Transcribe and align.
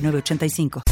985. 0.00 0.82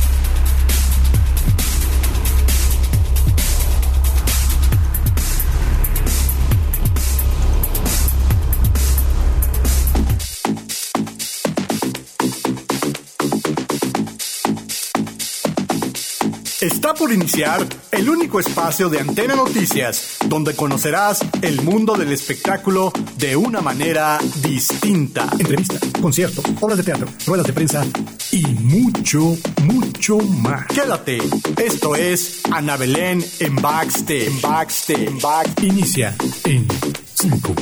Está 16.66 16.94
por 16.94 17.12
iniciar 17.12 17.64
el 17.92 18.10
único 18.10 18.40
espacio 18.40 18.88
de 18.88 18.98
Antena 18.98 19.36
Noticias, 19.36 20.16
donde 20.26 20.56
conocerás 20.56 21.20
el 21.40 21.62
mundo 21.62 21.94
del 21.94 22.10
espectáculo 22.10 22.92
de 23.16 23.36
una 23.36 23.60
manera 23.60 24.18
distinta. 24.42 25.28
Entrevistas, 25.38 25.80
conciertos, 26.02 26.44
obras 26.60 26.78
de 26.78 26.82
teatro, 26.82 27.06
ruedas 27.24 27.46
de 27.46 27.52
prensa 27.52 27.86
y 28.32 28.44
mucho, 28.46 29.38
mucho 29.62 30.18
más. 30.18 30.66
Quédate. 30.66 31.18
Esto 31.56 31.94
es 31.94 32.40
Ana 32.50 32.76
Belén 32.76 33.24
en 33.38 33.54
Backstage. 33.54 34.26
En 34.26 34.40
Backstage. 34.40 35.06
En 35.06 35.18
Backstage. 35.20 35.68
Inicia 35.68 36.16
en 36.42 36.66
5, 37.14 37.54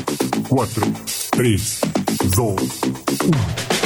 4, 0.49 0.87
3, 1.31 1.81
2, 2.35 2.55
1. 3.27 3.84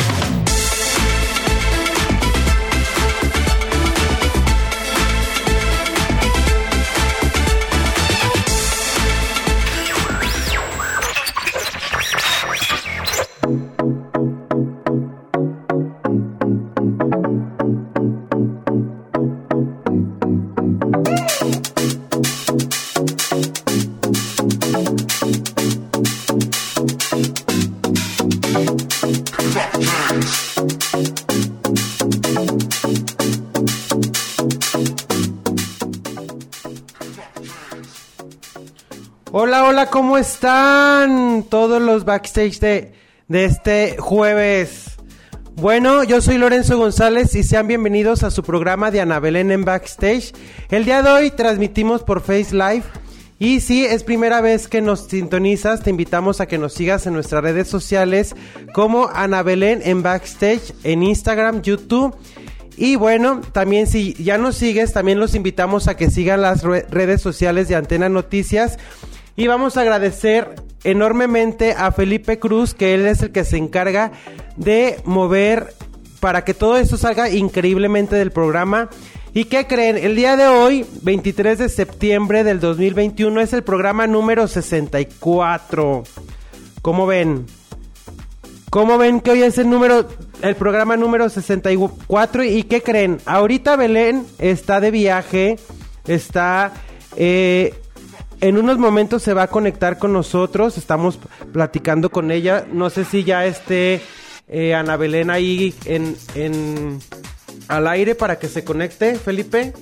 Hola, 39.79 39.91
¿cómo 39.91 40.19
están 40.19 41.45
todos 41.45 41.81
los 41.81 42.05
backstage 42.05 42.59
de, 42.59 42.93
de 43.29 43.45
este 43.45 43.97
jueves? 43.97 44.97
Bueno, 45.55 46.03
yo 46.03 46.21
soy 46.21 46.37
Lorenzo 46.37 46.77
González 46.77 47.33
y 47.37 47.45
sean 47.45 47.69
bienvenidos 47.69 48.25
a 48.25 48.33
su 48.33 48.43
programa 48.43 48.91
de 48.91 49.01
Ana 49.01 49.21
Belén 49.21 49.53
en 49.53 49.65
Backstage. 49.65 50.33
El 50.69 50.85
día 50.85 51.01
de 51.03 51.11
hoy 51.11 51.31
transmitimos 51.31 52.03
por 52.03 52.23
Face 52.23 52.49
Live 52.51 52.83
y 53.39 53.61
si 53.61 53.85
es 53.85 54.03
primera 54.03 54.41
vez 54.41 54.67
que 54.67 54.81
nos 54.81 55.07
sintonizas, 55.07 55.81
te 55.81 55.91
invitamos 55.91 56.41
a 56.41 56.47
que 56.47 56.59
nos 56.59 56.75
sigas 56.75 57.07
en 57.07 57.13
nuestras 57.13 57.45
redes 57.45 57.69
sociales 57.69 58.35
como 58.75 59.07
Ana 59.07 59.45
Belén 59.45 59.81
en 59.85 60.03
Backstage, 60.03 60.75
en 60.83 61.05
Instagram, 61.05 61.63
YouTube. 61.63 62.17
Y 62.77 62.97
bueno, 62.97 63.43
también 63.53 63.87
si 63.87 64.15
ya 64.15 64.39
nos 64.39 64.57
sigues, 64.57 64.93
también 64.93 65.21
los 65.21 65.37
invitamos 65.37 65.87
a 65.87 65.97
que 65.97 66.11
sigan 66.11 66.43
las 66.43 66.65
redes 66.65 67.21
sociales 67.21 67.69
de 67.69 67.77
Antena 67.77 68.09
Noticias 68.09 68.77
y 69.39 69.47
vamos 69.47 69.77
a 69.77 69.83
agradecer 69.83 70.57
enormemente 70.83 71.73
a 71.73 71.93
Felipe 71.93 72.41
Cruz, 72.41 72.75
que 72.75 72.95
él 72.95 73.07
es 73.07 73.23
el 73.23 73.31
que 73.31 73.45
se 73.45 73.57
encarga 73.57 74.11
de 74.57 75.01
mover 75.05 75.75
para 76.19 76.43
que 76.43 76.55
todo 76.55 76.77
esto 76.77 76.97
salga 76.97 77.31
increíblemente 77.31 78.17
del 78.17 78.33
programa. 78.33 78.91
¿Y 79.35 79.45
qué 79.45 79.69
creen? 79.69 79.97
El 79.97 80.17
día 80.17 80.37
de 80.37 80.49
hoy, 80.49 80.85
23 81.03 81.57
de 81.57 81.69
septiembre 81.69 82.43
del 82.43 82.59
2021, 82.59 83.41
es 83.41 83.53
el 83.53 83.63
programa 83.63 84.09
número 84.09 84.49
64. 84.49 86.03
¿Cómo 86.83 87.07
ven? 87.07 87.47
¿Cómo 88.71 88.99
ven 88.99 89.21
que 89.21 89.31
hoy 89.31 89.43
es 89.43 89.57
el 89.59 89.71
número, 89.71 90.09
el 90.43 90.57
programa 90.57 90.97
número 90.97 91.29
64? 91.29 92.43
¿Y 92.43 92.65
qué 92.65 92.83
creen? 92.83 93.19
Ahorita 93.25 93.77
Belén 93.77 94.27
está 94.41 94.81
de 94.81 94.91
viaje, 94.91 95.61
está 96.09 96.73
eh, 97.17 97.73
en 98.41 98.59
unos 98.59 98.79
momentos 98.79 99.23
se 99.23 99.35
va 99.35 99.45
a 99.45 99.49
conectar 99.49 99.99
con 99.99 100.13
nosotros, 100.13 100.79
estamos 100.79 101.19
platicando 101.53 102.11
con 102.11 102.31
ella. 102.31 102.67
No 102.73 102.91
sé 102.91 103.05
si 103.05 103.25
ya 103.25 103.47
esté 103.47 104.01
eh, 104.49 104.75
Ana 104.75 104.97
Belén 104.97 105.31
ahí 105.31 105.75
en, 105.85 106.17
en, 106.35 107.01
al 107.69 107.87
aire 107.89 108.15
para 108.15 108.39
que 108.39 108.49
se 108.49 108.65
conecte, 108.65 109.17
Felipe. 109.17 109.73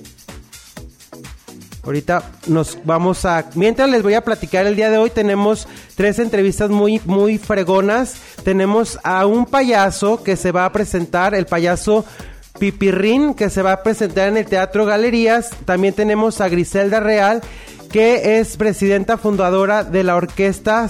Ahorita 1.83 2.31
nos 2.47 2.79
vamos 2.83 3.23
a... 3.23 3.45
Mientras 3.55 3.89
les 3.89 4.03
voy 4.03 4.13
a 4.13 4.21
platicar 4.21 4.67
el 4.67 4.75
día 4.75 4.89
de 4.89 4.97
hoy, 4.97 5.09
tenemos 5.09 5.69
tres 5.95 6.19
entrevistas 6.19 6.69
muy, 6.69 6.99
muy 7.05 7.37
fregonas. 7.37 8.15
Tenemos 8.43 8.99
a 9.03 9.25
un 9.25 9.45
payaso 9.45 10.21
que 10.21 10.35
se 10.35 10.51
va 10.51 10.65
a 10.65 10.73
presentar, 10.73 11.33
el 11.33 11.45
payaso 11.45 12.03
Pipirrín, 12.59 13.35
que 13.35 13.49
se 13.49 13.61
va 13.61 13.71
a 13.71 13.83
presentar 13.83 14.27
en 14.27 14.35
el 14.35 14.47
Teatro 14.47 14.85
Galerías. 14.85 15.51
También 15.63 15.93
tenemos 15.93 16.41
a 16.41 16.49
Griselda 16.49 16.99
Real 16.99 17.41
que 17.91 18.39
es 18.39 18.57
presidenta 18.57 19.17
fundadora 19.17 19.83
de 19.83 20.03
la 20.03 20.15
Orquesta 20.15 20.89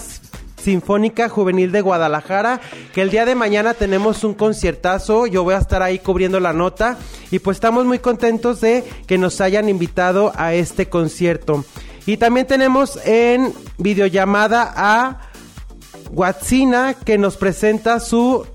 Sinfónica 0.61 1.29
Juvenil 1.29 1.71
de 1.71 1.81
Guadalajara, 1.81 2.59
que 2.93 3.01
el 3.01 3.09
día 3.09 3.25
de 3.25 3.35
mañana 3.35 3.73
tenemos 3.73 4.23
un 4.23 4.33
conciertazo, 4.33 5.27
yo 5.27 5.43
voy 5.43 5.53
a 5.53 5.59
estar 5.59 5.81
ahí 5.81 5.99
cubriendo 5.99 6.39
la 6.39 6.53
nota 6.53 6.97
y 7.31 7.39
pues 7.39 7.57
estamos 7.57 7.85
muy 7.85 7.99
contentos 7.99 8.61
de 8.61 8.83
que 9.05 9.17
nos 9.17 9.39
hayan 9.39 9.69
invitado 9.69 10.31
a 10.35 10.53
este 10.53 10.89
concierto. 10.89 11.63
Y 12.05 12.17
también 12.17 12.47
tenemos 12.47 12.99
en 13.05 13.53
videollamada 13.77 14.73
a 14.75 15.26
Watsina 16.11 16.93
que 16.93 17.17
nos 17.17 17.37
presenta 17.37 17.99
su, 17.99 18.47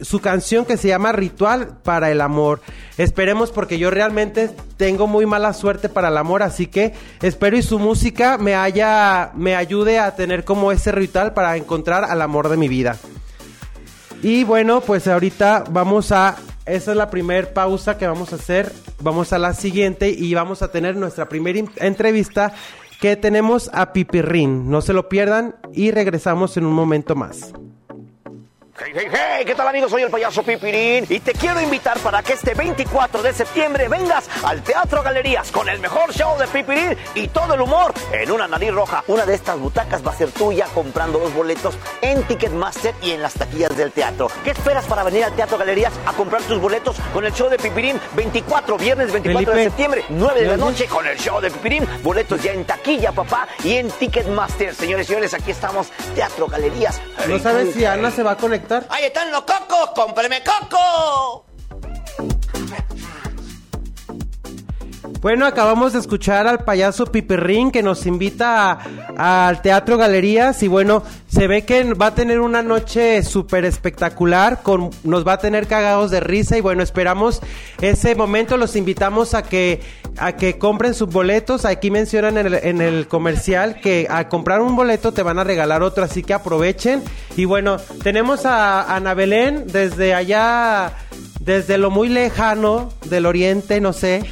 su 0.00 0.20
canción 0.20 0.64
que 0.64 0.76
se 0.76 0.88
llama 0.88 1.12
Ritual 1.12 1.78
para 1.82 2.10
el 2.10 2.20
Amor. 2.20 2.60
Esperemos 2.96 3.52
porque 3.52 3.78
yo 3.78 3.90
realmente 3.90 4.50
tengo 4.76 5.06
muy 5.06 5.24
mala 5.24 5.52
suerte 5.52 5.88
para 5.88 6.08
el 6.08 6.16
amor, 6.16 6.42
así 6.42 6.66
que 6.66 6.94
espero 7.22 7.56
y 7.56 7.62
su 7.62 7.78
música 7.78 8.38
me 8.38 8.56
haya 8.56 9.30
me 9.34 9.54
ayude 9.54 10.00
a 10.00 10.16
tener 10.16 10.44
como 10.44 10.72
ese 10.72 10.90
ritual 10.90 11.32
para 11.32 11.56
encontrar 11.56 12.04
al 12.04 12.20
amor 12.22 12.48
de 12.48 12.56
mi 12.56 12.66
vida. 12.66 12.96
Y 14.20 14.42
bueno, 14.42 14.80
pues 14.80 15.06
ahorita 15.06 15.64
vamos 15.70 16.10
a 16.10 16.36
esa 16.68 16.90
es 16.90 16.96
la 16.98 17.08
primera 17.08 17.54
pausa 17.54 17.96
que 17.96 18.06
vamos 18.06 18.32
a 18.32 18.36
hacer. 18.36 18.70
Vamos 19.00 19.32
a 19.32 19.38
la 19.38 19.54
siguiente 19.54 20.10
y 20.10 20.34
vamos 20.34 20.60
a 20.60 20.70
tener 20.70 20.96
nuestra 20.96 21.28
primera 21.28 21.60
entrevista 21.76 22.52
que 23.00 23.16
tenemos 23.16 23.70
a 23.72 23.92
Pipirrín. 23.92 24.70
No 24.70 24.80
se 24.80 24.92
lo 24.92 25.08
pierdan 25.08 25.56
y 25.72 25.90
regresamos 25.90 26.56
en 26.56 26.66
un 26.66 26.72
momento 26.72 27.14
más. 27.14 27.52
Hey, 28.80 28.92
hey, 28.94 29.08
hey, 29.10 29.44
¿qué 29.44 29.56
tal 29.56 29.66
amigos? 29.66 29.90
Soy 29.90 30.02
el 30.02 30.10
payaso 30.10 30.44
Pipirín 30.44 31.04
y 31.08 31.18
te 31.18 31.32
quiero 31.32 31.60
invitar 31.60 31.98
para 31.98 32.22
que 32.22 32.34
este 32.34 32.54
24 32.54 33.22
de 33.22 33.32
septiembre 33.32 33.88
vengas 33.88 34.28
al 34.44 34.62
Teatro 34.62 35.02
Galerías 35.02 35.50
con 35.50 35.68
el 35.68 35.80
mejor 35.80 36.12
show 36.12 36.38
de 36.38 36.46
Pipirín 36.46 36.96
y 37.16 37.26
todo 37.26 37.54
el 37.54 37.60
humor 37.60 37.92
en 38.12 38.30
una 38.30 38.46
nariz 38.46 38.72
roja. 38.72 39.02
Una 39.08 39.26
de 39.26 39.34
estas 39.34 39.58
butacas 39.58 40.06
va 40.06 40.12
a 40.12 40.14
ser 40.14 40.30
tuya 40.30 40.66
comprando 40.74 41.18
los 41.18 41.34
boletos 41.34 41.76
en 42.02 42.22
Ticketmaster 42.22 42.94
y 43.02 43.10
en 43.10 43.22
las 43.22 43.34
taquillas 43.34 43.76
del 43.76 43.90
teatro. 43.90 44.30
¿Qué 44.44 44.52
esperas 44.52 44.84
para 44.84 45.02
venir 45.02 45.24
al 45.24 45.32
Teatro 45.32 45.58
Galerías 45.58 45.92
a 46.06 46.12
comprar 46.12 46.42
tus 46.42 46.60
boletos 46.60 46.94
con 47.12 47.24
el 47.26 47.32
show 47.32 47.50
de 47.50 47.58
Pipirín 47.58 48.00
24, 48.14 48.78
viernes 48.78 49.10
24 49.10 49.54
de 49.54 49.64
septiembre, 49.64 50.04
9 50.08 50.40
de 50.40 50.46
la 50.46 50.56
noche 50.56 50.86
con 50.86 51.04
el 51.04 51.18
show 51.18 51.40
de 51.40 51.50
Pipirín? 51.50 51.84
Boletos 52.04 52.40
ya 52.40 52.52
en 52.52 52.64
taquilla, 52.64 53.10
papá, 53.10 53.48
y 53.64 53.74
en 53.74 53.90
Ticketmaster. 53.90 54.72
Señores 54.72 55.06
y 55.06 55.08
señores, 55.08 55.34
aquí 55.34 55.50
estamos, 55.50 55.88
Teatro 56.14 56.46
Galerías. 56.46 57.00
¿No 57.26 57.40
sabes 57.40 57.74
si 57.74 57.84
Ana 57.84 58.12
se 58.12 58.22
va 58.22 58.32
a 58.32 58.36
conectar? 58.36 58.67
¡Ahí 58.90 59.04
están 59.04 59.30
los 59.30 59.42
cocos! 59.42 59.90
¡Cómpreme 59.94 60.42
coco! 60.44 61.46
Bueno, 65.20 65.46
acabamos 65.46 65.94
de 65.94 65.98
escuchar 65.98 66.46
al 66.46 66.60
payaso 66.60 67.06
Piperrín 67.06 67.72
que 67.72 67.82
nos 67.82 68.06
invita 68.06 68.78
al 69.16 69.60
Teatro 69.62 69.96
Galerías 69.96 70.62
y 70.62 70.68
bueno, 70.68 71.02
se 71.26 71.48
ve 71.48 71.64
que 71.64 71.92
va 71.94 72.06
a 72.06 72.14
tener 72.14 72.38
una 72.38 72.62
noche 72.62 73.24
súper 73.24 73.64
espectacular, 73.64 74.62
con, 74.62 74.90
nos 75.02 75.26
va 75.26 75.32
a 75.32 75.38
tener 75.38 75.66
cagados 75.66 76.12
de 76.12 76.20
risa 76.20 76.56
y 76.56 76.60
bueno, 76.60 76.84
esperamos 76.84 77.40
ese 77.80 78.14
momento, 78.14 78.56
los 78.56 78.76
invitamos 78.76 79.34
a 79.34 79.42
que, 79.42 79.80
a 80.18 80.36
que 80.36 80.56
compren 80.56 80.94
sus 80.94 81.08
boletos, 81.08 81.64
aquí 81.64 81.90
mencionan 81.90 82.38
en 82.38 82.46
el, 82.46 82.54
en 82.54 82.80
el 82.80 83.08
comercial 83.08 83.80
que 83.80 84.06
al 84.08 84.28
comprar 84.28 84.60
un 84.60 84.76
boleto 84.76 85.10
te 85.10 85.24
van 85.24 85.40
a 85.40 85.44
regalar 85.44 85.82
otro, 85.82 86.04
así 86.04 86.22
que 86.22 86.32
aprovechen 86.32 87.02
y 87.36 87.44
bueno, 87.44 87.78
tenemos 88.04 88.46
a 88.46 88.94
Ana 88.94 89.14
Belén 89.14 89.64
desde 89.66 90.14
allá, 90.14 90.92
desde 91.40 91.76
lo 91.76 91.90
muy 91.90 92.08
lejano 92.08 92.92
del 93.06 93.26
oriente, 93.26 93.80
no 93.80 93.92
sé. 93.92 94.22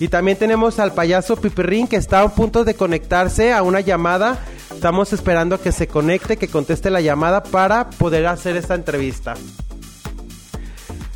Y 0.00 0.08
también 0.08 0.38
tenemos 0.38 0.78
al 0.78 0.94
payaso 0.94 1.36
Pipirrín 1.36 1.88
que 1.88 1.96
está 1.96 2.22
a 2.22 2.28
punto 2.28 2.64
de 2.64 2.74
conectarse 2.74 3.52
a 3.52 3.62
una 3.62 3.80
llamada. 3.80 4.38
Estamos 4.72 5.12
esperando 5.12 5.60
que 5.60 5.72
se 5.72 5.88
conecte, 5.88 6.36
que 6.36 6.48
conteste 6.48 6.90
la 6.90 7.00
llamada 7.00 7.42
para 7.42 7.90
poder 7.90 8.26
hacer 8.26 8.56
esta 8.56 8.74
entrevista. 8.74 9.34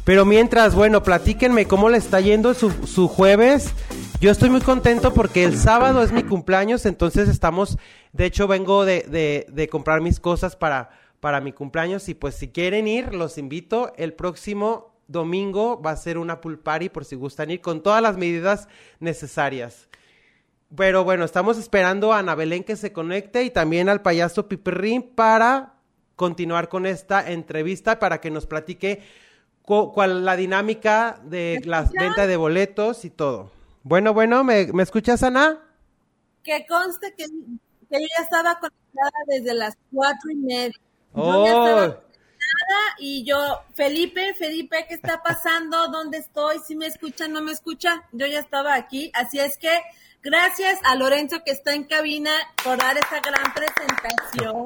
Pero 0.04 0.24
mientras, 0.24 0.74
bueno, 0.74 1.04
platíquenme 1.04 1.66
cómo 1.66 1.88
le 1.88 1.98
está 1.98 2.20
yendo 2.20 2.54
su, 2.54 3.08
jueves. 3.08 3.72
Yo 4.20 4.32
estoy 4.32 4.50
muy 4.50 4.60
contento 4.60 5.14
porque 5.14 5.44
el 5.44 5.56
sábado 5.56 6.02
es 6.02 6.10
mi 6.10 6.24
cumpleaños, 6.24 6.86
entonces 6.86 7.28
estamos, 7.28 7.78
de 8.12 8.26
hecho 8.26 8.46
vengo 8.48 8.84
de, 8.84 9.06
de, 9.08 9.46
de 9.48 9.68
comprar 9.68 10.00
mis 10.00 10.20
cosas 10.20 10.54
para, 10.54 10.90
para 11.20 11.40
mi 11.40 11.52
cumpleaños 11.52 12.08
y 12.08 12.14
pues 12.14 12.34
si 12.36 12.48
quieren 12.48 12.88
ir, 12.88 13.14
los 13.14 13.38
invito 13.38 13.92
el 13.96 14.12
próximo 14.12 14.91
domingo 15.12 15.80
va 15.80 15.92
a 15.92 15.96
ser 15.96 16.18
una 16.18 16.40
pool 16.40 16.58
party 16.58 16.88
por 16.88 17.04
si 17.04 17.14
gustan 17.14 17.50
ir 17.50 17.60
con 17.60 17.82
todas 17.82 18.02
las 18.02 18.16
medidas 18.16 18.68
necesarias. 18.98 19.88
Pero 20.74 21.04
bueno, 21.04 21.24
estamos 21.24 21.58
esperando 21.58 22.12
a 22.12 22.18
Ana 22.18 22.34
Belén 22.34 22.64
que 22.64 22.76
se 22.76 22.92
conecte 22.92 23.44
y 23.44 23.50
también 23.50 23.88
al 23.88 24.00
payaso 24.00 24.48
Piperrín 24.48 25.02
para 25.14 25.74
continuar 26.16 26.68
con 26.68 26.86
esta 26.86 27.30
entrevista 27.30 27.98
para 27.98 28.20
que 28.20 28.30
nos 28.30 28.46
platique 28.46 29.02
cuál 29.62 30.24
la 30.24 30.36
dinámica 30.36 31.20
de 31.24 31.60
la 31.64 31.82
venta 31.82 32.26
de 32.26 32.36
boletos 32.36 33.04
y 33.04 33.10
todo. 33.10 33.50
Bueno, 33.82 34.14
bueno, 34.14 34.44
¿me, 34.44 34.66
¿me 34.72 34.82
escuchas, 34.82 35.22
Ana? 35.22 35.58
Que 36.42 36.64
conste 36.66 37.14
que, 37.16 37.24
que 37.24 38.00
yo 38.00 38.06
ya 38.16 38.22
estaba 38.22 38.58
conectada 38.58 39.10
desde 39.26 39.54
las 39.54 39.76
cuatro 39.92 40.30
y 40.30 40.36
media. 40.36 40.74
Oh, 41.14 41.94
y 42.98 43.24
yo, 43.24 43.60
Felipe, 43.74 44.34
Felipe, 44.34 44.86
¿qué 44.88 44.94
está 44.94 45.22
pasando? 45.22 45.88
¿Dónde 45.88 46.18
estoy? 46.18 46.58
¿Si 46.66 46.76
me 46.76 46.86
escucha? 46.86 47.28
¿No 47.28 47.42
me 47.42 47.52
escucha? 47.52 48.04
Yo 48.12 48.26
ya 48.26 48.38
estaba 48.38 48.74
aquí, 48.74 49.10
así 49.14 49.38
es 49.38 49.58
que 49.58 49.70
gracias 50.22 50.78
a 50.84 50.94
Lorenzo 50.94 51.42
que 51.44 51.50
está 51.50 51.74
en 51.74 51.84
cabina 51.84 52.30
por 52.62 52.78
dar 52.78 52.96
esta 52.96 53.20
gran 53.20 53.52
presentación. 53.52 54.64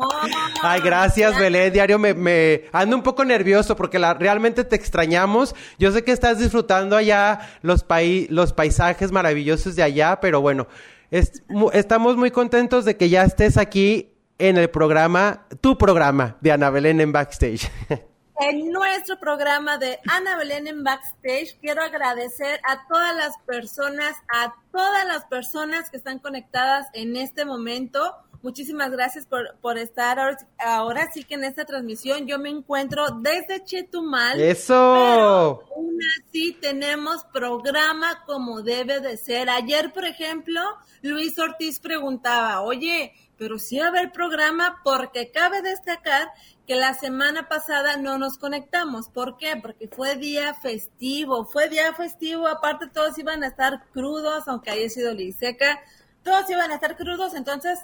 Ay, 0.62 0.80
gracias, 0.82 1.38
Belén. 1.38 1.72
Diario 1.72 1.98
me, 1.98 2.14
me 2.14 2.64
ando 2.72 2.96
un 2.96 3.02
poco 3.02 3.24
nervioso 3.24 3.76
porque 3.76 3.98
la, 3.98 4.14
realmente 4.14 4.64
te 4.64 4.76
extrañamos. 4.76 5.54
Yo 5.78 5.92
sé 5.92 6.04
que 6.04 6.12
estás 6.12 6.38
disfrutando 6.38 6.96
allá 6.96 7.40
los, 7.62 7.82
pai, 7.84 8.26
los 8.30 8.52
paisajes 8.52 9.12
maravillosos 9.12 9.76
de 9.76 9.82
allá, 9.82 10.20
pero 10.20 10.40
bueno, 10.40 10.68
es, 11.10 11.42
estamos 11.72 12.16
muy 12.16 12.30
contentos 12.30 12.84
de 12.84 12.96
que 12.96 13.08
ya 13.08 13.24
estés 13.24 13.56
aquí 13.56 14.15
en 14.38 14.56
el 14.56 14.70
programa, 14.70 15.46
tu 15.60 15.78
programa 15.78 16.36
de 16.40 16.52
Ana 16.52 16.70
Belén 16.70 17.00
en 17.00 17.12
Backstage. 17.12 17.70
En 18.38 18.70
nuestro 18.70 19.18
programa 19.18 19.78
de 19.78 19.98
Ana 20.08 20.36
Belén 20.36 20.66
en 20.66 20.84
Backstage, 20.84 21.58
quiero 21.58 21.82
agradecer 21.82 22.60
a 22.68 22.86
todas 22.86 23.16
las 23.16 23.38
personas, 23.46 24.14
a 24.28 24.54
todas 24.70 25.06
las 25.06 25.24
personas 25.24 25.88
que 25.90 25.96
están 25.96 26.18
conectadas 26.18 26.86
en 26.92 27.16
este 27.16 27.46
momento. 27.46 28.14
Muchísimas 28.46 28.92
gracias 28.92 29.26
por, 29.26 29.56
por 29.60 29.76
estar 29.76 30.20
ahora, 30.20 30.38
ahora, 30.60 31.10
sí 31.12 31.24
que 31.24 31.34
en 31.34 31.42
esta 31.42 31.64
transmisión. 31.64 32.28
Yo 32.28 32.38
me 32.38 32.48
encuentro 32.48 33.04
desde 33.20 33.64
Chetumal. 33.64 34.40
Eso. 34.40 34.92
Pero 34.94 35.62
aún 35.74 35.98
así 36.20 36.52
tenemos 36.52 37.24
programa 37.32 38.22
como 38.24 38.62
debe 38.62 39.00
de 39.00 39.16
ser. 39.16 39.50
Ayer, 39.50 39.92
por 39.92 40.04
ejemplo, 40.04 40.60
Luis 41.02 41.36
Ortiz 41.40 41.80
preguntaba, 41.80 42.62
oye, 42.62 43.14
pero 43.36 43.58
sí 43.58 43.80
va 43.80 43.86
a 43.86 43.88
haber 43.88 44.12
programa 44.12 44.80
porque 44.84 45.32
cabe 45.32 45.60
destacar 45.60 46.28
que 46.68 46.76
la 46.76 46.94
semana 46.94 47.48
pasada 47.48 47.96
no 47.96 48.16
nos 48.16 48.38
conectamos. 48.38 49.08
¿Por 49.08 49.38
qué? 49.38 49.56
Porque 49.60 49.88
fue 49.88 50.14
día 50.14 50.54
festivo, 50.54 51.46
fue 51.46 51.68
día 51.68 51.92
festivo, 51.94 52.46
aparte 52.46 52.86
todos 52.86 53.18
iban 53.18 53.42
a 53.42 53.48
estar 53.48 53.86
crudos, 53.92 54.46
aunque 54.46 54.70
haya 54.70 54.88
sido 54.88 55.12
liseca, 55.14 55.80
todos 56.22 56.48
iban 56.48 56.70
a 56.70 56.74
estar 56.74 56.96
crudos, 56.96 57.34
entonces, 57.34 57.80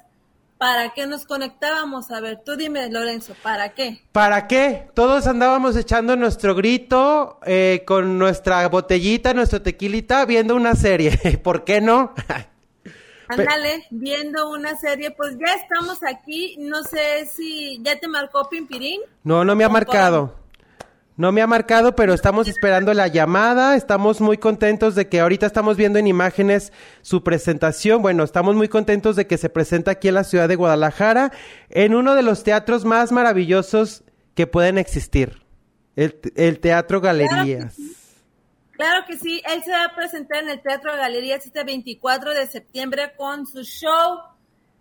¿para 0.62 0.90
qué 0.90 1.08
nos 1.08 1.26
conectábamos? 1.26 2.12
A 2.12 2.20
ver, 2.20 2.40
tú 2.44 2.54
dime, 2.54 2.88
Lorenzo, 2.88 3.34
¿para 3.42 3.70
qué? 3.70 4.00
¿Para 4.12 4.46
qué? 4.46 4.86
Todos 4.94 5.26
andábamos 5.26 5.74
echando 5.74 6.14
nuestro 6.14 6.54
grito 6.54 7.40
eh, 7.44 7.82
con 7.84 8.16
nuestra 8.16 8.68
botellita, 8.68 9.34
nuestro 9.34 9.60
tequilita, 9.60 10.24
viendo 10.24 10.54
una 10.54 10.76
serie. 10.76 11.18
¿Por 11.42 11.64
qué 11.64 11.80
no? 11.80 12.14
Ándale, 13.28 13.88
viendo 13.90 14.50
una 14.50 14.76
serie, 14.76 15.10
pues 15.10 15.36
ya 15.36 15.52
estamos 15.52 15.98
aquí. 16.08 16.54
No 16.60 16.84
sé 16.84 17.26
si 17.26 17.82
ya 17.82 17.98
te 17.98 18.06
marcó 18.06 18.48
Pimpirín. 18.48 19.00
No, 19.24 19.44
no 19.44 19.56
me 19.56 19.64
ha 19.64 19.68
marcado. 19.68 20.41
No 21.22 21.30
me 21.30 21.40
ha 21.40 21.46
marcado, 21.46 21.94
pero 21.94 22.14
estamos 22.14 22.48
esperando 22.48 22.92
la 22.94 23.06
llamada. 23.06 23.76
Estamos 23.76 24.20
muy 24.20 24.38
contentos 24.38 24.96
de 24.96 25.08
que 25.08 25.20
ahorita 25.20 25.46
estamos 25.46 25.76
viendo 25.76 26.00
en 26.00 26.08
imágenes 26.08 26.72
su 27.02 27.22
presentación. 27.22 28.02
Bueno, 28.02 28.24
estamos 28.24 28.56
muy 28.56 28.66
contentos 28.66 29.14
de 29.14 29.28
que 29.28 29.38
se 29.38 29.48
presenta 29.48 29.92
aquí 29.92 30.08
en 30.08 30.14
la 30.14 30.24
ciudad 30.24 30.48
de 30.48 30.56
Guadalajara, 30.56 31.30
en 31.70 31.94
uno 31.94 32.16
de 32.16 32.24
los 32.24 32.42
teatros 32.42 32.84
más 32.84 33.12
maravillosos 33.12 34.02
que 34.34 34.48
pueden 34.48 34.78
existir, 34.78 35.44
el, 35.94 36.58
Teatro 36.58 37.00
Galerías. 37.00 37.76
Claro 37.76 37.92
Claro 38.72 39.06
que 39.06 39.16
sí, 39.16 39.40
él 39.48 39.62
se 39.62 39.70
va 39.70 39.84
a 39.84 39.94
presentar 39.94 40.42
en 40.42 40.48
el 40.48 40.60
Teatro 40.60 40.90
Galerías 40.96 41.46
este 41.46 41.62
24 41.62 42.34
de 42.34 42.48
septiembre 42.48 43.12
con 43.16 43.46
su 43.46 43.62
show. 43.62 44.18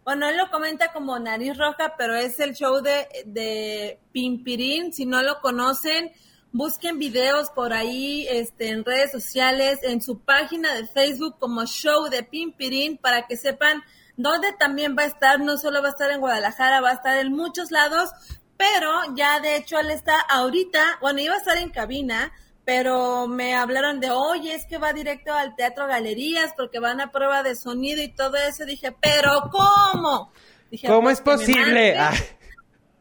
Bueno, 0.04 0.28
él 0.28 0.38
lo 0.38 0.50
comenta 0.50 0.92
como 0.92 1.20
Nariz 1.20 1.56
Roja, 1.56 1.94
pero 2.00 2.16
es 2.16 2.40
el 2.40 2.56
show 2.56 2.82
de, 2.82 3.08
de 3.28 4.00
Pimpirín. 4.12 4.92
Si 4.92 5.06
no 5.06 5.22
lo 5.22 5.40
conocen, 5.40 6.12
busquen 6.52 7.00
videos 7.00 7.50
por 7.50 7.74
ahí 7.74 8.28
este, 8.30 8.70
en 8.70 8.84
redes 8.84 9.12
sociales, 9.12 9.80
en 9.84 10.02
su 10.02 10.20
página 10.20 10.74
de 10.74 10.88
Facebook 10.88 11.38
como 11.40 11.66
Show 11.66 12.10
de 12.10 12.24
Pimpirín, 12.24 12.98
para 12.98 13.28
que 13.28 13.38
sepan 13.38 13.84
dónde 14.18 14.54
también 14.54 14.96
va 14.98 15.04
a 15.04 15.08
estar. 15.08 15.40
No 15.40 15.58
solo 15.58 15.82
va 15.82 15.90
a 15.90 15.92
estar 15.92 16.12
en 16.12 16.20
Guadalajara, 16.20 16.82
va 16.82 16.90
a 16.90 16.94
estar 16.94 17.18
en 17.18 17.32
muchos 17.32 17.72
lados, 17.72 18.10
pero 18.58 18.92
ya 19.16 19.40
de 19.40 19.56
hecho 19.56 19.80
él 19.80 19.92
está 19.92 20.20
ahorita, 20.20 21.00
bueno, 21.02 21.20
iba 21.20 21.36
a 21.36 21.40
estar 21.40 21.58
en 21.58 21.70
cabina, 21.70 22.32
pero 22.66 23.28
me 23.28 23.56
hablaron 23.56 24.00
de, 24.00 24.12
oye, 24.12 24.54
es 24.54 24.66
que 24.66 24.78
va 24.78 24.94
directo 24.94 25.34
al 25.34 25.56
Teatro 25.56 25.88
Galerías 25.88 26.54
porque 26.56 26.80
van 26.80 27.02
a 27.02 27.12
prueba 27.12 27.44
de 27.44 27.56
sonido 27.56 28.02
y 28.02 28.14
todo 28.14 28.36
eso. 28.38 28.66
Dije, 28.66 28.96
pero 29.02 29.50
¿cómo? 29.52 30.32
Dije, 30.70 30.88
¿Cómo 30.88 31.04
pues, 31.04 31.18
es 31.18 31.22
posible? 31.22 31.98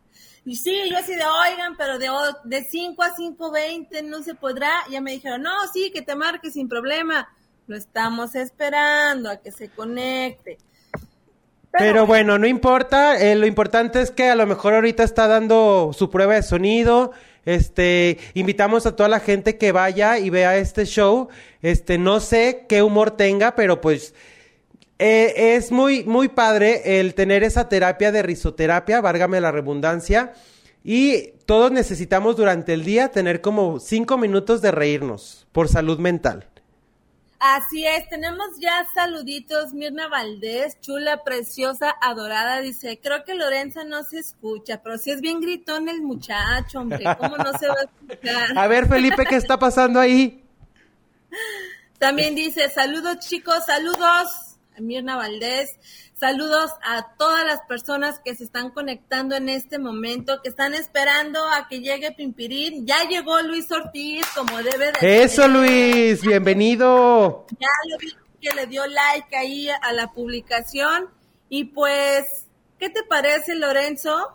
Y 0.49 0.57
sí, 0.57 0.75
yo 0.90 0.97
así 0.97 1.14
de, 1.14 1.25
oigan, 1.25 1.76
pero 1.76 1.99
de, 1.99 2.09
de 2.45 2.64
5 2.64 3.02
a 3.02 3.14
5.20 3.14 4.02
no 4.05 4.23
se 4.23 4.35
podrá. 4.35 4.71
Ya 4.90 5.02
me 5.02 5.12
dijeron, 5.12 5.43
no, 5.43 5.50
sí, 5.75 5.90
que 5.93 6.00
te 6.00 6.17
marque 6.17 6.50
sin 6.50 6.71
problema. 6.71 7.28
Lo 7.67 7.76
estamos 7.76 8.35
esperando 8.35 9.28
a 9.28 9.37
que 9.37 9.52
se 9.52 9.69
conecte. 9.69 10.57
Pero, 11.71 11.93
Pero 11.93 12.07
bueno, 12.07 12.38
no 12.38 12.47
importa, 12.47 13.21
eh, 13.21 13.35
lo 13.35 13.47
importante 13.47 14.00
es 14.00 14.11
que 14.11 14.31
a 14.31 14.35
lo 14.37 14.47
mejor 14.47 14.73
ahorita 14.73 15.02
está 15.02 15.28
dando 15.28 15.90
su 15.93 16.09
prueba 16.09 16.35
de 16.37 16.43
sonido, 16.43 17.12
este, 17.45 18.17
invitamos 18.33 18.87
a 18.87 18.97
toda 18.97 19.11
la 19.11 19.21
gente 19.21 19.59
que 19.59 19.71
vaya 19.71 20.19
y 20.19 20.31
vea 20.31 20.57
este 20.57 20.87
show. 20.87 21.28
Este, 21.61 21.99
no 21.99 22.21
sé 22.21 22.64
qué 22.71 22.83
humor 22.83 23.11
tenga, 23.11 23.55
pero 23.55 23.83
pues 23.83 24.14
eh, 24.99 25.55
es 25.57 25.71
muy, 25.71 26.05
muy 26.05 26.28
padre 26.28 27.00
el 27.00 27.14
tener 27.14 27.45
esa 27.45 27.69
terapia 27.69 28.12
de 28.12 28.23
risoterapia, 28.23 29.00
válgame 29.00 29.40
la 29.40 29.52
redundancia. 29.52 30.33
Y 30.85 31.33
todos 31.47 31.71
necesitamos 31.71 32.37
durante 32.37 32.73
el 32.73 32.85
día 32.85 33.09
tener 33.09 33.40
como 33.40 33.78
cinco 33.78 34.17
minutos 34.17 34.62
de 34.62 34.71
reírnos 34.71 35.47
por 35.52 35.69
salud 35.69 35.99
mental. 35.99 36.49
Así 37.40 37.87
es, 37.87 38.09
tenemos 38.09 38.49
ya 38.59 38.85
saluditos. 38.93 39.73
Mirna 39.73 40.09
Valdés, 40.09 40.81
chula, 40.81 41.23
preciosa, 41.23 41.95
adorada, 42.00 42.61
dice, 42.61 42.99
creo 43.00 43.25
que 43.25 43.35
Lorenzo 43.35 43.85
no 43.85 44.02
se 44.02 44.19
escucha, 44.19 44.83
pero 44.83 44.99
si 44.99 45.12
es 45.12 45.21
bien 45.21 45.40
gritón 45.40 45.88
el 45.88 46.02
muchacho, 46.02 46.81
hombre, 46.81 47.05
¿cómo 47.19 47.37
no 47.37 47.57
se 47.57 47.69
va 47.69 47.75
a 47.75 47.85
escuchar? 47.85 48.59
A 48.59 48.67
ver, 48.67 48.88
Felipe, 48.88 49.25
¿qué 49.25 49.37
está 49.37 49.57
pasando 49.57 50.00
ahí? 50.00 50.43
También 51.99 52.35
dice, 52.35 52.69
saludos 52.71 53.19
chicos, 53.21 53.64
saludos, 53.67 54.48
Mirna 54.81 55.17
Valdés. 55.17 55.79
Saludos 56.15 56.71
a 56.83 57.15
todas 57.17 57.47
las 57.47 57.61
personas 57.63 58.21
que 58.25 58.35
se 58.35 58.45
están 58.45 58.71
conectando 58.71 59.37
en 59.37 59.49
este 59.49 59.79
momento, 59.79 60.41
que 60.43 60.49
están 60.49 60.75
esperando 60.75 61.45
a 61.45 61.69
que 61.69 61.81
llegue 61.81 62.13
Pimpirín. 62.13 62.87
Ya 62.87 63.09
llegó 63.09 63.41
Luis 63.43 63.71
Ortiz, 63.71 64.27
como 64.35 64.59
debe 64.59 64.93
de 65.01 65.23
Eso, 65.23 65.47
Luis, 65.47 66.23
bienvenido. 66.23 67.47
Ya 67.59 67.69
lo 67.91 67.99
vi 67.99 68.13
que 68.41 68.55
le 68.55 68.67
dio 68.67 68.87
like 68.87 69.37
ahí 69.37 69.69
a 69.69 69.93
la 69.93 70.13
publicación. 70.13 71.09
Y 71.49 71.65
pues, 71.65 72.47
¿qué 72.79 72.91
te 72.91 73.03
parece, 73.05 73.55
Lorenzo? 73.55 74.35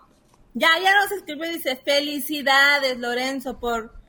Ya, 0.54 0.70
ya 0.82 0.94
nos 1.00 1.12
escribe 1.12 1.50
y 1.50 1.54
dice, 1.54 1.76
felicidades, 1.76 2.98
Lorenzo, 2.98 3.60
por... 3.60 4.03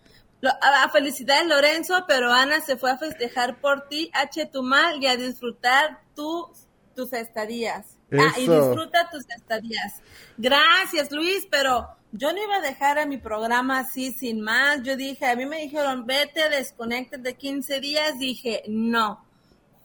A, 0.62 0.88
felicidades, 0.90 1.46
Lorenzo, 1.46 2.04
pero 2.06 2.32
Ana 2.32 2.60
se 2.60 2.76
fue 2.76 2.90
a 2.90 2.98
festejar 2.98 3.60
por 3.60 3.88
ti 3.88 4.10
a 4.12 4.28
Chetumal 4.28 5.02
y 5.02 5.06
a 5.06 5.16
disfrutar 5.16 6.00
tus, 6.14 6.66
tus 6.94 7.12
estadías. 7.12 7.96
Ah, 8.12 8.32
y 8.36 8.42
disfruta 8.42 9.08
tus 9.10 9.28
estadías. 9.28 10.02
Gracias, 10.36 11.10
Luis, 11.10 11.46
pero 11.50 11.88
yo 12.12 12.32
no 12.32 12.42
iba 12.42 12.56
a 12.56 12.60
dejar 12.60 12.98
a 12.98 13.06
mi 13.06 13.18
programa 13.18 13.80
así 13.80 14.12
sin 14.12 14.40
más. 14.40 14.82
Yo 14.82 14.96
dije, 14.96 15.26
a 15.26 15.34
mí 15.34 15.46
me 15.46 15.62
dijeron, 15.62 16.06
vete, 16.06 16.48
desconecte 16.48 17.18
de 17.18 17.34
15 17.34 17.80
días. 17.80 18.18
Dije, 18.18 18.62
no. 18.68 19.23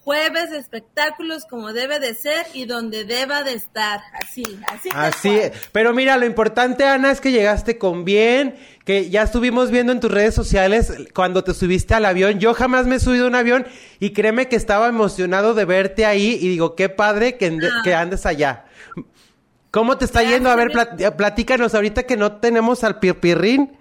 Jueves 0.09 0.49
de 0.49 0.57
espectáculos 0.57 1.45
como 1.45 1.71
debe 1.71 1.99
de 1.99 2.15
ser 2.15 2.47
y 2.55 2.65
donde 2.65 3.05
deba 3.05 3.43
de 3.43 3.53
estar. 3.53 4.01
Así, 4.19 4.41
así. 4.67 4.89
Así. 4.91 5.39
Pero 5.71 5.93
mira, 5.93 6.17
lo 6.17 6.25
importante, 6.25 6.83
Ana, 6.83 7.11
es 7.11 7.21
que 7.21 7.31
llegaste 7.31 7.77
con 7.77 8.05
bien, 8.05 8.55
que 8.85 9.11
ya 9.11 9.21
estuvimos 9.21 9.69
viendo 9.69 9.91
en 9.91 9.99
tus 9.99 10.09
redes 10.09 10.33
sociales 10.33 10.91
cuando 11.13 11.43
te 11.43 11.53
subiste 11.53 11.93
al 11.93 12.05
avión. 12.05 12.39
Yo 12.39 12.55
jamás 12.55 12.87
me 12.87 12.95
he 12.95 12.99
subido 12.99 13.25
a 13.25 13.27
un 13.27 13.35
avión 13.35 13.67
y 13.99 14.09
créeme 14.09 14.47
que 14.47 14.55
estaba 14.55 14.87
emocionado 14.87 15.53
de 15.53 15.65
verte 15.65 16.07
ahí 16.07 16.39
y 16.41 16.47
digo, 16.47 16.73
qué 16.73 16.89
padre 16.89 17.37
que, 17.37 17.59
ah. 17.61 17.81
que 17.83 17.93
andes 17.93 18.25
allá. 18.25 18.65
¿Cómo 19.69 19.99
te 19.99 20.05
está 20.05 20.23
yendo? 20.23 20.49
A 20.49 20.55
ver, 20.55 20.71
platícanos 21.17 21.75
ahorita 21.75 22.07
que 22.07 22.17
no 22.17 22.37
tenemos 22.37 22.83
al 22.83 22.97
pipirrín. 22.97 23.77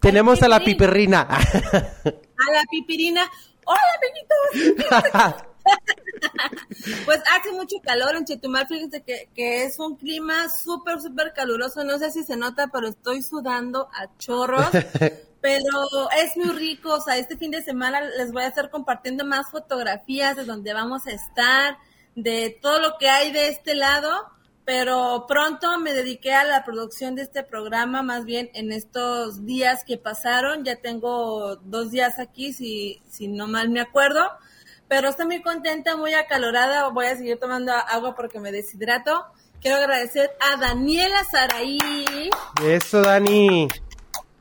Tenemos 0.00 0.42
a 0.42 0.48
la 0.48 0.60
pipirrina. 0.60 1.20
A 1.20 2.52
la 2.52 2.62
pipirina. 2.70 3.30
¡Hola, 3.66 3.80
amiguitos! 3.98 5.44
pues 7.04 7.20
hace 7.32 7.52
mucho 7.52 7.76
calor 7.82 8.16
en 8.16 8.24
Chetumal, 8.24 8.66
fíjense 8.66 9.02
que, 9.02 9.28
que 9.34 9.64
es 9.64 9.78
un 9.78 9.96
clima 9.96 10.48
súper, 10.48 11.00
súper 11.00 11.32
caluroso, 11.32 11.84
no 11.84 11.98
sé 11.98 12.10
si 12.10 12.24
se 12.24 12.36
nota, 12.36 12.68
pero 12.72 12.88
estoy 12.88 13.22
sudando 13.22 13.88
a 13.92 14.16
chorros, 14.18 14.68
pero 15.40 16.10
es 16.18 16.36
muy 16.36 16.50
rico, 16.56 16.94
o 16.94 17.00
sea, 17.00 17.16
este 17.16 17.36
fin 17.36 17.50
de 17.50 17.62
semana 17.62 18.00
les 18.00 18.32
voy 18.32 18.42
a 18.42 18.48
estar 18.48 18.70
compartiendo 18.70 19.24
más 19.24 19.50
fotografías 19.50 20.36
de 20.36 20.44
donde 20.44 20.72
vamos 20.72 21.06
a 21.06 21.12
estar, 21.12 21.78
de 22.14 22.58
todo 22.60 22.80
lo 22.80 22.98
que 22.98 23.08
hay 23.08 23.32
de 23.32 23.48
este 23.48 23.74
lado, 23.74 24.10
pero 24.64 25.26
pronto 25.28 25.78
me 25.78 25.92
dediqué 25.92 26.32
a 26.32 26.44
la 26.44 26.64
producción 26.64 27.14
de 27.14 27.22
este 27.22 27.42
programa, 27.42 28.02
más 28.02 28.24
bien 28.24 28.50
en 28.54 28.72
estos 28.72 29.44
días 29.44 29.84
que 29.84 29.98
pasaron, 29.98 30.64
ya 30.64 30.76
tengo 30.76 31.56
dos 31.56 31.90
días 31.90 32.18
aquí, 32.18 32.52
si, 32.52 33.02
si 33.06 33.28
no 33.28 33.46
mal 33.46 33.68
me 33.68 33.80
acuerdo, 33.80 34.22
pero 34.88 35.08
estoy 35.08 35.26
muy 35.26 35.42
contenta, 35.42 35.96
muy 35.96 36.14
acalorada, 36.14 36.88
voy 36.88 37.06
a 37.06 37.16
seguir 37.16 37.38
tomando 37.38 37.72
agua 37.72 38.14
porque 38.14 38.40
me 38.40 38.52
deshidrato. 38.52 39.24
Quiero 39.60 39.78
agradecer 39.78 40.30
a 40.40 40.58
Daniela 40.58 41.24
Saraí. 41.24 42.28
Eso, 42.62 43.00
Dani. 43.00 43.68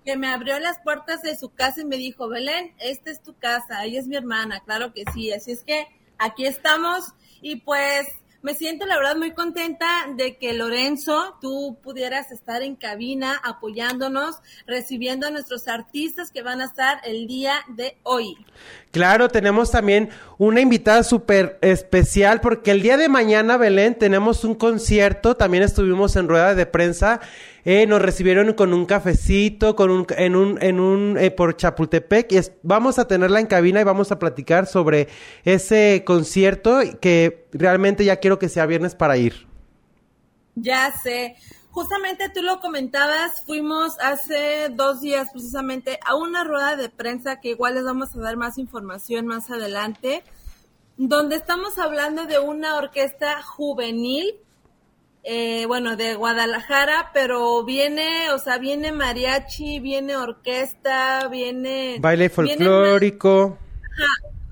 Que 0.03 0.17
me 0.17 0.27
abrió 0.27 0.59
las 0.59 0.79
puertas 0.79 1.21
de 1.21 1.37
su 1.37 1.53
casa 1.53 1.81
y 1.81 1.85
me 1.85 1.95
dijo, 1.95 2.27
Belén, 2.27 2.75
esta 2.79 3.09
es 3.09 3.21
tu 3.23 3.33
casa, 3.37 3.85
ella 3.85 3.99
es 3.99 4.07
mi 4.07 4.17
hermana, 4.17 4.61
claro 4.65 4.93
que 4.93 5.05
sí, 5.13 5.31
así 5.31 5.53
es 5.53 5.63
que 5.63 5.87
aquí 6.17 6.45
estamos 6.45 7.13
y 7.41 7.57
pues 7.57 8.07
me 8.43 8.53
siento 8.53 8.85
la 8.85 8.97
verdad 8.97 9.15
muy 9.15 9.31
contenta 9.31 9.87
de 10.15 10.37
que 10.37 10.53
Lorenzo, 10.53 11.37
tú 11.41 11.77
pudieras 11.81 12.29
estar 12.31 12.61
en 12.61 12.75
cabina 12.75 13.39
apoyándonos, 13.41 14.41
recibiendo 14.67 15.27
a 15.27 15.31
nuestros 15.31 15.69
artistas 15.69 16.29
que 16.29 16.43
van 16.43 16.59
a 16.59 16.65
estar 16.65 16.99
el 17.05 17.25
día 17.25 17.53
de 17.69 17.97
hoy. 18.03 18.35
Claro, 18.91 19.29
tenemos 19.29 19.71
también 19.71 20.09
una 20.37 20.59
invitada 20.59 21.03
súper 21.03 21.57
especial 21.61 22.41
porque 22.41 22.71
el 22.71 22.81
día 22.81 22.97
de 22.97 23.07
mañana, 23.07 23.55
Belén, 23.55 23.95
tenemos 23.97 24.43
un 24.43 24.55
concierto, 24.55 25.35
también 25.35 25.63
estuvimos 25.63 26.17
en 26.17 26.27
rueda 26.27 26.53
de 26.53 26.65
prensa 26.65 27.21
eh, 27.65 27.85
nos 27.87 28.01
recibieron 28.01 28.53
con 28.53 28.73
un 28.73 28.85
cafecito, 28.85 29.75
con 29.75 29.89
un, 29.89 30.05
en 30.17 30.35
un, 30.35 30.61
en 30.61 30.79
un, 30.79 31.17
eh, 31.17 31.31
por 31.31 31.55
Chapultepec, 31.55 32.31
y 32.31 32.39
vamos 32.61 32.99
a 32.99 33.07
tenerla 33.07 33.39
en 33.39 33.47
cabina 33.47 33.79
y 33.79 33.83
vamos 33.83 34.11
a 34.11 34.19
platicar 34.19 34.67
sobre 34.67 35.07
ese 35.45 36.03
concierto 36.05 36.79
que 36.99 37.47
realmente 37.53 38.03
ya 38.03 38.17
quiero 38.17 38.39
que 38.39 38.49
sea 38.49 38.65
viernes 38.65 38.95
para 38.95 39.17
ir. 39.17 39.47
Ya 40.55 40.91
sé. 40.91 41.35
Justamente 41.71 42.29
tú 42.29 42.43
lo 42.43 42.59
comentabas, 42.59 43.43
fuimos 43.47 43.97
hace 43.99 44.69
dos 44.69 45.01
días 45.01 45.29
precisamente 45.31 45.97
a 46.05 46.15
una 46.15 46.43
rueda 46.43 46.75
de 46.75 46.89
prensa 46.89 47.39
que 47.39 47.49
igual 47.49 47.73
les 47.73 47.83
vamos 47.83 48.15
a 48.15 48.19
dar 48.19 48.37
más 48.37 48.59
información 48.59 49.25
más 49.25 49.49
adelante, 49.49 50.23
donde 50.97 51.35
estamos 51.35 51.79
hablando 51.79 52.25
de 52.25 52.37
una 52.37 52.75
orquesta 52.75 53.41
juvenil 53.41 54.35
eh, 55.23 55.65
bueno, 55.67 55.95
de 55.95 56.15
Guadalajara, 56.15 57.11
pero 57.13 57.63
viene, 57.63 58.29
o 58.31 58.39
sea, 58.39 58.57
viene 58.57 58.91
mariachi, 58.91 59.79
viene 59.79 60.15
orquesta, 60.17 61.27
viene... 61.29 61.97
Baile 61.99 62.29
folclórico. 62.29 63.57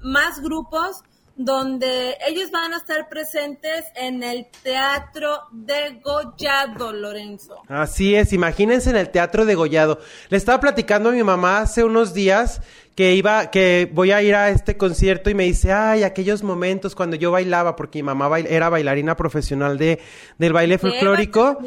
más, 0.02 0.42
grupos 0.42 1.04
donde 1.36 2.18
ellos 2.28 2.52
van 2.52 2.74
a 2.74 2.78
estar 2.78 3.10
presentes 3.10 3.86
en 3.96 4.24
el 4.24 4.48
Teatro 4.64 5.40
de 5.52 6.00
Gollado, 6.04 6.92
Lorenzo. 6.92 7.62
Así 7.68 8.16
es, 8.16 8.34
imagínense 8.34 8.90
en 8.90 8.98
el 8.98 9.10
Teatro 9.10 9.46
de 9.46 9.56
Gollado. 9.56 10.00
Le 10.30 10.38
estaba 10.38 10.60
platicando 10.60 11.10
a 11.10 11.12
mi 11.12 11.24
mamá 11.24 11.62
hace 11.62 11.84
unos 11.84 12.14
días 12.14 12.62
que 12.96 13.16
iba, 13.16 13.50
que 13.50 13.90
voy 13.92 14.12
a 14.12 14.22
ir 14.22 14.36
a 14.36 14.50
este 14.50 14.78
concierto 14.78 15.30
y 15.30 15.34
me 15.34 15.44
dice, 15.46 15.72
ay, 15.72 16.04
aquellos 16.04 16.44
momentos 16.44 16.94
cuando 16.94 17.16
yo 17.16 17.32
bailaba, 17.32 17.76
porque 17.76 18.00
mi 18.00 18.04
mamá 18.04 18.40
era 18.40 18.70
bailarina 18.70 19.16
profesional 19.16 19.78
de, 19.78 20.00
del 20.38 20.54
baile 20.54 20.78
folclórico. 20.78 21.58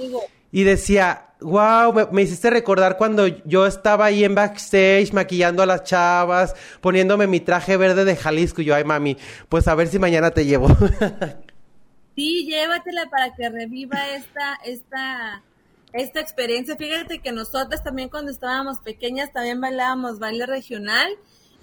Y 0.55 0.63
decía, 0.63 1.31
wow, 1.41 1.93
me, 2.13 2.23
hiciste 2.23 2.49
recordar 2.49 2.97
cuando 2.97 3.27
yo 3.27 3.67
estaba 3.67 4.05
ahí 4.05 4.23
en 4.23 4.37
backstage 4.37 5.13
maquillando 5.13 5.65
a 5.65 5.67
las 5.67 5.83
chavas, 5.83 6.55
poniéndome 6.81 7.27
mi 7.27 7.41
traje 7.41 7.77
verde 7.77 8.05
de 8.05 8.15
Jalisco. 8.15 8.63
Y 8.63 8.67
yo, 8.67 8.77
ay, 8.77 8.85
mami, 8.85 9.17
pues 9.49 9.67
a 9.67 9.75
ver 9.75 9.89
si 9.89 9.99
mañana 9.99 10.31
te 10.31 10.47
llevo. 10.47 10.69
sí, 12.15 12.47
llévatela 12.47 13.11
para 13.11 13.35
que 13.35 13.49
reviva 13.49 13.99
esta, 14.11 14.61
esta 14.65 15.43
esta 15.93 16.21
experiencia. 16.21 16.77
Fíjate 16.77 17.19
que 17.19 17.33
nosotras 17.33 17.83
también 17.83 18.09
cuando 18.09 18.31
estábamos 18.31 18.79
pequeñas 18.79 19.33
también 19.33 19.61
bailábamos 19.61 20.21
baile 20.21 20.47
regional 20.47 21.09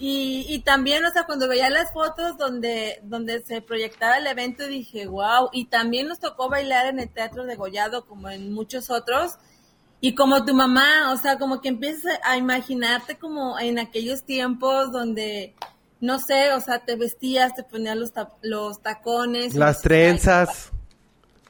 y, 0.04 0.48
y 0.50 0.62
también, 0.62 1.06
o 1.06 1.12
sea, 1.12 1.26
cuando 1.26 1.48
veía 1.48 1.70
las 1.70 1.94
fotos 1.94 2.36
donde, 2.36 3.00
donde 3.04 3.44
se 3.44 3.62
proyectaba 3.62 4.18
el 4.18 4.26
evento 4.26 4.66
dije, 4.66 5.06
wow, 5.06 5.50
y 5.54 5.66
también 5.66 6.08
nos 6.08 6.20
tocó 6.20 6.50
bailar 6.50 6.88
en 6.88 6.98
el 6.98 7.08
Teatro 7.08 7.46
de 7.46 7.56
Gollado 7.56 8.08
como 8.08 8.28
en 8.28 8.52
muchos 8.52 8.90
otros. 8.90 9.34
Y 10.00 10.16
como 10.16 10.44
tu 10.44 10.56
mamá, 10.56 11.12
o 11.14 11.18
sea, 11.18 11.38
como 11.38 11.62
que 11.62 11.70
empiezas 11.70 12.18
a 12.24 12.36
imaginarte 12.36 13.20
como 13.20 13.60
en 13.60 13.78
aquellos 13.78 14.24
tiempos 14.24 14.92
donde, 14.92 15.54
no 16.00 16.18
sé, 16.18 16.52
o 16.54 16.60
sea, 16.62 16.80
te 16.80 16.96
vestías, 16.96 17.54
te 17.54 17.62
ponías 17.62 17.96
los, 17.96 18.12
los 18.42 18.82
tacones. 18.82 19.54
Las 19.54 19.84
trenzas. 19.84 20.72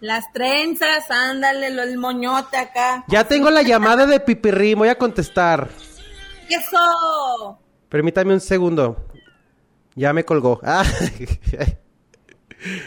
Las 0.02 0.26
trenzas, 0.34 1.10
ándale, 1.10 1.70
lo, 1.70 1.84
el 1.84 1.98
moñote 1.98 2.58
acá. 2.58 3.06
Ya 3.08 3.24
tengo 3.24 3.50
la 3.50 3.62
llamada 3.62 4.06
de 4.06 4.20
Pipirri, 4.20 4.74
voy 4.74 4.90
a 4.90 4.98
contestar. 4.98 5.70
¡Eso! 6.50 7.61
Permítame 7.92 8.34
un 8.34 8.40
segundo. 8.40 9.06
Ya 9.96 10.14
me 10.14 10.26
colgó. 10.26 10.60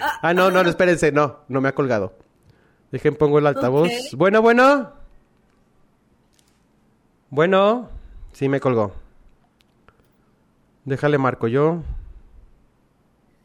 Ah, 0.00 0.20
ah 0.22 0.34
no, 0.34 0.52
no, 0.52 0.62
no, 0.62 0.70
espérense, 0.70 1.10
no, 1.10 1.40
no 1.48 1.60
me 1.60 1.68
ha 1.68 1.74
colgado. 1.74 2.16
Dejen, 2.92 3.16
pongo 3.16 3.40
el 3.40 3.46
altavoz. 3.48 3.90
Bueno, 4.16 4.40
bueno. 4.40 4.92
Bueno, 7.28 7.90
sí 8.32 8.48
me 8.48 8.60
colgó. 8.60 8.94
Déjale 10.84 11.18
marco 11.18 11.48
yo. 11.48 11.82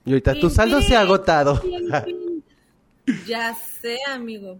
Y 0.06 0.12
ahorita 0.12 0.36
tu 0.36 0.52
saldo 0.52 0.82
se 0.82 0.96
ha 0.96 1.02
agotado. 1.02 1.60
Ya 3.26 3.56
sé, 3.56 3.98
amigo. 4.08 4.60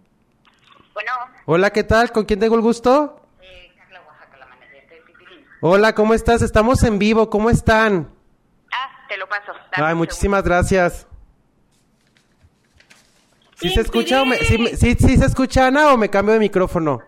Bueno. 0.92 1.12
Hola, 1.46 1.70
¿qué 1.70 1.84
tal? 1.84 2.10
¿Con 2.10 2.24
quién 2.24 2.40
tengo 2.40 2.56
el 2.56 2.62
gusto? 2.62 3.22
Eh, 3.40 3.70
Carla 3.76 4.02
Oaxaca, 4.08 4.38
la 4.38 4.46
manager 4.46 4.88
de 4.88 4.96
Pipilín. 5.06 5.46
Hola, 5.62 5.94
¿cómo 5.94 6.14
estás? 6.14 6.40
Estamos 6.40 6.82
en 6.84 6.98
vivo, 6.98 7.28
¿cómo 7.28 7.50
están? 7.50 8.10
Ah, 8.72 9.06
te 9.08 9.18
lo 9.18 9.28
paso. 9.28 9.52
Ay, 9.72 9.94
muchísimas 9.94 10.42
gracias. 10.42 11.06
¿Sí 13.56 13.68
se 13.68 13.82
escucha 13.82 14.22
o 14.22 14.24
me, 14.24 14.38
sí, 14.38 14.56
sí, 14.74 14.96
sí 14.98 15.18
se 15.18 15.26
escucha 15.26 15.66
Ana 15.66 15.92
o 15.92 15.98
me 15.98 16.08
cambio 16.08 16.32
de 16.32 16.40
micrófono? 16.40 17.02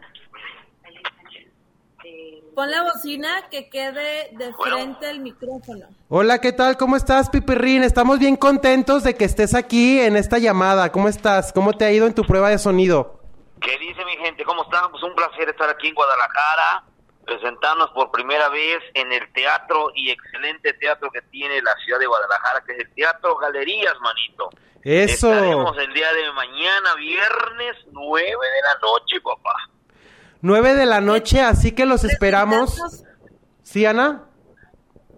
Pon 2.54 2.70
la 2.70 2.82
bocina 2.82 3.48
que 3.50 3.70
quede 3.70 4.28
de 4.36 4.52
frente 4.52 5.06
al 5.06 5.20
micrófono. 5.20 5.86
Hola, 6.10 6.38
¿qué 6.38 6.52
tal? 6.52 6.76
¿Cómo 6.76 6.96
estás, 6.96 7.30
Pipirrín? 7.30 7.82
Estamos 7.82 8.18
bien 8.18 8.36
contentos 8.36 9.02
de 9.02 9.14
que 9.14 9.24
estés 9.24 9.54
aquí 9.54 9.98
en 9.98 10.18
esta 10.18 10.36
llamada. 10.36 10.92
¿Cómo 10.92 11.08
estás? 11.08 11.54
¿Cómo 11.54 11.72
te 11.72 11.86
ha 11.86 11.90
ido 11.90 12.06
en 12.06 12.12
tu 12.12 12.24
prueba 12.24 12.50
de 12.50 12.58
sonido? 12.58 13.18
¿Qué 13.62 13.78
dice 13.78 14.04
mi 14.04 14.22
gente? 14.22 14.44
¿Cómo 14.44 14.64
están? 14.64 14.90
Pues 14.90 15.02
un 15.02 15.14
placer 15.14 15.48
estar 15.48 15.70
aquí 15.70 15.88
en 15.88 15.94
Guadalajara. 15.94 16.84
Presentarnos 17.24 17.90
por 17.90 18.10
primera 18.10 18.48
vez 18.48 18.80
en 18.94 19.12
el 19.12 19.32
teatro 19.32 19.88
y 19.94 20.10
excelente 20.10 20.72
teatro 20.74 21.10
que 21.10 21.22
tiene 21.22 21.60
la 21.62 21.74
ciudad 21.84 21.98
de 21.98 22.06
Guadalajara, 22.06 22.64
que 22.66 22.72
es 22.72 22.78
el 22.80 22.94
Teatro 22.94 23.36
Galerías, 23.36 23.94
manito. 24.00 24.50
Eso. 24.82 25.32
Estaremos 25.32 25.78
el 25.78 25.92
día 25.94 26.12
de 26.12 26.32
mañana, 26.32 26.94
viernes, 26.96 27.76
9 27.92 28.26
de 28.26 28.62
la 28.62 28.80
noche, 28.80 29.20
papá. 29.20 29.54
9 30.40 30.74
de 30.74 30.86
la 30.86 31.00
noche, 31.00 31.40
así 31.40 31.72
que 31.72 31.86
los 31.86 32.02
esperamos. 32.04 33.04
¿Sí, 33.62 33.86
Ana? 33.86 34.24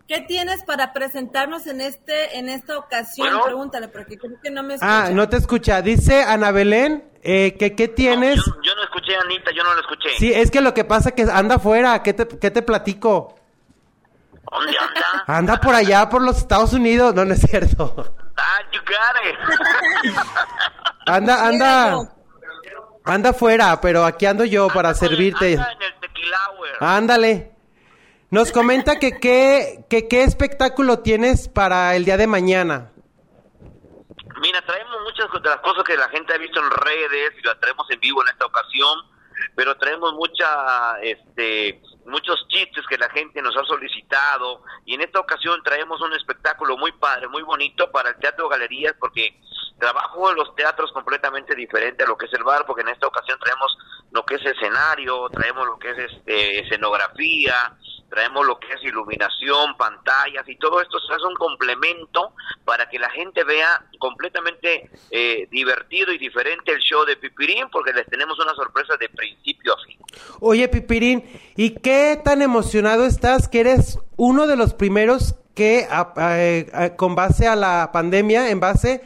¿Qué 0.06 0.20
tienes 0.20 0.62
para 0.64 0.92
presentarnos 0.92 1.66
en 1.66 1.80
este 1.80 2.38
en 2.38 2.48
esta 2.50 2.76
ocasión? 2.78 3.28
Bueno. 3.28 3.44
Pregúntale, 3.44 3.88
porque 3.88 4.18
creo 4.18 4.38
que 4.42 4.50
no 4.50 4.62
me 4.62 4.74
escucha. 4.74 5.06
Ah, 5.06 5.10
no 5.10 5.28
te 5.28 5.38
escucha. 5.38 5.80
Dice 5.80 6.22
Ana 6.22 6.50
Belén 6.50 7.10
eh, 7.22 7.56
que 7.58 7.74
qué 7.74 7.88
tienes. 7.88 8.36
No, 8.36 8.44
yo, 8.56 8.62
yo 8.62 8.74
no 8.74 8.82
escuché 8.84 9.16
a 9.16 9.20
Anita, 9.22 9.50
yo 9.56 9.64
no 9.64 9.74
la 9.74 9.80
escuché. 9.80 10.10
Sí, 10.18 10.30
es 10.32 10.50
que 10.50 10.60
lo 10.60 10.74
que 10.74 10.84
pasa 10.84 11.12
que 11.12 11.22
anda 11.22 11.54
afuera. 11.54 12.02
¿Qué 12.02 12.12
te, 12.12 12.28
qué 12.28 12.50
te 12.50 12.60
platico? 12.60 13.34
¿Dónde 14.50 14.76
anda? 14.78 15.24
Anda 15.26 15.60
por 15.60 15.74
allá, 15.74 16.08
por 16.10 16.20
los 16.20 16.36
Estados 16.36 16.74
Unidos. 16.74 17.14
No, 17.14 17.24
no 17.24 17.32
es 17.32 17.40
cierto. 17.40 17.94
Ah, 18.36 18.58
you 18.72 18.80
got 18.80 19.24
it. 19.24 20.14
Anda, 21.06 21.46
anda. 21.46 22.10
Anda 23.04 23.30
afuera, 23.30 23.78
pero 23.80 24.04
aquí 24.04 24.24
ando 24.26 24.44
yo 24.44 24.68
para 24.68 24.90
Anda 24.90 24.98
servirte. 25.00 25.54
anda 25.54 25.72
en 25.72 25.82
el. 25.82 25.94
Ándale. 26.80 27.53
Nos 28.34 28.50
comenta 28.50 28.98
que 28.98 29.20
qué, 29.20 29.84
que 29.88 30.08
qué 30.08 30.24
espectáculo 30.24 30.98
tienes 30.98 31.48
para 31.48 31.94
el 31.94 32.04
día 32.04 32.16
de 32.16 32.26
mañana. 32.26 32.90
Mira, 34.40 34.60
traemos 34.66 34.96
muchas 35.04 35.30
de 35.40 35.48
las 35.48 35.60
cosas 35.60 35.84
que 35.84 35.96
la 35.96 36.08
gente 36.08 36.34
ha 36.34 36.38
visto 36.38 36.58
en 36.58 36.68
redes 36.68 37.30
y 37.38 37.46
las 37.46 37.60
traemos 37.60 37.88
en 37.92 38.00
vivo 38.00 38.22
en 38.22 38.32
esta 38.32 38.46
ocasión, 38.46 38.98
pero 39.54 39.76
traemos 39.76 40.14
mucha, 40.14 40.98
este, 41.00 41.80
muchos 42.06 42.44
chistes 42.48 42.84
que 42.88 42.98
la 42.98 43.08
gente 43.10 43.40
nos 43.40 43.56
ha 43.56 43.62
solicitado 43.66 44.64
y 44.84 44.94
en 44.94 45.02
esta 45.02 45.20
ocasión 45.20 45.62
traemos 45.62 46.00
un 46.00 46.12
espectáculo 46.14 46.76
muy 46.76 46.90
padre, 46.90 47.28
muy 47.28 47.44
bonito 47.44 47.88
para 47.92 48.08
el 48.08 48.16
Teatro 48.16 48.48
Galerías 48.48 48.96
porque 48.98 49.38
trabajo 49.78 50.30
en 50.30 50.38
los 50.38 50.52
teatros 50.56 50.90
completamente 50.90 51.54
diferente 51.54 52.02
a 52.02 52.08
lo 52.08 52.18
que 52.18 52.26
es 52.26 52.32
el 52.32 52.42
bar 52.42 52.66
porque 52.66 52.82
en 52.82 52.88
esta 52.88 53.06
ocasión 53.06 53.38
traemos 53.38 53.78
lo 54.10 54.24
que 54.26 54.34
es 54.34 54.44
escenario, 54.44 55.28
traemos 55.28 55.66
lo 55.66 55.78
que 55.78 55.90
es 55.92 55.98
este, 55.98 56.64
escenografía, 56.64 57.76
traemos 58.08 58.46
lo 58.46 58.58
que 58.58 58.72
es 58.72 58.82
iluminación, 58.84 59.76
pantallas 59.76 60.48
y 60.48 60.56
todo 60.56 60.80
esto 60.80 60.98
se 61.00 61.14
hace 61.14 61.24
un 61.24 61.34
complemento 61.34 62.32
para 62.64 62.88
que 62.88 62.98
la 62.98 63.10
gente 63.10 63.44
vea 63.44 63.84
completamente 63.98 64.90
eh, 65.10 65.48
divertido 65.50 66.12
y 66.12 66.18
diferente 66.18 66.72
el 66.72 66.80
show 66.80 67.04
de 67.04 67.16
Pipirín 67.16 67.66
porque 67.70 67.92
les 67.92 68.06
tenemos 68.06 68.38
una 68.38 68.54
sorpresa 68.54 68.96
de 68.98 69.08
principio 69.08 69.74
a 69.74 69.84
fin. 69.84 69.98
Oye, 70.40 70.68
Pipirín, 70.68 71.24
¿y 71.56 71.70
qué 71.70 72.20
tan 72.22 72.42
emocionado 72.42 73.06
estás 73.06 73.48
que 73.48 73.60
eres 73.60 73.98
uno 74.16 74.46
de 74.46 74.56
los 74.56 74.74
primeros 74.74 75.34
que, 75.54 75.86
con 76.96 77.14
base 77.14 77.46
a 77.46 77.56
la 77.56 77.90
pandemia, 77.92 78.50
en 78.50 78.60
base, 78.60 79.02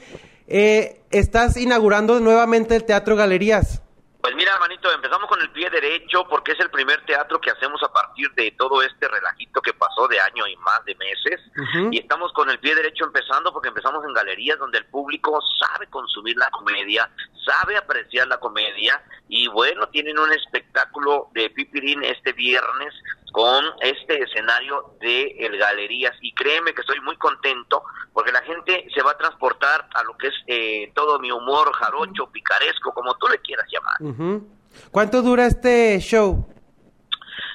eh, 0.46 1.00
estás 1.10 1.56
inaugurando 1.56 2.20
nuevamente 2.20 2.74
el 2.76 2.84
Teatro 2.84 3.16
Galerías? 3.16 3.82
Pues 4.28 4.36
mira, 4.36 4.58
manito, 4.58 4.92
empezamos 4.92 5.26
con 5.26 5.40
el 5.40 5.48
pie 5.52 5.70
derecho 5.70 6.28
porque 6.28 6.52
es 6.52 6.60
el 6.60 6.68
primer 6.68 7.02
teatro 7.06 7.40
que 7.40 7.50
hacemos 7.50 7.82
a 7.82 7.90
partir 7.90 8.30
de 8.32 8.50
todo 8.58 8.82
este 8.82 9.08
relajito 9.08 9.62
que 9.62 9.72
pasó 9.72 10.06
de 10.06 10.20
año 10.20 10.46
y 10.46 10.54
más 10.58 10.84
de 10.84 10.94
meses. 10.96 11.40
Y 11.90 12.00
estamos 12.00 12.30
con 12.34 12.50
el 12.50 12.58
pie 12.58 12.74
derecho 12.74 13.06
empezando 13.06 13.50
porque 13.54 13.68
empezamos 13.68 14.04
en 14.04 14.12
galerías 14.12 14.58
donde 14.58 14.76
el 14.76 14.84
público 14.84 15.40
sabe 15.58 15.86
consumir 15.86 16.36
la 16.36 16.50
comedia, 16.50 17.08
sabe 17.42 17.78
apreciar 17.78 18.28
la 18.28 18.36
comedia 18.38 19.02
y 19.30 19.48
bueno, 19.48 19.88
tienen 19.88 20.18
un 20.18 20.30
espectáculo 20.30 21.30
de 21.32 21.48
Pipirín 21.48 22.04
este 22.04 22.34
viernes 22.34 22.92
con 23.32 23.64
este 23.80 24.22
escenario 24.22 24.94
de 25.00 25.36
el 25.38 25.58
Galerías 25.58 26.14
y 26.20 26.32
créeme 26.34 26.74
que 26.74 26.80
estoy 26.80 27.00
muy 27.00 27.16
contento 27.16 27.82
porque 28.12 28.32
la 28.32 28.42
gente 28.42 28.86
se 28.94 29.02
va 29.02 29.12
a 29.12 29.16
transportar 29.16 29.88
a 29.94 30.02
lo 30.04 30.16
que 30.16 30.28
es 30.28 30.34
eh, 30.46 30.92
todo 30.94 31.18
mi 31.18 31.30
humor 31.30 31.72
jarocho, 31.74 32.30
picaresco, 32.30 32.92
como 32.92 33.14
tú 33.16 33.28
le 33.28 33.38
quieras 33.38 33.66
llamar. 33.70 34.42
¿Cuánto 34.90 35.22
dura 35.22 35.46
este 35.46 35.98
show? 36.00 36.46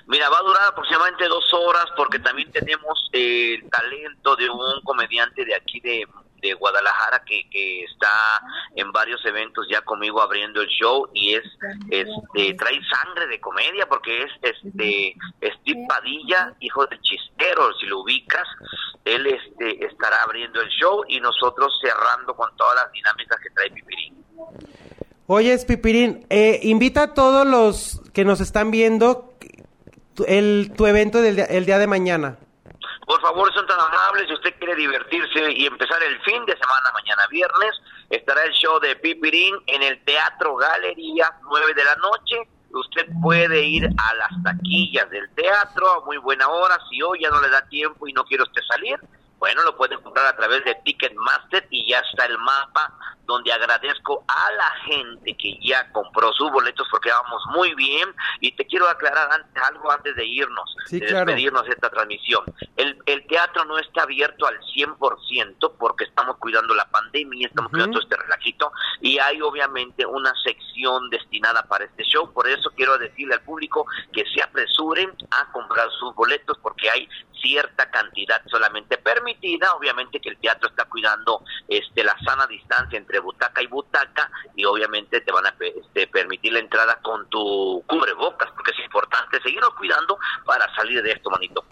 Mira, 0.08 0.30
va 0.30 0.38
a 0.38 0.44
durar 0.44 0.64
aproximadamente 0.68 1.28
dos 1.28 1.46
horas 1.54 1.86
porque 1.96 2.20
también 2.20 2.52
tenemos 2.52 3.10
eh, 3.14 3.56
el 3.56 3.70
talento 3.70 4.36
de 4.36 4.50
un 4.50 4.82
comediante 4.84 5.46
de 5.46 5.56
aquí 5.56 5.80
de, 5.80 6.06
de 6.44 6.54
Guadalajara 6.54 7.24
que, 7.26 7.50
que 7.50 7.84
está 7.86 8.10
en 8.76 8.92
varios 8.92 9.24
eventos 9.26 9.66
ya 9.72 9.82
conmigo 9.82 10.22
abriendo 10.22 10.62
el 10.62 10.68
show 10.68 11.08
y 11.14 11.34
es 11.36 11.44
este 11.90 12.54
trae 12.56 12.80
sangre 12.92 13.28
de 13.28 13.40
comedia 13.40 13.88
porque 13.88 14.24
es 14.24 14.32
este 14.42 15.16
Steve 15.42 15.86
Padilla, 15.88 16.54
hijo 16.60 16.86
del 16.88 17.00
chistero, 17.02 17.74
si 17.80 17.86
lo 17.88 18.02
ubicas, 18.02 18.46
él 19.06 19.26
este 19.28 19.86
estará 19.86 20.22
abriendo 20.24 20.62
el 20.62 20.70
show 20.70 21.04
y 21.08 21.20
nosotros 21.20 21.72
cerrando 21.82 22.36
con 22.36 22.56
todas 22.58 22.76
las 22.84 22.92
dinámicas 22.92 23.40
que 23.42 23.50
trae 23.52 23.72
Pipirín. 23.72 24.14
Oye, 25.28 25.58
Pipirín, 25.66 26.26
eh, 26.30 26.60
invita 26.64 27.04
a 27.04 27.14
todos 27.14 27.48
los 27.48 28.02
que 28.14 28.26
nos 28.26 28.42
están 28.42 28.72
viendo 28.72 29.34
tu- 30.14 30.26
el, 30.28 30.74
tu 30.76 30.86
evento 30.86 31.22
del 31.22 31.38
día- 31.38 31.46
el 31.46 31.66
día 31.66 31.80
de 31.80 31.88
mañana. 31.88 32.38
Favor, 33.24 33.54
son 33.54 33.66
tan 33.66 33.80
amables. 33.80 34.28
Si 34.28 34.34
usted 34.34 34.54
quiere 34.60 34.76
divertirse 34.76 35.54
y 35.54 35.66
empezar 35.66 36.04
el 36.04 36.20
fin 36.24 36.46
de 36.46 36.58
semana, 36.58 36.92
mañana 36.94 37.26
viernes, 37.32 37.72
estará 38.10 38.44
el 38.44 38.52
show 38.52 38.82
de 38.82 38.98
Pipirín 38.98 39.56
en 39.68 39.82
el 39.82 40.04
Teatro 40.04 40.58
Galería, 40.58 41.32
9 41.50 41.74
de 41.74 41.86
la 41.86 41.96
noche. 41.96 42.36
Usted 42.72 43.08
puede 43.22 43.64
ir 43.64 43.86
a 43.86 44.14
las 44.16 44.44
taquillas 44.44 45.10
del 45.10 45.34
teatro 45.36 45.90
a 45.90 46.06
muy 46.06 46.18
buena 46.18 46.50
hora. 46.50 46.78
Si 46.90 47.02
hoy 47.02 47.22
ya 47.22 47.30
no 47.30 47.40
le 47.40 47.48
da 47.48 47.66
tiempo 47.70 48.06
y 48.10 48.12
no 48.12 48.26
quiere 48.26 48.44
usted 48.44 48.62
salir, 48.68 49.00
bueno, 49.40 49.62
lo 49.64 49.76
puede 49.76 49.98
comprar 50.02 50.26
a 50.28 50.36
través 50.36 50.64
de 50.64 50.76
Ticketmaster 50.86 51.68
y 51.70 51.90
ya 51.90 52.00
está 52.00 52.26
el 52.26 52.38
mapa 52.38 52.94
donde 53.26 53.52
agradezco 53.54 54.24
a 54.28 54.52
la 54.52 54.70
gente 54.86 55.36
que 55.38 55.58
ya 55.62 55.90
compró 55.92 56.32
sus 56.34 56.52
boletos 56.52 56.88
porque 56.92 57.10
vamos 57.10 57.42
muy 57.56 57.74
bien 57.76 58.14
y 58.42 58.52
te 58.54 58.66
quiero 58.66 58.88
aclarar 58.90 59.32
antes, 59.32 59.64
algo 59.64 59.92
antes 59.92 60.16
de 60.16 60.26
irnos, 60.26 60.76
Sí, 60.86 61.00
de 61.00 61.08
claro. 61.08 61.26
despedirnos 61.26 61.64
de 61.66 61.72
esta 61.72 61.90
transmisión. 61.90 62.44
El, 62.76 62.98
el 63.06 63.26
teatro 63.28 63.64
no 63.66 63.78
está 63.80 64.04
abierto 64.04 64.46
al 64.46 64.60
100% 64.60 65.74
porque 65.80 66.04
estamos 66.06 66.38
cuidando 66.38 66.74
la 66.74 66.86
pandemia, 66.90 67.48
estamos 67.48 67.70
Ujú. 67.70 67.78
cuidando 67.78 68.00
este 68.00 68.16
relajito 68.18 68.72
y 69.02 69.18
hay 69.20 69.42
obviamente 69.42 70.06
una 70.06 70.34
sección 70.44 71.10
destinada 71.10 71.64
para 71.64 71.86
este 71.86 72.04
show, 72.04 72.32
por 72.34 72.48
eso 72.48 72.70
quiero 72.76 72.98
decirle 72.98 73.36
al 73.36 73.42
público 73.42 73.86
que 74.12 74.26
se 74.34 74.42
apresuren 74.42 75.12
a 75.32 75.52
comprar 75.52 75.90
sus 76.00 76.14
boletos 76.16 76.58
porque 76.62 76.90
hay 76.90 77.08
cierta 77.44 77.92
cantidad 77.92 78.42
solamente 78.50 78.98
permitida, 78.98 79.74
obviamente 79.74 80.20
que 80.20 80.30
el 80.30 80.38
teatro 80.38 80.70
está 80.70 80.86
cuidando 80.86 81.44
este 81.68 82.04
la 82.04 82.18
sana 82.26 82.48
distancia 82.48 82.98
entre 82.98 83.20
butaca 83.20 83.62
y 83.62 83.68
butaca 83.68 84.32
y 84.56 84.64
obviamente 84.66 85.22
te 85.22 85.32
van 85.32 85.46
a 85.46 85.56
este, 85.60 86.08
permitir 86.08 86.54
la 86.54 86.60
entrada 86.60 87.00
con 87.02 87.28
tu 87.30 87.84
cubrebocas 87.86 88.50
porque 88.52 88.72
es 88.72 88.86
importante 88.86 89.42
seguirnos 89.42 89.76
cuidando 89.76 90.18
para 90.46 90.74
salir 90.74 91.04
de 91.04 91.12
esto, 91.12 91.30
manito. 91.30 91.66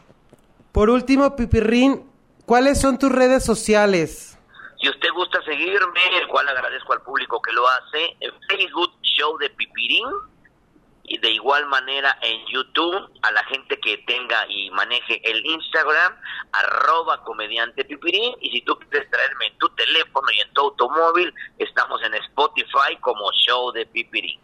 Por 0.71 0.89
último, 0.89 1.35
Pipirrín, 1.35 2.11
¿cuáles 2.45 2.79
son 2.79 2.99
tus 2.99 3.11
redes 3.11 3.43
sociales? 3.45 4.37
Si 4.81 4.89
usted 4.89 5.09
gusta 5.13 5.41
seguirme, 5.43 6.01
el 6.19 6.27
cual 6.27 6.47
agradezco 6.49 6.93
al 6.93 7.01
público 7.01 7.41
que 7.41 7.53
lo 7.53 7.67
hace, 7.67 8.17
en 8.19 8.31
Facebook 8.47 8.91
Show 9.03 9.37
de 9.37 9.49
Pipirín 9.51 10.05
y 11.11 11.17
de 11.17 11.29
igual 11.29 11.65
manera 11.65 12.17
en 12.21 12.45
YouTube 12.47 13.11
a 13.21 13.31
la 13.31 13.43
gente 13.43 13.77
que 13.81 13.97
tenga 13.97 14.45
y 14.47 14.69
maneje 14.71 15.19
el 15.29 15.45
Instagram 15.45 16.15
arroba 16.53 17.21
comediante 17.25 17.83
Pipirín 17.83 18.33
y 18.39 18.49
si 18.49 18.61
tú 18.61 18.79
quieres 18.79 19.11
traerme 19.11 19.47
en 19.47 19.57
tu 19.57 19.67
teléfono 19.75 20.31
y 20.31 20.39
en 20.39 20.53
tu 20.53 20.61
automóvil 20.61 21.33
estamos 21.57 22.01
en 22.03 22.13
Spotify 22.13 22.95
como 23.01 23.29
Show 23.33 23.73
de 23.73 23.85
Pipirín. 23.87 24.39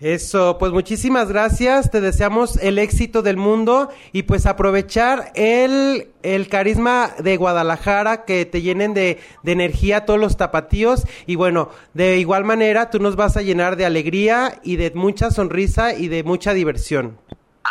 Eso, 0.00 0.58
pues 0.58 0.70
muchísimas 0.70 1.28
gracias, 1.28 1.90
te 1.90 2.00
deseamos 2.00 2.56
el 2.62 2.78
éxito 2.78 3.20
del 3.20 3.36
mundo 3.36 3.88
y 4.12 4.22
pues 4.22 4.46
aprovechar 4.46 5.32
el, 5.34 6.10
el 6.22 6.48
carisma 6.48 7.10
de 7.18 7.36
Guadalajara, 7.36 8.24
que 8.24 8.46
te 8.46 8.62
llenen 8.62 8.94
de, 8.94 9.18
de 9.42 9.52
energía 9.52 10.04
todos 10.04 10.20
los 10.20 10.36
tapatíos 10.36 11.02
y 11.26 11.34
bueno, 11.34 11.70
de 11.94 12.18
igual 12.18 12.44
manera 12.44 12.90
tú 12.90 13.00
nos 13.00 13.16
vas 13.16 13.36
a 13.36 13.42
llenar 13.42 13.74
de 13.74 13.86
alegría 13.86 14.60
y 14.62 14.76
de 14.76 14.92
mucha 14.94 15.32
sonrisa 15.32 15.92
y 15.92 16.06
de 16.06 16.22
mucha 16.22 16.54
diversión. 16.54 17.18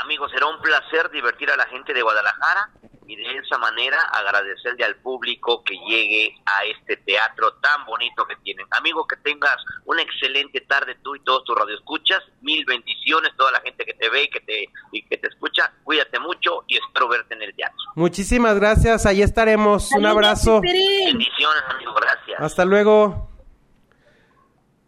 Amigos, 0.04 0.32
será 0.32 0.48
un 0.48 0.62
placer 0.62 1.10
divertir 1.12 1.50
a 1.52 1.58
la 1.58 1.66
gente 1.68 1.94
de 1.94 2.02
Guadalajara 2.02 2.70
y 3.08 3.16
de 3.16 3.38
esa 3.38 3.58
manera 3.58 3.98
agradecerle 4.12 4.84
al 4.84 4.96
público 4.98 5.64
que 5.64 5.76
llegue 5.76 6.36
a 6.46 6.66
este 6.66 6.98
teatro 6.98 7.54
tan 7.62 7.86
bonito 7.86 8.26
que 8.26 8.36
tienen. 8.38 8.68
Amigo, 8.72 9.08
que 9.08 9.16
tengas 9.18 9.56
una 9.86 10.02
excelente 10.02 10.62
tarde 10.62 10.98
tú 11.02 11.16
y 11.16 11.22
todos 11.22 11.44
tus 11.46 11.58
radioescuchas. 11.58 12.22
Mil 12.42 12.66
bendiciones, 12.66 13.32
toda 13.38 13.52
la 13.52 13.62
gente 13.62 13.86
que 13.86 13.94
te 13.94 14.10
ve 14.10 14.24
y 14.24 14.30
que 14.30 14.42
te, 14.42 14.66
y 14.92 15.06
que 15.06 15.18
te 15.18 15.28
escucha. 15.28 15.72
Cuídate 15.84 16.20
mucho 16.20 16.64
y 16.68 16.78
espero 16.78 17.08
verte 17.08 17.34
en 17.34 17.44
el 17.44 17.56
teatro. 17.56 17.78
Muchísimas 17.96 18.60
gracias, 18.60 19.06
ahí 19.06 19.22
estaremos, 19.22 19.92
un 19.94 20.06
abrazo. 20.06 20.62
Bendiciones, 20.62 21.64
amigo, 21.70 21.94
gracias. 21.94 22.42
Hasta 22.42 22.66
luego. 22.66 23.37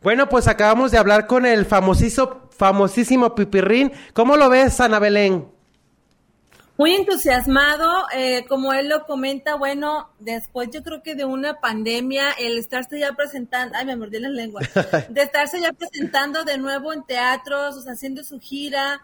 Bueno, 0.02 0.30
pues 0.30 0.48
acabamos 0.48 0.92
de 0.92 0.98
hablar 0.98 1.28
con 1.28 1.46
el 1.46 1.66
famosísimo, 1.66 2.50
famosísimo 2.52 3.36
Pipirrín. 3.36 3.92
¿Cómo 4.14 4.38
lo 4.38 4.50
ves, 4.50 4.80
Ana 4.80 4.98
Belén? 5.00 5.46
Muy 6.78 6.96
entusiasmado, 6.96 8.06
eh, 8.16 8.46
como 8.48 8.72
él 8.72 8.88
lo 8.88 9.06
comenta, 9.06 9.56
bueno, 9.56 10.12
después 10.20 10.70
yo 10.72 10.82
creo 10.82 11.04
que 11.04 11.14
de 11.14 11.26
una 11.26 11.60
pandemia, 11.60 12.32
el 12.32 12.58
estarse 12.58 12.98
ya 12.98 13.12
presentando, 13.12 13.78
ay, 13.78 13.86
me 13.86 13.98
mordí 13.98 14.18
la 14.18 14.30
lengua, 14.30 14.62
de 15.10 15.22
estarse 15.22 15.60
ya 15.60 15.74
presentando 15.74 16.46
de 16.46 16.58
nuevo 16.58 16.94
en 16.94 17.04
teatros, 17.04 17.76
o 17.76 17.82
sea, 17.82 17.92
haciendo 17.92 18.24
su 18.24 18.40
gira, 18.40 19.02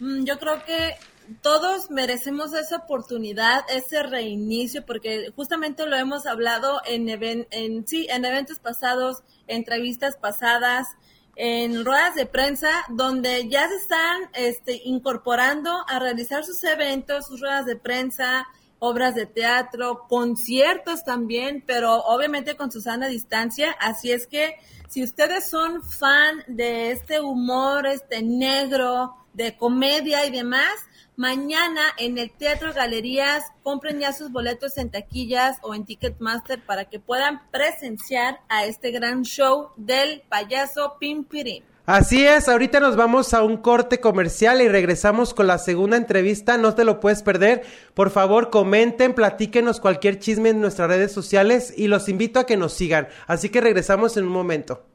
mm, 0.00 0.24
yo 0.24 0.40
creo 0.40 0.64
que 0.64 0.96
todos 1.40 1.90
merecemos 1.90 2.52
esa 2.54 2.76
oportunidad, 2.76 3.60
ese 3.70 4.02
reinicio, 4.02 4.84
porque 4.84 5.32
justamente 5.34 5.86
lo 5.86 5.96
hemos 5.96 6.26
hablado 6.26 6.80
en, 6.84 7.08
en, 7.50 7.86
sí, 7.86 8.06
en 8.10 8.24
eventos 8.24 8.58
pasados, 8.58 9.22
entrevistas 9.54 10.16
pasadas, 10.16 10.88
en 11.34 11.84
ruedas 11.84 12.14
de 12.14 12.26
prensa 12.26 12.70
donde 12.90 13.48
ya 13.48 13.66
se 13.68 13.76
están 13.76 14.20
este, 14.34 14.82
incorporando 14.84 15.84
a 15.88 15.98
realizar 15.98 16.44
sus 16.44 16.62
eventos, 16.64 17.26
sus 17.26 17.40
ruedas 17.40 17.64
de 17.64 17.76
prensa, 17.76 18.46
obras 18.78 19.14
de 19.14 19.26
teatro, 19.26 20.06
conciertos 20.08 21.04
también, 21.04 21.62
pero 21.66 21.94
obviamente 22.02 22.56
con 22.56 22.70
su 22.70 22.80
sana 22.80 23.08
distancia. 23.08 23.72
Así 23.80 24.10
es 24.12 24.26
que 24.26 24.56
si 24.88 25.02
ustedes 25.02 25.48
son 25.48 25.82
fan 25.82 26.44
de 26.48 26.90
este 26.90 27.20
humor, 27.20 27.86
este 27.86 28.22
negro, 28.22 29.16
de 29.32 29.56
comedia 29.56 30.26
y 30.26 30.30
demás, 30.30 30.74
Mañana 31.22 31.82
en 31.98 32.18
el 32.18 32.32
Teatro 32.32 32.72
Galerías 32.74 33.44
compren 33.62 34.00
ya 34.00 34.12
sus 34.12 34.32
boletos 34.32 34.76
en 34.76 34.90
taquillas 34.90 35.56
o 35.62 35.72
en 35.72 35.84
Ticketmaster 35.84 36.60
para 36.60 36.86
que 36.86 36.98
puedan 36.98 37.48
presenciar 37.52 38.40
a 38.48 38.64
este 38.64 38.90
gran 38.90 39.22
show 39.22 39.68
del 39.76 40.22
payaso 40.28 40.96
Pimpirín. 40.98 41.62
Así 41.86 42.26
es, 42.26 42.48
ahorita 42.48 42.80
nos 42.80 42.96
vamos 42.96 43.34
a 43.34 43.44
un 43.44 43.58
corte 43.58 44.00
comercial 44.00 44.62
y 44.62 44.68
regresamos 44.68 45.32
con 45.32 45.46
la 45.46 45.58
segunda 45.58 45.96
entrevista, 45.96 46.58
no 46.58 46.74
te 46.74 46.82
lo 46.82 46.98
puedes 46.98 47.22
perder. 47.22 47.62
Por 47.94 48.10
favor, 48.10 48.50
comenten, 48.50 49.14
platíquenos 49.14 49.78
cualquier 49.78 50.18
chisme 50.18 50.48
en 50.48 50.60
nuestras 50.60 50.88
redes 50.88 51.12
sociales 51.12 51.72
y 51.76 51.86
los 51.86 52.08
invito 52.08 52.40
a 52.40 52.46
que 52.46 52.56
nos 52.56 52.72
sigan. 52.72 53.06
Así 53.28 53.48
que 53.48 53.60
regresamos 53.60 54.16
en 54.16 54.24
un 54.24 54.32
momento. 54.32 54.91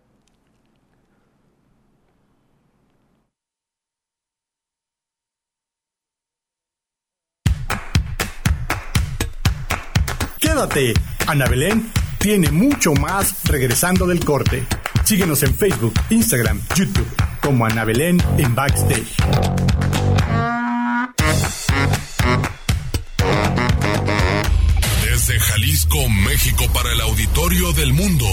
Quédate, 10.67 10.93
Ana 11.27 11.45
Belén 11.47 11.89
tiene 12.17 12.49
mucho 12.51 12.93
más 12.93 13.43
regresando 13.45 14.05
del 14.05 14.23
corte. 14.23 14.65
Síguenos 15.03 15.43
en 15.43 15.55
Facebook, 15.55 15.93
Instagram, 16.09 16.61
YouTube 16.75 17.07
como 17.41 17.65
Ana 17.65 17.85
Belén 17.85 18.21
en 18.37 18.53
Backstage. 18.53 19.15
Desde 25.03 25.39
Jalisco, 25.39 26.09
México 26.09 26.65
para 26.73 26.91
el 26.91 27.01
auditorio 27.01 27.71
del 27.73 27.93
mundo. 27.93 28.27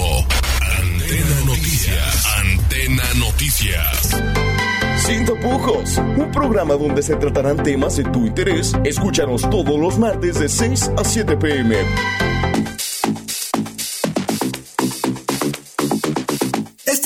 Antena 0.61 1.45
Noticias. 1.45 2.25
Antena 2.39 3.03
Noticias. 3.15 4.45
Sin 5.05 5.23
tapujos, 5.23 5.97
un 5.97 6.31
programa 6.31 6.73
donde 6.73 7.03
se 7.03 7.15
tratarán 7.15 7.61
temas 7.61 7.95
de 7.95 8.05
tu 8.05 8.25
interés. 8.25 8.73
Escúchanos 8.83 9.47
todos 9.51 9.79
los 9.79 9.99
martes 9.99 10.39
de 10.39 10.49
6 10.49 10.91
a 10.97 11.03
7 11.03 11.37
pm. 11.37 12.24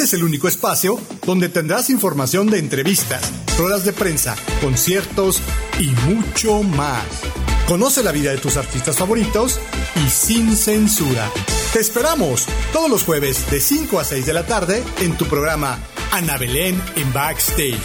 Es 0.09 0.13
el 0.15 0.23
único 0.23 0.47
espacio 0.47 0.99
donde 1.23 1.49
tendrás 1.49 1.91
información 1.91 2.47
de 2.47 2.57
entrevistas, 2.57 3.21
ruedas 3.59 3.85
de 3.85 3.93
prensa, 3.93 4.35
conciertos 4.59 5.39
y 5.79 5.89
mucho 6.11 6.63
más. 6.63 7.03
Conoce 7.67 8.01
la 8.01 8.11
vida 8.11 8.31
de 8.31 8.39
tus 8.39 8.57
artistas 8.57 8.95
favoritos 8.95 9.59
y 10.03 10.09
sin 10.09 10.55
censura. 10.55 11.29
Te 11.73 11.79
esperamos 11.79 12.47
todos 12.73 12.89
los 12.89 13.03
jueves 13.03 13.51
de 13.51 13.59
5 13.59 13.99
a 13.99 14.03
6 14.03 14.25
de 14.25 14.33
la 14.33 14.47
tarde 14.47 14.83
en 15.01 15.15
tu 15.15 15.25
programa 15.25 15.77
Ana 16.11 16.37
Belén 16.37 16.81
en 16.95 17.13
Backstage. 17.13 17.77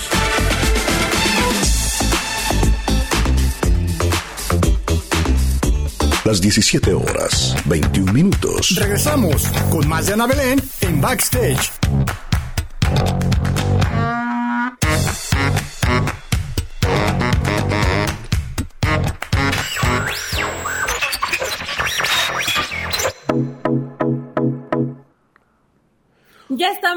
Las 6.24 6.40
17 6.40 6.94
horas, 6.94 7.54
21 7.66 8.10
minutos. 8.14 8.74
Regresamos 8.76 9.46
con 9.70 9.86
más 9.86 10.06
de 10.06 10.14
Ana 10.14 10.26
Belén 10.26 10.62
en 10.80 10.98
Backstage. 11.02 11.70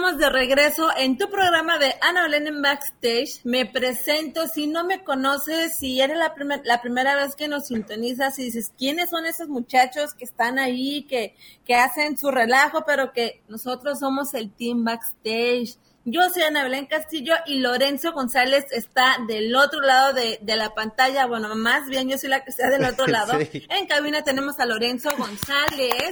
Estamos 0.08 0.22
de 0.22 0.30
regreso 0.30 0.90
en 0.98 1.18
tu 1.18 1.30
programa 1.30 1.78
de 1.80 1.94
Ana 2.00 2.24
Belén 2.24 2.48
en 2.48 2.62
Backstage. 2.62 3.42
Me 3.44 3.66
presento, 3.66 4.48
si 4.48 4.66
no 4.68 4.86
me 4.86 5.04
conoces, 5.04 5.78
si 5.78 6.00
eres 6.00 6.18
la, 6.18 6.34
la 6.64 6.82
primera 6.82 7.16
vez 7.16 7.36
que 7.36 7.50
nos 7.50 7.68
sintonizas 7.68 8.40
y 8.40 8.46
dices, 8.46 8.72
¿quiénes 8.78 9.10
son 9.10 9.26
esos 9.26 9.50
muchachos 9.50 10.14
que 10.14 10.24
están 10.24 10.60
ahí, 10.60 11.04
que, 11.10 11.36
que 11.66 11.76
hacen 11.76 12.18
su 12.18 12.32
relajo, 12.32 12.86
pero 12.86 13.12
que 13.12 13.42
nosotros 13.50 14.00
somos 14.00 14.34
el 14.34 14.50
Team 14.54 14.86
Backstage? 14.86 15.78
Yo 16.06 16.22
soy 16.30 16.44
Ana 16.44 16.64
Belén 16.64 16.86
Castillo 16.86 17.34
y 17.46 17.60
Lorenzo 17.60 18.14
González 18.14 18.66
está 18.72 19.18
del 19.28 19.54
otro 19.58 19.82
lado 19.82 20.14
de, 20.14 20.40
de 20.42 20.56
la 20.56 20.74
pantalla. 20.74 21.26
Bueno, 21.26 21.54
más 21.56 21.90
bien 21.90 22.08
yo 22.08 22.18
soy 22.18 22.30
la 22.30 22.46
que 22.46 22.52
está 22.52 22.70
del 22.70 22.86
otro 22.86 23.08
lado. 23.08 23.34
En 23.34 23.88
cabina 23.88 24.24
tenemos 24.24 24.58
a 24.60 24.66
Lorenzo 24.66 25.10
González. 25.18 26.12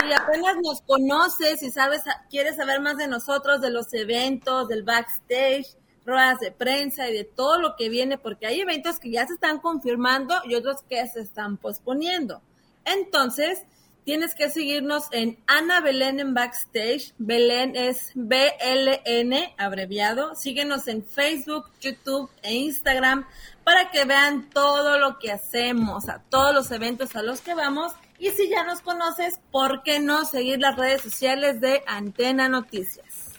Si 0.00 0.12
apenas 0.12 0.56
nos 0.62 0.80
conoces 0.82 1.62
y 1.62 1.70
sabes, 1.70 2.02
quieres 2.30 2.56
saber 2.56 2.80
más 2.80 2.96
de 2.96 3.06
nosotros, 3.06 3.60
de 3.60 3.70
los 3.70 3.92
eventos, 3.92 4.68
del 4.68 4.82
backstage, 4.82 5.66
ruedas 6.04 6.40
de 6.40 6.50
prensa 6.50 7.08
y 7.08 7.12
de 7.12 7.24
todo 7.24 7.58
lo 7.60 7.76
que 7.76 7.88
viene, 7.88 8.18
porque 8.18 8.46
hay 8.46 8.60
eventos 8.60 8.98
que 8.98 9.10
ya 9.10 9.26
se 9.26 9.34
están 9.34 9.58
confirmando 9.58 10.34
y 10.44 10.54
otros 10.54 10.82
que 10.88 11.06
se 11.08 11.20
están 11.20 11.56
posponiendo. 11.56 12.40
Entonces, 12.84 13.64
tienes 14.04 14.34
que 14.34 14.48
seguirnos 14.48 15.04
en 15.12 15.38
Ana 15.46 15.80
Belén 15.80 16.18
en 16.18 16.34
Backstage. 16.34 17.14
Belén 17.18 17.76
es 17.76 18.12
B-L-N, 18.14 19.54
abreviado. 19.58 20.34
Síguenos 20.34 20.88
en 20.88 21.04
Facebook, 21.04 21.66
YouTube 21.80 22.30
e 22.42 22.54
Instagram 22.54 23.26
para 23.64 23.90
que 23.90 24.04
vean 24.04 24.48
todo 24.50 24.98
lo 24.98 25.18
que 25.18 25.30
hacemos, 25.30 26.08
a 26.08 26.22
todos 26.30 26.54
los 26.54 26.70
eventos 26.70 27.14
a 27.14 27.22
los 27.22 27.40
que 27.40 27.54
vamos. 27.54 27.92
Y 28.20 28.28
si 28.32 28.50
ya 28.50 28.64
nos 28.64 28.82
conoces, 28.82 29.40
¿por 29.50 29.82
qué 29.82 29.98
no 29.98 30.26
seguir 30.26 30.58
las 30.60 30.76
redes 30.76 31.00
sociales 31.00 31.62
de 31.62 31.82
Antena 31.86 32.50
Noticias? 32.50 33.30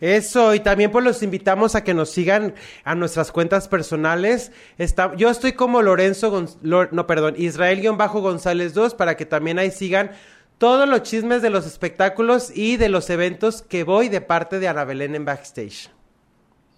Eso, 0.00 0.54
y 0.54 0.60
también 0.60 0.90
pues 0.90 1.04
los 1.04 1.22
invitamos 1.22 1.74
a 1.74 1.84
que 1.84 1.92
nos 1.92 2.10
sigan 2.10 2.54
a 2.84 2.94
nuestras 2.94 3.30
cuentas 3.30 3.68
personales. 3.68 4.50
Está, 4.78 5.14
yo 5.16 5.28
estoy 5.28 5.52
como 5.52 5.82
Lorenzo, 5.82 6.46
no, 6.62 7.06
perdón, 7.06 7.34
Israel-González 7.36 8.72
2 8.72 8.94
para 8.94 9.14
que 9.18 9.26
también 9.26 9.58
ahí 9.58 9.70
sigan 9.70 10.12
todos 10.56 10.88
los 10.88 11.02
chismes 11.02 11.42
de 11.42 11.50
los 11.50 11.66
espectáculos 11.66 12.50
y 12.54 12.78
de 12.78 12.88
los 12.88 13.10
eventos 13.10 13.60
que 13.60 13.84
voy 13.84 14.08
de 14.08 14.22
parte 14.22 14.58
de 14.58 14.68
Ana 14.68 14.84
Belén 14.84 15.14
en 15.14 15.26
Backstage. 15.26 15.90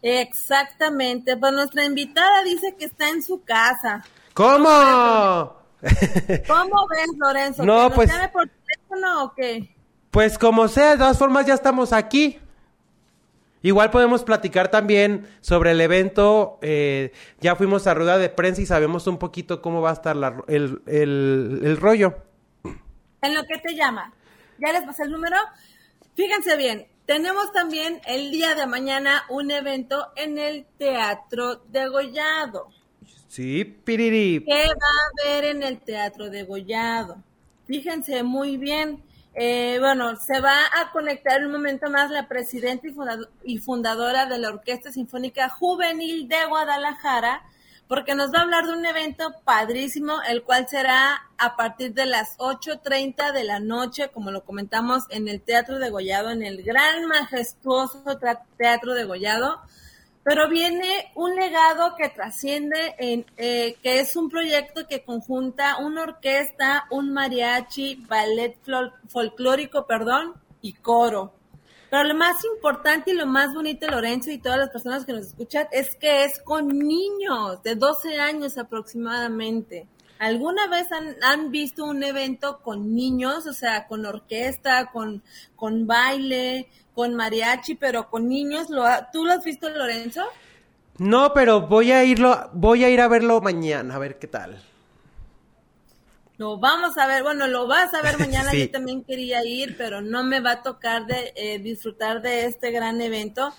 Exactamente, 0.03 1.37
pues 1.37 1.53
nuestra 1.53 1.85
invitada 1.85 2.43
dice 2.43 2.75
que 2.77 2.87
está 2.87 3.09
en 3.09 3.23
su 3.23 3.43
casa. 3.45 4.05
¿Cómo? 4.35 5.66
¿Cómo 6.49 6.87
ves, 6.89 7.09
Lorenzo? 7.17 7.65
No, 7.65 7.91
pues. 7.91 8.11
por 8.33 8.49
teléfono 8.49 9.25
o 9.25 9.35
qué? 9.35 9.75
Pues 10.11 10.39
como 10.39 10.69
sea, 10.69 10.93
de 10.93 10.99
todas 10.99 11.19
formas 11.19 11.47
ya 11.47 11.55
estamos 11.55 11.93
aquí. 11.93 12.39
Igual 13.63 13.91
podemos 13.91 14.23
platicar 14.23 14.71
también 14.71 15.29
sobre 15.41 15.73
el 15.73 15.81
evento. 15.81 16.59
Eh, 16.63 17.13
ya 17.41 17.57
fuimos 17.57 17.87
a 17.87 17.95
rueda 17.95 18.17
de 18.17 18.29
prensa 18.29 18.63
y 18.63 18.67
sabemos 18.67 19.07
un 19.07 19.19
poquito 19.19 19.61
cómo 19.61 19.81
va 19.81 19.91
a 19.91 19.95
estar 19.95 20.17
el, 20.47 20.83
el, 20.87 21.77
rollo. 21.77 22.17
¿En 23.23 23.35
lo 23.35 23.43
que 23.45 23.59
te 23.59 23.75
llama? 23.75 24.13
¿Ya 24.59 24.73
les 24.73 24.85
pasé 24.85 25.03
el 25.03 25.11
número? 25.11 25.37
Fíjense 26.15 26.57
bien, 26.57 26.87
tenemos 27.07 27.51
también 27.53 28.01
el 28.07 28.31
día 28.31 28.55
de 28.55 28.67
mañana 28.67 29.25
un 29.29 29.51
evento 29.51 30.13
en 30.17 30.39
el 30.39 30.67
Teatro 30.79 31.57
de 31.69 31.89
Gollado. 31.89 32.69
Sí, 33.37 33.67
piriri. 33.67 34.43
¿Qué 34.47 34.65
va 34.67 35.29
a 35.29 35.31
haber 35.31 35.45
en 35.45 35.63
el 35.63 35.79
Teatro 35.79 36.31
de 36.31 36.45
Gollado? 36.45 37.23
Fíjense 37.67 38.23
muy 38.23 38.57
bien. 38.57 39.05
Eh, 39.35 39.77
bueno, 39.79 40.17
se 40.17 40.41
va 40.41 40.57
a 40.73 40.91
conectar 40.91 41.45
un 41.45 41.53
momento 41.53 41.91
más 41.91 42.11
la 42.11 42.29
presidenta 42.29 42.89
y 43.45 43.59
fundadora 43.59 44.25
de 44.25 44.39
la 44.39 44.49
Orquesta 44.49 44.91
Sinfónica 44.91 45.51
Juvenil 45.51 46.29
de 46.29 46.47
Guadalajara, 46.49 47.43
porque 47.89 48.15
nos 48.15 48.33
va 48.33 48.39
a 48.39 48.43
hablar 48.45 48.65
de 48.65 48.73
un 48.73 48.87
evento 48.87 49.35
padrísimo, 49.45 50.15
el 50.27 50.43
cual 50.43 50.67
será 50.67 51.29
a 51.37 51.57
partir 51.57 51.93
de 51.93 52.07
las 52.07 52.39
8.30 52.39 53.35
de 53.35 53.45
la 53.45 53.61
noche, 53.61 54.09
como 54.15 54.31
lo 54.31 54.47
comentamos 54.47 55.05
en 55.11 55.29
el 55.29 55.43
Teatro 55.43 55.79
de 55.79 55.91
Gollado, 55.91 56.31
en 56.31 56.43
el 56.43 56.63
gran 56.63 57.05
majestuoso 57.05 58.19
Teatro 58.57 58.95
de 58.95 59.05
Gollado. 59.05 59.61
Pero 60.27 60.49
viene 60.49 61.13
un 61.15 61.37
legado 61.37 61.95
que 61.95 62.09
trasciende, 62.09 62.97
en, 62.99 63.25
eh, 63.37 63.77
que 63.81 64.01
es 64.01 64.17
un 64.17 64.29
proyecto 64.29 64.89
que 64.89 65.05
conjunta 65.05 65.77
una 65.77 66.03
orquesta, 66.03 66.89
un 66.91 67.13
mariachi, 67.13 68.05
ballet 68.09 68.57
folclórico, 69.07 69.87
perdón, 69.87 70.35
y 70.63 70.73
coro. 70.73 71.33
Pero 71.89 72.03
lo 72.03 72.17
más 72.17 72.45
importante 72.45 73.13
y 73.13 73.15
lo 73.15 73.27
más 73.27 73.55
bonito, 73.55 73.87
Lorenzo, 73.87 74.33
y 74.33 74.39
todas 74.39 74.59
las 74.59 74.71
personas 74.71 75.07
que 75.07 75.13
nos 75.13 75.27
escuchan, 75.27 75.69
es 75.71 75.95
que 75.95 76.25
es 76.25 76.41
con 76.41 76.77
niños 76.77 77.63
de 77.63 77.77
12 77.77 78.19
años 78.19 78.59
aproximadamente. 78.59 79.87
¿Alguna 80.19 80.67
vez 80.69 80.89
han, 81.23 81.51
visto 81.51 81.85
un 81.85 82.03
evento 82.03 82.61
con 82.63 82.95
niños, 82.95 83.47
o 83.47 83.53
sea, 83.53 83.87
con 83.87 84.07
orquesta, 84.07 84.87
con, 84.87 85.23
con 85.55 85.87
baile, 85.87 86.69
con 86.95 87.15
mariachi, 87.15 87.75
pero 87.75 88.09
con 88.09 88.29
niños? 88.29 88.71
¿Lo 88.71 88.85
¿Tú 89.13 89.25
lo 89.25 89.33
has 89.33 89.45
visto, 89.45 89.69
Lorenzo? 89.69 90.25
No, 90.99 91.35
pero 91.35 91.63
voy 91.63 91.93
a 91.93 92.05
irlo, 92.05 92.51
voy 92.55 92.85
a 92.85 92.89
ir 92.89 93.01
a 93.01 93.09
verlo 93.09 93.41
mañana, 93.41 93.95
a 93.95 93.99
ver 93.99 94.19
qué 94.19 94.27
tal. 94.27 94.59
Lo 96.39 96.59
vamos 96.59 96.99
a 96.99 97.07
ver, 97.07 97.23
bueno, 97.23 97.47
lo 97.47 97.67
vas 97.67 97.93
a 97.95 98.03
ver 98.03 98.19
mañana, 98.21 98.53
yo 98.55 98.71
también 98.71 99.05
quería 99.05 99.45
ir, 99.45 99.77
pero 99.77 100.01
no 100.01 100.25
me 100.25 100.41
va 100.41 100.53
a 100.53 100.63
tocar 100.63 101.07
de 101.07 101.33
eh, 101.37 101.59
disfrutar 101.59 102.23
de 102.23 102.47
este 102.47 102.71
gran 102.71 103.01
evento. 103.01 103.53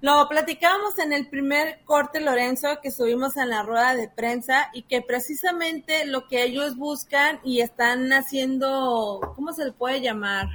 Lo 0.00 0.26
platicábamos 0.28 0.98
en 0.98 1.12
el 1.12 1.28
primer 1.28 1.80
corte, 1.84 2.20
Lorenzo, 2.20 2.80
que 2.82 2.90
subimos 2.90 3.36
en 3.36 3.50
la 3.50 3.62
rueda 3.62 3.94
de 3.94 4.08
prensa 4.08 4.70
y 4.72 4.82
que 4.82 5.02
precisamente 5.02 6.06
lo 6.06 6.26
que 6.26 6.42
ellos 6.42 6.76
buscan 6.76 7.38
y 7.44 7.60
están 7.60 8.10
haciendo, 8.12 9.20
¿cómo 9.36 9.52
se 9.52 9.66
le 9.66 9.72
puede 9.72 10.00
llamar? 10.00 10.48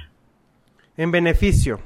En 0.96 1.12
beneficio. 1.12 1.80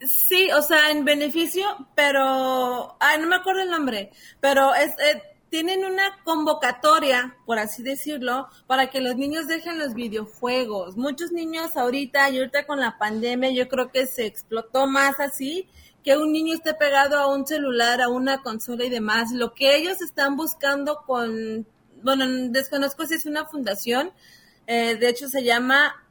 Sí, 0.00 0.50
o 0.50 0.62
sea, 0.62 0.90
en 0.90 1.04
beneficio, 1.04 1.64
pero, 1.94 2.96
ay, 2.98 3.20
no 3.20 3.26
me 3.26 3.36
acuerdo 3.36 3.62
el 3.62 3.70
nombre, 3.70 4.10
pero 4.40 4.74
es, 4.74 4.90
eh, 4.98 5.22
tienen 5.52 5.84
una 5.84 6.18
convocatoria, 6.24 7.36
por 7.44 7.58
así 7.58 7.82
decirlo, 7.82 8.48
para 8.66 8.88
que 8.88 9.02
los 9.02 9.16
niños 9.16 9.48
dejen 9.48 9.78
los 9.78 9.92
videojuegos. 9.92 10.96
Muchos 10.96 11.30
niños 11.30 11.76
ahorita, 11.76 12.30
y 12.30 12.38
ahorita 12.38 12.64
con 12.64 12.80
la 12.80 12.96
pandemia, 12.96 13.50
yo 13.50 13.68
creo 13.68 13.92
que 13.92 14.06
se 14.06 14.24
explotó 14.24 14.86
más 14.86 15.20
así, 15.20 15.68
que 16.02 16.16
un 16.16 16.32
niño 16.32 16.54
esté 16.54 16.72
pegado 16.72 17.18
a 17.18 17.26
un 17.26 17.46
celular, 17.46 18.00
a 18.00 18.08
una 18.08 18.40
consola 18.40 18.86
y 18.86 18.88
demás. 18.88 19.30
Lo 19.30 19.52
que 19.52 19.76
ellos 19.76 20.00
están 20.00 20.36
buscando 20.36 21.02
con, 21.06 21.66
bueno, 22.02 22.24
desconozco 22.48 23.04
si 23.04 23.12
es 23.12 23.26
una 23.26 23.44
fundación, 23.44 24.10
eh, 24.66 24.96
de 24.96 25.06
hecho 25.10 25.28
se 25.28 25.44
llama 25.44 26.02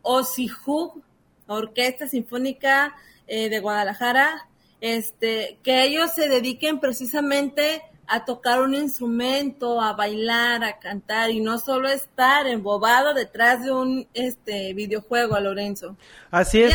OSIHUG, 0.00 1.02
Orquesta 1.48 2.08
Sinfónica 2.08 2.96
eh, 3.26 3.50
de 3.50 3.60
Guadalajara, 3.60 4.48
este, 4.80 5.58
que 5.62 5.84
ellos 5.84 6.14
se 6.14 6.30
dediquen 6.30 6.80
precisamente 6.80 7.82
a 8.12 8.24
tocar 8.24 8.60
un 8.60 8.74
instrumento, 8.74 9.80
a 9.80 9.92
bailar, 9.92 10.64
a 10.64 10.80
cantar 10.80 11.30
y 11.30 11.38
no 11.38 11.58
solo 11.58 11.88
estar 11.88 12.48
embobado 12.48 13.14
detrás 13.14 13.62
de 13.62 13.70
un 13.70 14.08
este 14.14 14.74
videojuego 14.74 15.36
a 15.36 15.40
Lorenzo. 15.40 15.96
Así 16.28 16.60
es. 16.60 16.74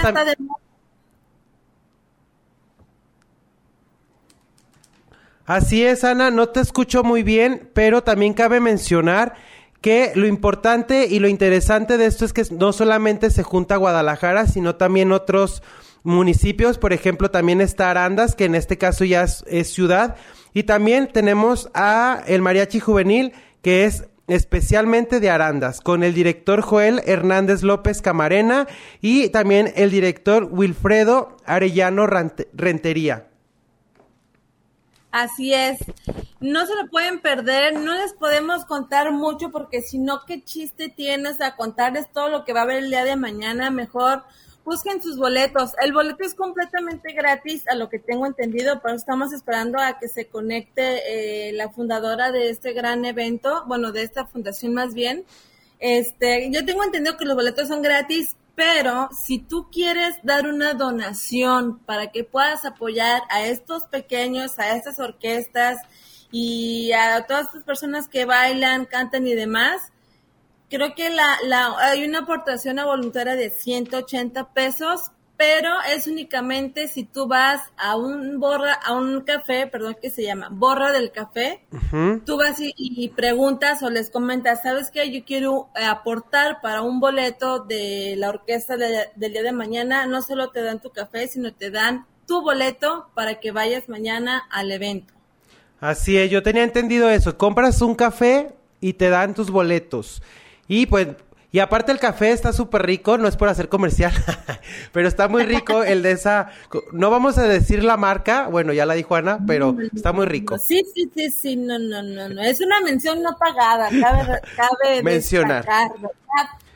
Así 5.46 5.84
es, 5.84 6.06
Ana, 6.06 6.32
no 6.32 6.48
te 6.50 6.62
escucho 6.62 7.04
muy 7.04 7.22
bien, 7.22 7.70
pero 7.74 8.02
también 8.02 8.34
cabe 8.34 8.62
mencionar 8.62 9.36
que 9.82 10.14
lo 10.16 10.28
importante 10.28 11.06
y 11.06 11.20
lo 11.20 11.28
interesante 11.28 11.98
de 11.98 12.06
esto 12.06 12.24
es 12.24 12.32
que 12.32 12.44
no 12.50 12.72
solamente 12.72 13.30
se 13.30 13.44
junta 13.44 13.76
Guadalajara, 13.76 14.48
sino 14.48 14.76
también 14.76 15.12
otros 15.12 15.62
municipios, 16.02 16.78
por 16.78 16.94
ejemplo, 16.94 17.30
también 17.30 17.60
está 17.60 17.92
Arandas, 17.92 18.36
que 18.36 18.46
en 18.46 18.56
este 18.56 18.78
caso 18.78 19.04
ya 19.04 19.24
es 19.24 19.74
ciudad, 19.74 20.16
y 20.56 20.64
también 20.64 21.12
tenemos 21.12 21.70
a 21.74 22.24
el 22.28 22.42
mariachi 22.42 22.80
juvenil, 22.80 23.34
que 23.62 23.84
es 23.84 24.06
especialmente 24.28 25.20
de 25.20 25.30
Arandas, 25.30 25.82
con 25.82 26.02
el 26.02 26.14
director 26.14 26.62
Joel 26.62 27.02
Hernández 27.06 27.62
López 27.62 28.02
Camarena 28.02 28.66
y 29.02 29.28
también 29.30 29.74
el 29.76 29.92
director 29.92 30.48
Wilfredo 30.50 31.36
Arellano 31.46 32.08
Rentería. 32.08 33.28
Así 35.12 35.54
es. 35.54 35.78
No 36.40 36.66
se 36.66 36.76
lo 36.76 36.90
pueden 36.90 37.20
perder, 37.20 37.78
no 37.78 37.94
les 37.94 38.14
podemos 38.14 38.64
contar 38.64 39.12
mucho 39.12 39.52
porque 39.52 39.82
si 39.82 39.98
no, 39.98 40.22
¿qué 40.26 40.42
chiste 40.42 40.88
tienes 40.88 41.42
a 41.42 41.58
contarles 41.58 42.10
todo 42.14 42.30
lo 42.30 42.46
que 42.46 42.54
va 42.54 42.62
a 42.62 42.64
haber 42.64 42.78
el 42.78 42.90
día 42.90 43.04
de 43.04 43.18
mañana? 43.18 43.72
Mejor 43.72 44.24
busquen 44.66 45.02
sus 45.02 45.18
boletos. 45.18 45.72
El 45.82 45.94
boleto 45.94 46.26
es 46.26 46.34
completamente 46.34 47.14
gratis, 47.14 47.64
a 47.70 47.76
lo 47.76 47.88
que 47.88 48.00
tengo 48.00 48.26
entendido, 48.26 48.82
pero 48.82 48.96
estamos 48.96 49.32
esperando 49.32 49.80
a 49.80 50.00
que 50.00 50.10
se 50.10 50.28
conecte 50.28 51.50
eh, 51.50 51.54
la 51.54 51.70
fundadora 51.70 52.32
de 52.32 52.50
este 52.50 52.74
gran 52.74 53.06
evento, 53.06 53.64
bueno, 53.68 53.92
de 53.92 54.02
esta 54.02 54.26
fundación 54.26 54.74
más 54.74 54.94
bien. 54.94 55.24
Este, 55.80 56.50
yo 56.52 56.66
tengo 56.66 56.84
entendido 56.84 57.16
que 57.16 57.26
los 57.26 57.36
boletos 57.36 57.68
son 57.68 57.82
gratis, 57.82 58.36
pero 58.56 59.10
si 59.12 59.38
tú 59.38 59.70
quieres 59.72 60.16
dar 60.24 60.48
una 60.48 60.74
donación 60.74 61.80
para 61.80 62.12
que 62.12 62.24
puedas 62.24 62.66
apoyar 62.66 63.22
a 63.30 63.46
estos 63.46 63.84
pequeños, 63.84 64.58
a 64.58 64.76
estas 64.76 65.00
orquestas 65.00 65.78
y 66.32 66.92
a 66.94 67.26
todas 67.28 67.48
estas 67.48 67.64
personas 67.64 68.08
que 68.08 68.26
bailan, 68.26 68.86
cantan 68.86 69.28
y 69.28 69.36
demás, 69.36 69.92
creo 70.70 70.96
que 70.96 71.10
la, 71.10 71.38
la, 71.46 71.74
hay 71.80 72.06
una 72.06 72.20
aportación 72.20 72.80
a 72.80 72.86
voluntaria 72.86 73.36
de 73.36 73.50
180 73.50 74.54
pesos, 74.54 75.12
pero 75.38 75.70
es 75.94 76.08
únicamente 76.08 76.88
si 76.88 77.04
tú 77.04 77.28
vas 77.28 77.62
a 77.78 77.98
un 77.98 78.40
borra, 78.40 78.74
a 78.74 78.94
un 78.94 79.22
café, 79.22 79.68
perdón, 79.68 79.98
que 80.02 80.10
se 80.10 80.24
llama 80.24 80.48
Borra 80.50 80.92
del 80.94 81.12
Café, 81.12 81.66
tú 82.26 82.38
vas 82.38 82.56
y, 82.60 83.10
preguntas 83.10 83.84
o 83.84 83.90
les 83.90 84.10
comentas, 84.10 84.62
¿sabes 84.64 84.92
qué? 84.92 85.12
Yo 85.12 85.26
quiero 85.26 85.70
aportar 85.76 86.62
para 86.62 86.82
un 86.82 87.00
boleto 87.00 87.60
de 87.60 88.16
la 88.18 88.30
orquesta 88.30 88.78
del 88.78 89.34
día 89.34 89.44
de 89.44 89.52
mañana, 89.52 90.06
no 90.06 90.22
solo 90.22 90.52
te 90.52 90.62
dan 90.62 90.82
tu 90.82 90.92
café, 90.92 91.28
sino 91.28 91.54
te 91.54 91.70
dan 91.70 92.06
tu 92.26 92.42
boleto 92.42 93.10
para 93.14 93.40
que 93.40 93.52
vayas 93.52 93.90
mañana 93.90 94.44
al 94.50 94.72
evento. 94.72 95.14
Así 95.82 96.18
es, 96.18 96.32
yo 96.32 96.42
tenía 96.44 96.64
entendido 96.64 97.10
eso, 97.10 97.38
compras 97.38 97.82
un 97.82 97.96
café 97.96 98.56
y 98.80 98.94
te 98.94 99.10
dan 99.10 99.34
tus 99.34 99.52
boletos. 99.52 100.22
Y 100.68 100.86
pues, 100.88 101.08
y 101.56 101.60
aparte 101.60 101.94
el 101.94 102.00
café 102.00 102.32
está 102.32 102.52
súper 102.52 102.86
rico, 102.86 103.18
no 103.18 103.30
es 103.30 103.38
por 103.38 103.48
hacer 103.48 103.70
comercial, 103.70 104.12
pero 104.92 105.08
está 105.08 105.30
muy 105.30 105.44
rico 105.44 105.84
el 105.84 106.02
de 106.02 106.12
esa, 106.12 106.50
no 106.92 107.10
vamos 107.10 107.38
a 107.38 107.44
decir 107.44 107.82
la 107.82 107.96
marca, 107.96 108.48
bueno, 108.48 108.74
ya 108.74 108.86
la 108.86 108.94
dijo 108.94 109.16
Ana, 109.16 109.40
pero 109.48 109.78
está 109.96 110.12
muy 110.12 110.26
rico. 110.26 110.58
Sí, 110.58 110.84
sí, 110.94 111.10
sí, 111.16 111.30
sí, 111.32 111.56
no, 111.56 111.80
no, 111.80 112.04
no, 112.04 112.28
no, 112.28 112.42
es 112.42 112.60
una 112.60 112.82
mención 112.82 113.24
no 113.24 113.38
pagada, 113.38 113.90
cabe, 113.90 114.42
cabe 114.56 115.02
mencionar. 115.04 115.66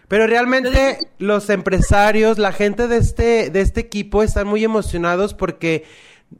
Pero 0.07 0.27
realmente 0.27 1.09
los 1.17 1.49
empresarios, 1.49 2.37
la 2.37 2.53
gente 2.53 2.87
de 2.87 2.97
este, 2.97 3.49
de 3.49 3.59
este 3.59 3.81
equipo 3.81 4.23
están 4.23 4.47
muy 4.47 4.63
emocionados 4.63 5.33
porque 5.33 5.83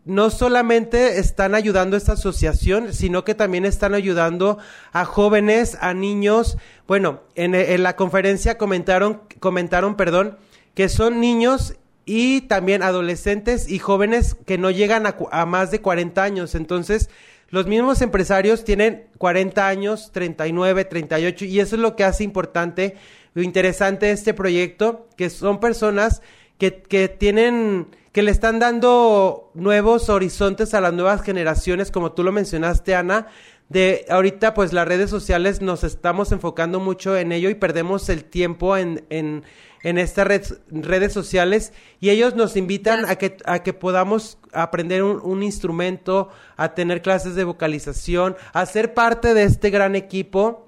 no 0.06 0.30
solamente 0.30 1.19
están 1.19 1.56
ayudando 1.56 1.95
a 1.95 1.97
esta 1.97 2.13
asociación, 2.13 2.93
sino 2.93 3.23
que 3.23 3.36
también 3.36 3.65
están 3.65 3.93
ayudando 3.93 4.58
a 4.91 5.06
jóvenes, 5.06 5.78
a 5.82 5.93
niños. 5.93 6.58
Bueno, 6.88 7.21
en, 7.36 7.84
la 7.84 7.95
conferencia 7.95 8.58
comentaron, 8.58 9.21
comentaron, 9.39 9.95
perdón, 9.95 10.38
que 10.73 10.89
son 10.89 11.19
niños 11.19 11.75
y 12.06 12.41
también 12.41 12.82
adolescentes 12.82 13.69
y 13.69 13.80
jóvenes 13.80 14.36
que 14.45 14.58
no 14.58 14.71
llegan 14.71 15.06
a, 15.06 15.15
a, 15.32 15.45
más 15.45 15.71
de 15.71 15.82
40 15.82 16.23
años. 16.23 16.56
Entonces, 16.56 17.10
los 17.49 17.65
mismos 17.65 18.02
empresarios 18.02 18.63
tienen 18.63 19.06
40 19.17 19.67
años, 19.67 20.12
39, 20.12 20.86
38, 20.86 21.45
y 21.45 21.60
eso 21.60 21.75
es 21.75 21.82
lo 21.82 21.95
que 21.95 22.04
hace 22.04 22.23
importante, 22.23 22.95
lo 23.34 23.41
interesante 23.41 24.08
de 24.08 24.12
este 24.12 24.34
proyecto, 24.34 25.08
que 25.17 25.30
son 25.30 25.60
personas 25.60 26.21
que, 26.58 26.82
que 26.82 27.10
tienen 27.10 27.88
que 28.12 28.24
le 28.24 28.32
están 28.32 28.60
dando 28.60 29.52
nuevos 29.54 30.10
horizontes 30.10 30.74
a 30.74 30.82
las 30.82 30.93
nuevas 30.93 31.22
generaciones, 31.22 31.91
como 31.91 32.12
tú 32.12 32.24
lo 32.24 32.32
mencionaste, 32.32 32.95
Ana. 32.95 33.28
De 33.69 34.06
ahorita, 34.10 34.56
pues 34.56 34.74
las 34.74 34.88
redes 34.88 35.12
sociales 35.12 35.62
nos 35.62 35.84
estamos 35.84 36.32
enfocando 36.32 36.80
mucho 36.80 37.15
en 37.15 37.32
ello 37.32 37.52
y 37.52 37.56
perdemos 37.56 38.10
el 38.10 38.24
tiempo 38.24 38.76
en, 38.78 39.06
en, 39.12 39.43
en 39.84 40.00
estas 40.00 40.56
redes 40.72 41.13
sociales 41.13 41.72
y 42.00 42.10
ellos 42.10 42.36
nos 42.36 42.58
invitan 42.58 43.06
a 43.06 43.15
que, 43.17 43.38
a 43.45 43.62
que 43.62 43.74
podamos 43.74 44.39
aprender 44.54 45.04
un, 45.04 45.22
un, 45.22 45.43
instrumento, 45.43 46.30
a 46.58 46.74
tener 46.74 47.04
clases 47.04 47.36
de 47.36 47.43
vocalización, 47.43 48.36
a 48.54 48.65
ser 48.65 48.95
parte 48.95 49.36
de 49.36 49.43
este 49.43 49.69
gran 49.69 49.95
equipo, 49.95 50.67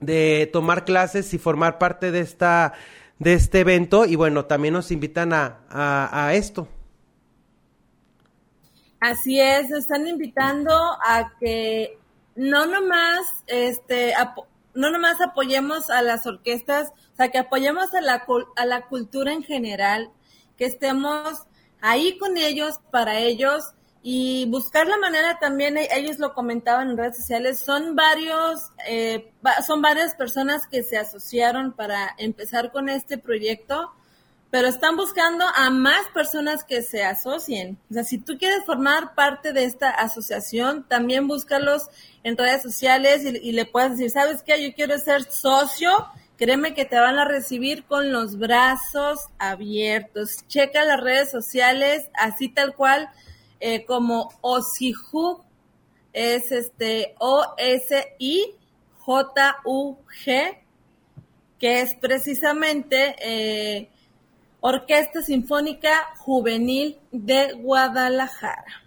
de 0.00 0.48
tomar 0.50 0.86
clases 0.86 1.34
y 1.34 1.38
formar 1.38 1.76
parte 1.76 2.10
de 2.10 2.20
esta 2.20 2.72
de 3.22 3.34
este 3.34 3.60
evento 3.60 4.04
y 4.04 4.16
bueno, 4.16 4.46
también 4.46 4.74
nos 4.74 4.90
invitan 4.90 5.32
a, 5.32 5.60
a, 5.70 6.34
esto. 6.34 6.68
Así 9.00 9.40
es, 9.40 9.70
están 9.70 10.06
invitando 10.06 10.72
a 10.72 11.32
que 11.38 11.98
no 12.34 12.66
nomás, 12.66 13.20
este, 13.46 14.12
no 14.74 14.90
nomás 14.90 15.20
apoyemos 15.20 15.90
a 15.90 16.02
las 16.02 16.26
orquestas, 16.26 16.92
o 17.12 17.16
sea, 17.16 17.30
que 17.30 17.38
apoyemos 17.38 17.94
a 17.94 18.00
la, 18.00 18.24
a 18.56 18.66
la 18.66 18.86
cultura 18.86 19.32
en 19.32 19.42
general, 19.42 20.10
que 20.56 20.64
estemos 20.64 21.46
ahí 21.80 22.18
con 22.18 22.36
ellos, 22.36 22.80
para 22.90 23.18
ellos, 23.18 23.74
y 24.02 24.46
buscar 24.46 24.88
la 24.88 24.98
manera 24.98 25.38
también, 25.38 25.78
e- 25.78 25.88
ellos 25.92 26.18
lo 26.18 26.34
comentaban 26.34 26.90
en 26.90 26.96
redes 26.96 27.18
sociales, 27.18 27.60
son 27.60 27.94
varios, 27.94 28.70
eh, 28.86 29.32
son 29.66 29.80
varias 29.80 30.14
personas 30.14 30.66
que 30.66 30.82
se 30.82 30.98
asociaron 30.98 31.72
para 31.72 32.14
empezar 32.18 32.72
con 32.72 32.88
este 32.88 33.16
proyecto, 33.16 33.92
pero 34.50 34.68
están 34.68 34.96
buscando 34.96 35.44
a 35.54 35.70
más 35.70 36.08
personas 36.12 36.64
que 36.64 36.82
se 36.82 37.04
asocien. 37.04 37.78
O 37.90 37.94
sea, 37.94 38.04
si 38.04 38.18
tú 38.18 38.36
quieres 38.38 38.64
formar 38.66 39.14
parte 39.14 39.52
de 39.52 39.64
esta 39.64 39.88
asociación, 39.90 40.84
también 40.88 41.28
búscalos 41.28 41.84
en 42.24 42.36
redes 42.36 42.60
sociales 42.60 43.24
y, 43.24 43.28
y 43.38 43.52
le 43.52 43.64
puedes 43.66 43.92
decir, 43.92 44.10
¿sabes 44.10 44.42
qué? 44.42 44.62
Yo 44.62 44.74
quiero 44.74 44.98
ser 44.98 45.24
socio. 45.30 45.90
Créeme 46.36 46.74
que 46.74 46.84
te 46.84 46.98
van 46.98 47.18
a 47.18 47.24
recibir 47.24 47.84
con 47.84 48.12
los 48.12 48.36
brazos 48.36 49.20
abiertos. 49.38 50.44
Checa 50.48 50.84
las 50.84 51.00
redes 51.00 51.30
sociales, 51.30 52.10
así 52.14 52.48
tal 52.48 52.74
cual, 52.74 53.08
eh, 53.64 53.84
como 53.84 54.32
Osiju, 54.40 55.40
es 56.12 56.50
este 56.50 57.14
O-S-I-J-U-G, 57.20 58.58
que 61.60 61.80
es 61.80 61.94
precisamente 61.94 63.14
eh, 63.20 63.88
Orquesta 64.60 65.22
Sinfónica 65.22 66.12
Juvenil 66.18 66.98
de 67.12 67.52
Guadalajara. 67.52 68.82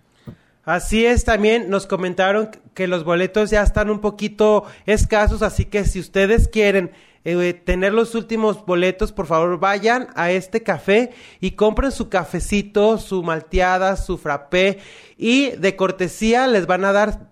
Así 0.66 1.06
es, 1.06 1.24
también 1.24 1.70
nos 1.70 1.88
comentaron 1.88 2.52
que 2.74 2.88
los 2.88 3.06
boletos 3.06 3.52
ya 3.52 3.64
están 3.64 3.90
un 3.90 4.02
poquito 4.02 4.66
escasos, 4.86 5.42
así 5.42 5.64
que 5.64 5.86
si 5.86 6.02
ustedes 6.02 6.50
quieren 6.50 6.92
eh, 7.26 7.54
tener 7.54 7.92
los 7.92 8.14
últimos 8.14 8.66
boletos, 8.66 9.12
por 9.12 9.26
favor 9.26 9.60
vayan 9.60 10.10
a 10.16 10.30
este 10.30 10.62
café 10.62 11.12
y 11.42 11.52
compren 11.52 11.92
su 11.92 12.08
cafecito, 12.08 13.00
su 13.00 13.24
malteada, 13.24 13.98
su 13.98 14.20
frappé 14.20 14.78
y 15.18 15.50
de 15.52 15.76
cortesía 15.76 16.46
les 16.46 16.68
van 16.68 16.86
a 16.86 16.92
dar 16.92 17.32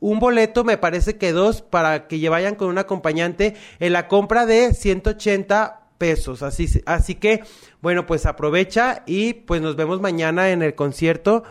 un 0.00 0.18
boleto, 0.18 0.64
me 0.64 0.78
parece 0.78 1.18
que 1.18 1.32
dos, 1.32 1.60
para 1.60 2.08
que 2.08 2.26
vayan 2.28 2.56
con 2.56 2.68
un 2.68 2.78
acompañante 2.78 3.54
en 3.80 3.92
la 3.92 4.08
compra 4.08 4.46
de 4.46 4.72
180 4.72 5.88
pesos. 5.98 6.42
Así, 6.42 6.66
así 6.86 7.14
que, 7.14 7.42
bueno, 7.80 8.06
pues 8.06 8.26
aprovecha 8.26 9.02
y 9.06 9.34
pues 9.34 9.60
nos 9.62 9.76
vemos 9.76 10.00
mañana 10.00 10.50
en 10.50 10.62
el 10.62 10.74
concierto 10.74 11.44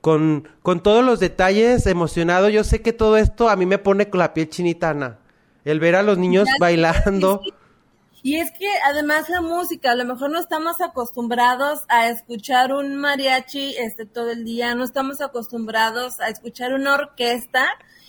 con, 0.00 0.48
con 0.62 0.82
todos 0.82 1.04
los 1.04 1.20
detalles, 1.20 1.86
emocionado. 1.86 2.48
Yo 2.48 2.64
sé 2.64 2.82
que 2.82 2.92
todo 2.92 3.16
esto 3.16 3.48
a 3.48 3.56
mí 3.56 3.66
me 3.66 3.78
pone 3.78 4.08
con 4.08 4.20
la 4.20 4.34
piel 4.34 4.50
chinitana. 4.50 5.18
El 5.66 5.80
ver 5.80 5.96
a 5.96 6.04
los 6.04 6.16
niños 6.16 6.46
Ya 6.46 6.54
bailando. 6.60 7.42
Y 8.22 8.36
es 8.36 8.52
que 8.52 8.68
además 8.84 9.28
la 9.28 9.40
música, 9.40 9.90
a 9.90 9.94
lo 9.96 10.04
mejor 10.04 10.30
no 10.30 10.38
estamos 10.38 10.80
acostumbrados 10.80 11.84
a 11.88 12.08
escuchar 12.08 12.72
un 12.72 12.94
mariachi 12.94 13.76
este 13.76 14.06
todo 14.06 14.30
el 14.30 14.44
día, 14.44 14.76
no 14.76 14.84
estamos 14.84 15.20
acostumbrados 15.20 16.20
a 16.20 16.28
escuchar 16.28 16.72
una 16.72 16.94
orquesta 16.94 17.66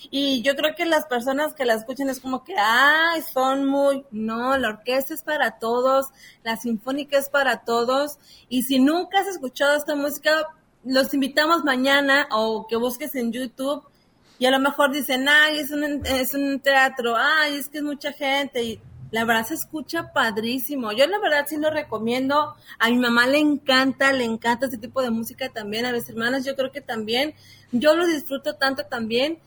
y 0.08 0.42
yo 0.42 0.54
creo 0.54 0.76
que 0.76 0.86
las 0.86 1.06
personas 1.06 1.54
que 1.54 1.64
la 1.64 1.74
escuchan 1.74 2.08
es 2.08 2.20
como 2.20 2.44
que, 2.44 2.54
ay, 2.56 3.22
son 3.22 3.66
muy, 3.66 4.04
no, 4.12 4.56
la 4.56 4.68
orquesta 4.68 5.14
es 5.14 5.24
para 5.24 5.58
todos, 5.58 6.06
la 6.44 6.56
sinfónica 6.56 7.18
es 7.18 7.28
para 7.28 7.64
todos 7.64 8.18
y 8.48 8.62
si 8.62 8.78
nunca 8.78 9.18
has 9.18 9.26
escuchado 9.26 9.76
esta 9.76 9.96
música, 9.96 10.46
los 10.84 11.12
invitamos 11.12 11.64
mañana 11.64 12.28
o 12.30 12.68
que 12.68 12.76
busques 12.76 13.16
en 13.16 13.32
YouTube 13.32 13.84
y 14.38 14.46
a 14.46 14.50
lo 14.50 14.60
mejor 14.60 14.92
dicen, 14.92 15.28
ay, 15.28 15.58
es 15.58 15.70
un, 15.70 16.06
es 16.06 16.34
un 16.34 16.60
teatro, 16.60 17.16
ay, 17.16 17.56
es 17.56 17.68
que 17.68 17.78
es 17.78 17.84
mucha 17.84 18.12
gente 18.12 18.62
y 18.62 18.80
la 19.10 19.24
verdad 19.24 19.46
se 19.46 19.54
escucha 19.54 20.12
padrísimo. 20.12 20.92
Yo 20.92 21.06
la 21.06 21.18
verdad 21.18 21.46
sí 21.48 21.56
lo 21.56 21.70
recomiendo. 21.70 22.54
A 22.78 22.90
mi 22.90 22.98
mamá 22.98 23.26
le 23.26 23.38
encanta, 23.38 24.12
le 24.12 24.24
encanta 24.24 24.66
este 24.66 24.78
tipo 24.78 25.02
de 25.02 25.10
música 25.10 25.48
también. 25.48 25.86
A 25.86 25.92
mis 25.92 26.08
hermanas 26.08 26.44
yo 26.44 26.54
creo 26.54 26.70
que 26.70 26.80
también. 26.80 27.34
Yo 27.72 27.94
lo 27.94 28.06
disfruto 28.06 28.56
tanto 28.56 28.84
también. 28.84 29.38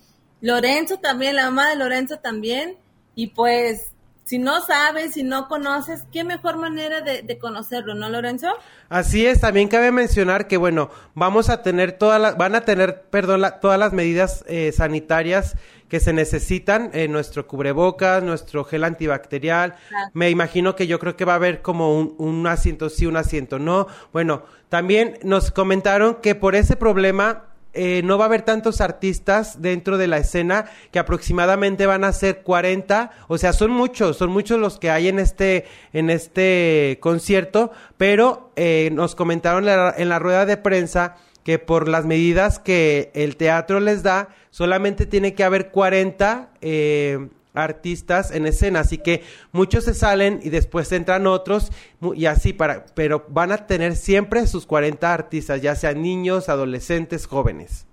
Lorenzo 0.41 0.97
también, 0.97 1.36
la 1.36 1.45
mamá 1.45 1.69
de 1.69 1.75
Lorenzo 1.75 2.17
también. 2.17 2.77
Y 3.13 3.27
pues, 3.27 3.90
si 4.31 4.39
no 4.39 4.61
sabes, 4.61 5.15
si 5.15 5.23
no 5.23 5.49
conoces, 5.49 6.05
qué 6.09 6.23
mejor 6.23 6.55
manera 6.55 7.01
de, 7.01 7.21
de 7.21 7.37
conocerlo, 7.37 7.95
¿no, 7.95 8.07
Lorenzo? 8.07 8.47
Así 8.87 9.25
es, 9.25 9.41
también 9.41 9.67
cabe 9.67 9.91
mencionar 9.91 10.47
que, 10.47 10.55
bueno, 10.55 10.89
vamos 11.15 11.49
a 11.49 11.61
tener 11.63 11.91
todas 11.91 12.21
las, 12.21 12.37
van 12.37 12.55
a 12.55 12.61
tener, 12.61 13.01
perdón, 13.09 13.41
la- 13.41 13.59
todas 13.59 13.77
las 13.77 13.91
medidas 13.91 14.45
eh, 14.47 14.71
sanitarias 14.71 15.57
que 15.89 15.99
se 15.99 16.13
necesitan, 16.13 16.91
eh, 16.93 17.09
nuestro 17.09 17.45
cubrebocas, 17.45 18.23
nuestro 18.23 18.63
gel 18.63 18.85
antibacterial. 18.85 19.75
Me 20.13 20.29
imagino 20.29 20.77
que 20.77 20.87
yo 20.87 20.97
creo 20.97 21.17
que 21.17 21.25
va 21.25 21.33
a 21.33 21.35
haber 21.35 21.61
como 21.61 21.99
un, 21.99 22.15
un 22.17 22.47
asiento 22.47 22.89
sí, 22.89 23.05
un 23.05 23.17
asiento 23.17 23.59
no. 23.59 23.87
Bueno, 24.13 24.43
también 24.69 25.19
nos 25.23 25.51
comentaron 25.51 26.15
que 26.21 26.35
por 26.35 26.55
ese 26.55 26.77
problema 26.77 27.50
eh, 27.73 28.01
no 28.03 28.17
va 28.17 28.25
a 28.25 28.27
haber 28.27 28.41
tantos 28.41 28.81
artistas 28.81 29.62
dentro 29.62 29.97
de 29.97 30.07
la 30.07 30.17
escena, 30.17 30.65
que 30.91 30.99
aproximadamente 30.99 31.86
van 31.86 32.03
a 32.03 32.12
ser 32.12 32.41
40, 32.41 33.12
o 33.27 33.38
sea, 33.38 33.53
son 33.53 33.71
muchos, 33.71 34.17
son 34.17 34.29
muchos 34.31 34.60
los 34.60 34.77
que 34.77 34.89
hay 34.89 35.07
en 35.07 35.19
este, 35.19 35.65
en 35.93 36.10
este 36.10 36.97
concierto, 37.01 37.71
pero 37.97 38.51
eh, 38.55 38.89
nos 38.93 39.15
comentaron 39.15 39.67
en 39.67 39.77
la, 39.77 39.93
en 39.97 40.10
la 40.10 40.19
rueda 40.19 40.45
de 40.45 40.57
prensa 40.57 41.15
que 41.43 41.60
por 41.60 41.88
las 41.88 42.05
medidas 42.05 42.60
que 42.60 43.12
el 43.13 43.36
teatro 43.36 43.79
les 43.79 44.03
da, 44.03 44.29
solamente 44.49 45.05
tiene 45.05 45.34
que 45.34 45.43
haber 45.43 45.71
40 45.71 46.49
eh, 46.62 47.29
artistas 47.53 48.31
en 48.31 48.45
escena, 48.45 48.81
así 48.81 48.97
que 48.97 49.23
muchos 49.51 49.83
se 49.83 49.93
salen 49.93 50.39
y 50.43 50.49
después 50.49 50.91
entran 50.91 51.27
otros 51.27 51.71
y 52.15 52.25
así 52.25 52.53
para, 52.53 52.85
pero 52.93 53.25
van 53.29 53.51
a 53.51 53.67
tener 53.67 53.95
siempre 53.95 54.47
sus 54.47 54.65
40 54.65 55.13
artistas, 55.13 55.61
ya 55.61 55.75
sean 55.75 56.01
niños, 56.01 56.49
adolescentes, 56.49 57.27
jóvenes. 57.27 57.85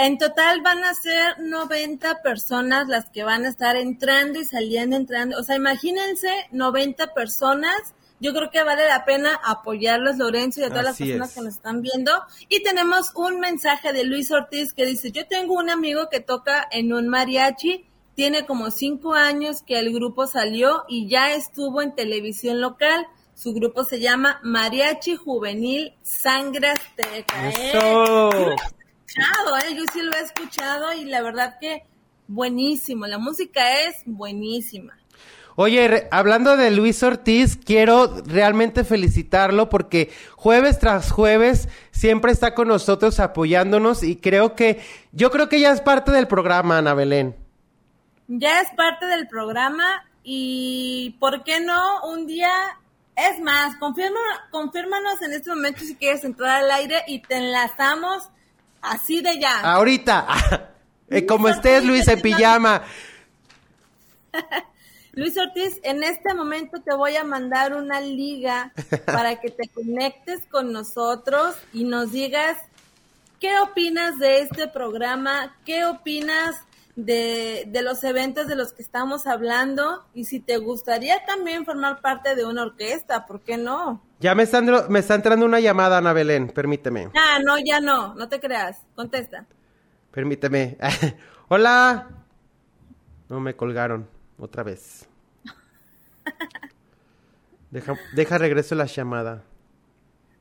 En 0.00 0.16
total 0.16 0.60
van 0.62 0.84
a 0.84 0.94
ser 0.94 1.40
90 1.40 2.22
personas 2.22 2.86
las 2.86 3.10
que 3.10 3.24
van 3.24 3.44
a 3.44 3.48
estar 3.48 3.74
entrando 3.74 4.38
y 4.38 4.44
saliendo, 4.44 4.94
entrando. 4.94 5.36
O 5.36 5.42
sea, 5.42 5.56
imagínense 5.56 6.28
90 6.52 7.14
personas. 7.14 7.74
Yo 8.20 8.32
creo 8.32 8.48
que 8.50 8.62
vale 8.62 8.86
la 8.86 9.04
pena 9.04 9.40
apoyarlos, 9.44 10.16
Lorenzo, 10.16 10.60
y 10.60 10.64
a 10.64 10.68
todas 10.68 10.86
Así 10.86 11.04
las 11.04 11.08
personas 11.08 11.28
es. 11.30 11.34
que 11.34 11.40
nos 11.40 11.54
están 11.54 11.82
viendo. 11.82 12.12
Y 12.48 12.62
tenemos 12.62 13.10
un 13.16 13.40
mensaje 13.40 13.92
de 13.92 14.04
Luis 14.04 14.30
Ortiz 14.30 14.72
que 14.72 14.86
dice, 14.86 15.10
yo 15.10 15.26
tengo 15.26 15.54
un 15.54 15.68
amigo 15.68 16.08
que 16.08 16.20
toca 16.20 16.68
en 16.70 16.92
un 16.92 17.08
mariachi, 17.08 17.84
tiene 18.18 18.46
como 18.46 18.72
cinco 18.72 19.14
años 19.14 19.62
que 19.62 19.78
el 19.78 19.94
grupo 19.94 20.26
salió 20.26 20.82
y 20.88 21.06
ya 21.06 21.34
estuvo 21.34 21.82
en 21.82 21.94
televisión 21.94 22.60
local. 22.60 23.06
Su 23.36 23.54
grupo 23.54 23.84
se 23.84 24.00
llama 24.00 24.40
Mariachi 24.42 25.14
Juvenil 25.14 25.94
Sangre 26.02 26.70
Azteca. 26.70 27.48
¿eh? 27.48 27.68
¡Eso! 27.68 28.30
Yo 28.32 29.56
¿eh? 29.58 29.76
Yo 29.76 29.84
sí 29.92 30.02
lo 30.02 30.10
he 30.16 30.20
escuchado 30.20 30.92
y 30.94 31.04
la 31.04 31.22
verdad 31.22 31.58
que 31.60 31.84
buenísimo. 32.26 33.06
La 33.06 33.18
música 33.18 33.82
es 33.82 34.02
buenísima. 34.04 34.98
Oye, 35.54 36.08
hablando 36.10 36.56
de 36.56 36.72
Luis 36.72 37.00
Ortiz, 37.04 37.56
quiero 37.56 38.20
realmente 38.26 38.82
felicitarlo 38.82 39.68
porque 39.68 40.10
jueves 40.34 40.80
tras 40.80 41.12
jueves 41.12 41.68
siempre 41.92 42.32
está 42.32 42.56
con 42.56 42.66
nosotros 42.66 43.20
apoyándonos 43.20 44.02
y 44.02 44.16
creo 44.16 44.56
que, 44.56 44.80
yo 45.12 45.30
creo 45.30 45.48
que 45.48 45.60
ya 45.60 45.70
es 45.70 45.80
parte 45.80 46.10
del 46.10 46.26
programa, 46.26 46.78
Ana 46.78 46.94
Belén. 46.94 47.47
Ya 48.28 48.60
es 48.60 48.68
parte 48.76 49.06
del 49.06 49.26
programa 49.26 50.04
y 50.22 51.16
¿por 51.18 51.44
qué 51.44 51.60
no 51.60 52.04
un 52.04 52.26
día? 52.26 52.52
Es 53.16 53.40
más, 53.40 53.74
confirma, 53.76 54.20
confírmanos 54.50 55.22
en 55.22 55.32
este 55.32 55.48
momento 55.48 55.80
si 55.80 55.96
quieres 55.96 56.22
entrar 56.24 56.62
al 56.62 56.70
aire 56.70 57.02
y 57.06 57.20
te 57.20 57.36
enlazamos 57.36 58.28
así 58.82 59.22
de 59.22 59.40
ya. 59.40 59.60
Ahorita, 59.60 60.26
eh, 61.08 61.24
como 61.24 61.48
estés 61.48 61.82
Luis 61.82 62.06
en 62.06 62.20
pijama. 62.22 62.82
Luis 65.12 65.36
Ortiz, 65.38 65.80
en 65.82 66.04
este 66.04 66.34
momento 66.34 66.82
te 66.82 66.94
voy 66.94 67.16
a 67.16 67.24
mandar 67.24 67.74
una 67.74 67.98
liga 68.00 68.72
para 69.06 69.40
que 69.40 69.50
te 69.50 69.68
conectes 69.68 70.44
con 70.50 70.70
nosotros 70.70 71.56
y 71.72 71.84
nos 71.84 72.12
digas 72.12 72.58
qué 73.40 73.58
opinas 73.58 74.18
de 74.18 74.42
este 74.42 74.68
programa, 74.68 75.56
qué 75.64 75.86
opinas 75.86 76.67
de, 76.98 77.64
de 77.68 77.82
los 77.82 78.02
eventos 78.02 78.48
de 78.48 78.56
los 78.56 78.72
que 78.72 78.82
estamos 78.82 79.28
hablando 79.28 80.04
y 80.14 80.24
si 80.24 80.40
te 80.40 80.56
gustaría 80.56 81.24
también 81.24 81.64
formar 81.64 82.00
parte 82.00 82.34
de 82.34 82.44
una 82.44 82.62
orquesta, 82.64 83.24
¿por 83.24 83.40
qué 83.42 83.56
no? 83.56 84.02
Ya 84.18 84.34
me 84.34 84.42
está, 84.42 84.58
entrando- 84.58 84.88
me 84.88 84.98
está 84.98 85.14
entrando 85.14 85.46
una 85.46 85.60
llamada, 85.60 85.98
Ana 85.98 86.12
Belén, 86.12 86.48
permíteme, 86.48 87.08
Ah, 87.14 87.38
no, 87.44 87.56
ya 87.64 87.80
no, 87.80 88.14
no 88.16 88.28
te 88.28 88.40
creas, 88.40 88.82
contesta. 88.96 89.46
permíteme. 90.10 90.76
Hola. 91.48 92.08
No 93.28 93.38
me 93.38 93.54
colgaron, 93.54 94.08
otra 94.38 94.64
vez. 94.64 95.06
Deja, 97.70 97.94
deja 98.14 98.38
regreso 98.38 98.74
la 98.74 98.86
llamada. 98.86 99.44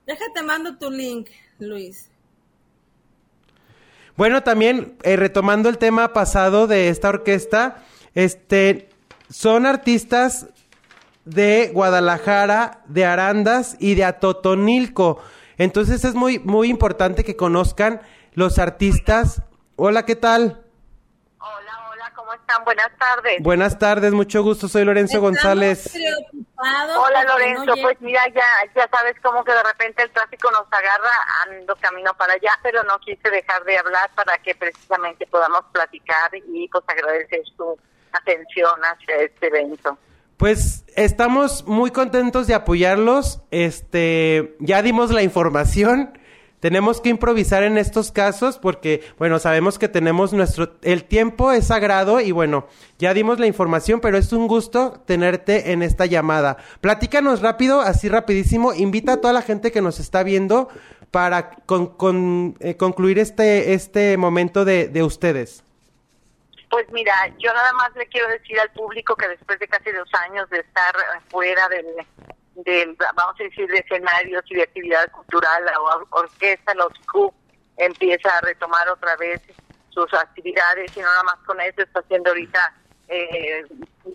Déjate 0.07 0.41
mando 0.41 0.77
tu 0.77 0.89
link, 0.89 1.27
Luis. 1.59 2.09
Bueno, 4.17 4.41
también 4.41 4.95
eh, 5.03 5.15
retomando 5.15 5.69
el 5.69 5.77
tema 5.77 6.11
pasado 6.11 6.65
de 6.65 6.89
esta 6.89 7.09
orquesta, 7.09 7.83
este, 8.15 8.89
son 9.29 9.67
artistas 9.67 10.47
de 11.23 11.69
Guadalajara, 11.71 12.81
de 12.87 13.05
Arandas 13.05 13.77
y 13.79 13.93
de 13.93 14.05
Atotonilco. 14.05 15.19
Entonces 15.59 16.03
es 16.03 16.15
muy, 16.15 16.39
muy 16.39 16.67
importante 16.67 17.23
que 17.23 17.35
conozcan 17.35 18.01
los 18.33 18.57
artistas. 18.57 19.43
Hola, 19.75 20.03
¿qué 20.03 20.15
tal? 20.15 20.63
¿Cómo 22.17 22.33
están? 22.33 22.63
Buenas 22.65 22.89
tardes. 22.97 23.41
Buenas 23.41 23.79
tardes, 23.79 24.11
mucho 24.11 24.43
gusto, 24.43 24.67
soy 24.67 24.83
Lorenzo 24.83 25.21
González. 25.21 25.93
Hola 26.57 27.23
Lorenzo, 27.23 27.73
pues 27.81 28.01
mira, 28.01 28.21
ya, 28.33 28.43
ya 28.75 28.89
sabes 28.89 29.15
cómo 29.21 29.43
que 29.43 29.51
de 29.51 29.63
repente 29.63 30.01
el 30.01 30.09
tráfico 30.09 30.49
nos 30.51 30.65
agarra, 30.71 31.11
ando 31.45 31.75
camino 31.75 32.11
para 32.17 32.33
allá, 32.33 32.51
pero 32.63 32.83
no 32.83 32.97
quise 32.99 33.29
dejar 33.29 33.63
de 33.63 33.77
hablar 33.77 34.09
para 34.15 34.37
que 34.39 34.55
precisamente 34.55 35.27
podamos 35.27 35.61
platicar 35.71 36.31
y 36.33 36.67
pues 36.67 36.83
agradecer 36.87 37.41
su 37.55 37.77
atención 38.11 38.81
hacia 38.81 39.17
este 39.17 39.47
evento. 39.47 39.97
Pues 40.37 40.83
estamos 40.95 41.65
muy 41.65 41.91
contentos 41.91 42.47
de 42.47 42.53
apoyarlos. 42.55 43.41
Este, 43.49 44.55
ya 44.59 44.81
dimos 44.81 45.11
la 45.11 45.23
información. 45.23 46.17
Tenemos 46.59 47.01
que 47.01 47.09
improvisar 47.09 47.61
en 47.61 47.77
estos 47.77 48.11
casos 48.11 48.57
porque, 48.57 49.03
bueno, 49.19 49.37
sabemos 49.37 49.77
que 49.77 49.87
tenemos 49.87 50.33
nuestro, 50.33 50.73
el 50.81 51.03
tiempo 51.03 51.51
es 51.51 51.67
sagrado 51.67 52.19
y 52.19 52.31
bueno, 52.31 52.67
ya 52.97 53.13
dimos 53.13 53.39
la 53.39 53.45
información, 53.45 53.99
pero 53.99 54.17
es 54.17 54.33
un 54.33 54.47
gusto 54.47 55.03
tenerte 55.05 55.71
en 55.71 55.83
esta 55.83 56.07
llamada. 56.07 56.57
Platícanos 56.81 57.41
rápido, 57.41 57.81
así 57.81 58.09
rapidísimo, 58.09 58.73
invita 58.73 59.13
a 59.13 59.21
toda 59.21 59.33
la 59.33 59.43
gente 59.43 59.71
que 59.71 59.81
nos 59.81 59.99
está 59.99 60.23
viendo 60.23 60.69
para 61.11 61.51
con, 61.51 61.95
con, 61.95 62.55
eh, 62.59 62.75
concluir 62.75 63.19
este, 63.19 63.73
este 63.73 64.17
momento 64.17 64.65
de, 64.65 64.87
de 64.87 65.03
ustedes. 65.03 65.63
Pues 66.71 66.91
mira, 66.91 67.13
yo 67.37 67.53
nada 67.53 67.71
más 67.73 67.95
le 67.95 68.07
quiero 68.07 68.27
decir 68.29 68.59
al 68.59 68.71
público 68.71 69.15
que 69.15 69.27
después 69.27 69.59
de 69.59 69.67
casi 69.67 69.91
dos 69.91 70.09
años 70.27 70.49
de 70.49 70.59
estar 70.59 70.95
fuera 71.29 71.69
del, 71.69 71.85
del 72.63 72.95
vamos 73.15 73.35
a 73.39 73.43
decir, 73.43 73.67
de 73.67 73.77
escenarios 73.77 74.43
y 74.49 74.55
de 74.55 74.63
actividad 74.63 75.11
cultural, 75.11 75.65
la 75.65 75.79
or- 75.79 76.07
orquesta, 76.11 76.73
los 76.75 76.91
CUP, 77.11 77.33
empieza 77.77 78.35
a 78.37 78.41
retomar 78.41 78.89
otra 78.89 79.15
vez 79.17 79.41
sus 79.89 80.11
actividades 80.13 80.91
y 80.95 80.99
no 80.99 81.05
nada 81.07 81.23
más 81.23 81.37
con 81.45 81.59
eso, 81.61 81.81
está 81.81 81.99
haciendo 81.99 82.29
ahorita, 82.29 82.73
eh, 83.07 83.65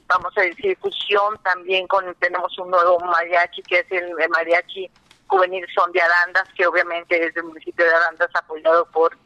vamos 0.07 0.33
a 0.37 0.43
decir, 0.43 0.77
fusión 0.81 1.41
también 1.43 1.87
con, 1.87 2.15
tenemos 2.17 2.57
un 2.59 2.71
nuevo 2.71 2.99
mariachi 3.01 3.63
que 3.63 3.81
es 3.81 3.87
el, 3.91 4.15
mariachi 4.31 4.91
juvenil 5.27 5.67
Son 5.75 5.91
de 5.93 6.01
Arandas, 6.01 6.45
que 6.57 6.67
obviamente 6.67 7.25
es 7.25 7.35
del 7.35 7.45
municipio 7.45 7.85
de 7.85 7.95
Arandas 7.95 8.31
apoyado 8.35 8.85
por 8.91 9.17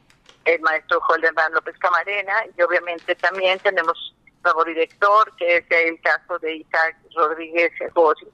el 0.45 0.61
maestro 0.61 1.01
Holdenban 1.09 1.53
López 1.53 1.77
Camarena 1.79 2.45
y 2.57 2.63
obviamente 2.63 3.15
también 3.17 3.59
tenemos 3.61 4.15
nuevo 4.45 4.65
director 4.65 5.35
que 5.37 5.57
es 5.57 5.65
el 5.71 6.01
caso 6.01 6.39
de 6.39 6.57
Isaac 6.57 6.97
Rodríguez 7.17 7.73
Jorge, 7.95 8.27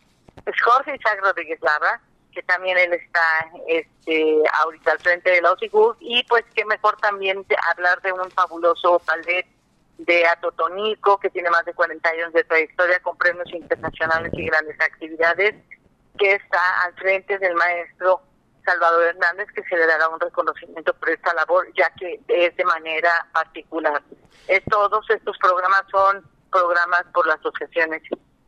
es 0.47 0.63
Jorge 0.63 0.97
Isaac 0.97 1.21
Rodríguez 1.23 1.61
Lara 1.63 2.01
que 2.33 2.43
también 2.43 2.79
él 2.79 2.93
está 2.95 3.51
este 3.69 4.43
ahorita 4.63 4.93
al 4.93 4.99
frente 5.01 5.31
de 5.31 5.43
la 5.43 5.53
OSIGUR 5.53 5.97
y 6.01 6.23
pues 6.25 6.45
qué 6.55 6.65
mejor 6.65 6.97
también 6.97 7.45
hablar 7.71 8.01
de 8.03 8.13
un 8.13 8.31
fabuloso 8.31 9.01
ballet 9.07 9.47
de 9.99 10.27
Atotonico 10.27 11.19
que 11.21 11.31
tiene 11.31 11.51
más 11.51 11.65
de 11.65 11.75
40 11.75 12.09
años 12.09 12.33
de 12.33 12.45
trayectoria 12.45 13.01
con 13.01 13.17
premios 13.17 13.51
internacionales 13.53 14.33
y 14.35 14.47
grandes 14.47 14.81
actividades 14.81 15.55
que 16.19 16.33
está 16.33 16.81
al 16.85 16.95
frente 16.95 17.39
del 17.39 17.55
maestro 17.55 18.23
Salvador 18.65 19.05
Hernández, 19.05 19.49
que 19.55 19.63
se 19.65 19.77
le 19.77 19.87
dará 19.87 20.09
un 20.09 20.21
reconocimiento 20.21 20.95
por 20.95 21.11
esta 21.11 21.35
labor, 21.35 21.67
ya 21.75 21.91
que 21.99 22.21
es 22.29 22.57
de 22.57 22.65
manera 22.65 23.27
particular. 23.33 24.03
Es, 24.47 24.63
todos 24.71 25.09
estos 25.11 25.37
programas 25.39 25.83
son 25.91 26.25
programas 26.51 27.03
por 27.13 27.27
las 27.27 27.41
asociaciones 27.41 28.03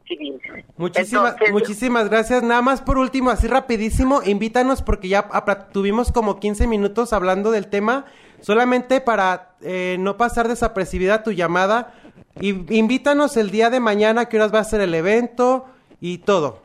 civiles. 0.07 0.40
Muchísimas, 0.76 1.32
Entonces, 1.32 1.52
muchísimas 1.52 2.09
gracias. 2.09 2.42
Nada 2.42 2.62
más 2.62 2.82
por 2.82 2.98
último, 2.98 3.30
así 3.30 3.46
rapidísimo, 3.46 4.22
invítanos 4.24 4.82
porque 4.82 5.09
ya 5.09 5.28
tuvimos 5.72 6.12
como 6.12 6.40
15 6.40 6.66
minutos 6.66 7.12
hablando 7.12 7.50
del 7.50 7.68
tema, 7.68 8.07
solamente 8.40 9.00
para 9.00 9.55
eh, 9.62 9.96
no 9.98 10.16
pasar 10.16 10.48
desapercibida 10.48 11.22
tu 11.22 11.32
llamada. 11.32 11.94
Y, 12.40 12.50
invítanos 12.76 13.36
el 13.36 13.50
día 13.50 13.70
de 13.70 13.80
mañana, 13.80 14.28
qué 14.28 14.36
horas 14.36 14.55
va 14.55 14.61
a 14.61 14.64
ser 14.64 14.80
el 14.80 14.94
evento 14.94 15.66
y 16.00 16.18
todo. 16.18 16.62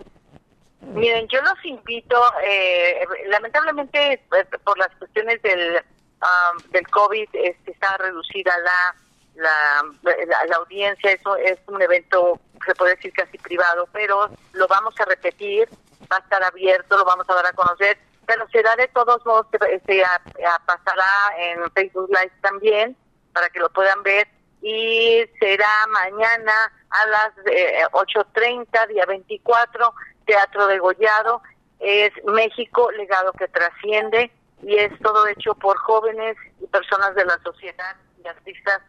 Miren, 0.94 1.28
yo 1.28 1.42
los 1.42 1.66
invito, 1.66 2.20
eh, 2.44 3.06
lamentablemente 3.28 4.14
eh, 4.14 4.20
por 4.64 4.78
las 4.78 4.90
cuestiones 4.96 5.42
del, 5.42 5.78
ah, 6.22 6.52
del 6.72 6.88
COVID 6.88 7.28
este, 7.34 7.72
está 7.72 7.98
reducida 7.98 8.52
la, 8.64 8.96
la, 9.40 10.58
audiencia, 10.58 11.12
eso 11.12 11.36
es 11.38 11.58
un 11.68 11.82
evento, 11.82 12.40
se 12.66 12.76
puede 12.76 12.96
decir 12.96 13.14
casi 13.14 13.38
privado, 13.38 13.88
pero 13.92 14.30
lo 14.54 14.68
vamos 14.68 14.94
a 15.00 15.06
repetir, 15.06 15.70
va 16.12 16.18
a 16.18 16.20
estar 16.20 16.44
abierto, 16.44 16.98
lo 16.98 17.06
vamos 17.06 17.30
a 17.30 17.36
dar 17.36 17.46
a 17.46 17.54
conocer, 17.54 17.98
pero 18.26 18.48
será 18.50 18.76
de 18.76 18.88
todos 18.90 19.26
modos, 19.26 19.48
se, 19.86 20.04
a- 20.04 20.60
pasará 20.66 21.06
en 21.38 21.72
Facebook 21.72 22.10
Live 22.10 22.32
también, 22.42 22.96
para 23.34 23.50
que 23.50 23.60
lo 23.60 23.70
puedan 23.70 24.04
ver, 24.04 24.28
y 24.62 25.24
será 25.40 25.70
mañana 25.88 26.72
a 26.90 27.06
las 27.08 27.32
eh, 27.46 27.82
8.30, 27.92 28.88
día 28.88 29.06
24, 29.06 29.94
Teatro 30.26 30.68
de 30.68 30.80
Gollado, 30.80 31.42
es 31.80 32.12
México, 32.26 32.92
legado 32.92 33.32
que 33.34 33.48
trasciende, 33.48 34.32
y 34.62 34.76
es 34.76 34.92
todo 35.00 35.26
hecho 35.28 35.54
por 35.56 35.78
jóvenes 35.78 36.36
y 36.62 36.68
personas 36.68 37.16
de 37.16 37.24
la 37.24 37.40
sociedad 37.44 37.96
y 38.22 38.28
artistas, 38.28 38.82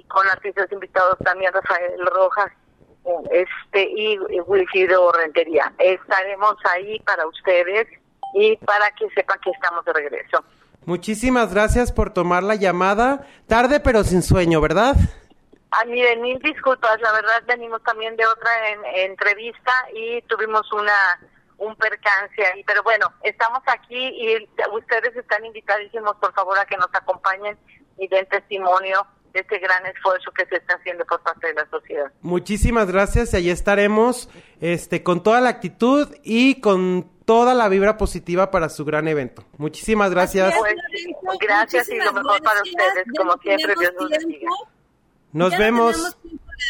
y 0.00 0.04
con 0.04 0.26
artistas 0.28 0.70
invitados 0.72 1.18
también 1.24 1.52
Rafael 1.52 2.06
Rojas 2.06 2.50
este 3.30 3.82
y, 3.82 4.12
y 4.30 4.40
Wilfrido 4.40 5.10
Rentería. 5.12 5.72
Estaremos 5.78 6.54
ahí 6.74 6.98
para 7.00 7.26
ustedes 7.26 7.86
y 8.34 8.56
para 8.58 8.90
que 8.92 9.08
sepan 9.10 9.38
que 9.40 9.50
estamos 9.50 9.84
de 9.84 9.92
regreso. 9.92 10.44
Muchísimas 10.84 11.52
gracias 11.52 11.92
por 11.92 12.12
tomar 12.12 12.42
la 12.42 12.54
llamada. 12.54 13.26
Tarde 13.46 13.80
pero 13.80 14.04
sin 14.04 14.22
sueño, 14.22 14.60
¿verdad? 14.60 14.96
Ah, 15.72 15.84
miren, 15.86 16.20
mil 16.20 16.38
disculpas, 16.40 17.00
la 17.00 17.12
verdad 17.12 17.42
venimos 17.46 17.82
también 17.84 18.16
de 18.16 18.26
otra 18.26 18.50
en- 18.70 19.10
entrevista 19.10 19.72
y 19.94 20.20
tuvimos 20.22 20.70
una 20.72 20.92
un 21.58 21.76
percance 21.76 22.42
ahí, 22.54 22.64
pero 22.64 22.82
bueno, 22.82 23.12
estamos 23.22 23.60
aquí 23.66 24.08
y 24.08 24.48
ustedes 24.72 25.14
están 25.14 25.44
invitadísimos, 25.44 26.16
por 26.16 26.32
favor, 26.32 26.58
a 26.58 26.64
que 26.64 26.76
nos 26.78 26.88
acompañen 26.94 27.58
y 27.98 28.08
den 28.08 28.26
testimonio 28.30 29.06
de 29.32 29.40
este 29.40 29.58
gran 29.58 29.84
esfuerzo 29.86 30.30
que 30.32 30.46
se 30.46 30.56
está 30.56 30.74
haciendo 30.74 31.04
por 31.04 31.20
parte 31.22 31.48
de 31.48 31.54
la 31.54 31.68
sociedad. 31.70 32.12
Muchísimas 32.22 32.90
gracias 32.90 33.32
y 33.32 33.36
allí 33.36 33.50
estaremos 33.50 34.28
este, 34.60 35.02
con 35.02 35.22
toda 35.22 35.40
la 35.40 35.50
actitud 35.50 36.08
y 36.22 36.60
con 36.60 37.10
toda 37.24 37.54
la 37.54 37.68
vibra 37.68 37.96
positiva 37.96 38.50
para 38.50 38.68
su 38.68 38.84
gran 38.84 39.06
evento. 39.06 39.44
Muchísimas 39.56 40.10
gracias. 40.10 40.54
Pues, 40.58 40.74
gracias 41.40 41.88
y 41.88 41.96
lo 41.96 42.12
mejor 42.12 42.42
para 42.42 42.60
ustedes, 42.62 43.04
como 43.16 43.36
siempre, 43.38 43.74
Dios 43.78 43.92
los 43.98 44.10
bendiga. 44.10 44.50
Nos 45.32 45.52
Ya 45.52 45.58
vemos. 45.58 46.16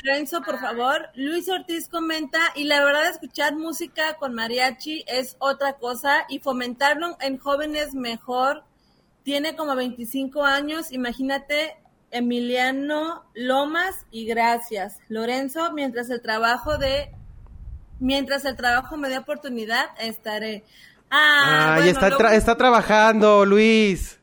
Lorenzo, 0.04 0.42
por 0.42 0.58
favor. 0.60 1.08
Luis 1.14 1.48
Ortiz 1.48 1.88
comenta, 1.88 2.38
y 2.54 2.64
la 2.64 2.84
verdad 2.84 3.08
escuchar 3.08 3.56
música 3.56 4.14
con 4.14 4.34
mariachi 4.34 5.04
es 5.06 5.36
otra 5.38 5.74
cosa 5.74 6.26
y 6.28 6.38
fomentarlo 6.40 7.16
en 7.20 7.38
jóvenes 7.38 7.94
mejor. 7.94 8.64
Tiene 9.22 9.56
como 9.56 9.74
25 9.74 10.44
años, 10.44 10.92
imagínate 10.92 11.76
Emiliano 12.10 13.24
Lomas 13.34 14.06
y 14.10 14.26
gracias. 14.26 14.98
Lorenzo, 15.08 15.72
mientras 15.72 16.10
el 16.10 16.20
trabajo 16.20 16.78
de 16.78 17.10
mientras 17.98 18.44
el 18.44 18.56
trabajo 18.56 18.96
me 18.96 19.08
dé 19.08 19.18
oportunidad, 19.18 19.86
estaré. 19.98 20.64
Ah, 21.10 21.74
Ay, 21.74 21.82
bueno, 21.82 21.90
está, 21.90 22.10
tra- 22.16 22.32
está 22.34 22.56
trabajando, 22.56 23.44
Luis. 23.44 24.19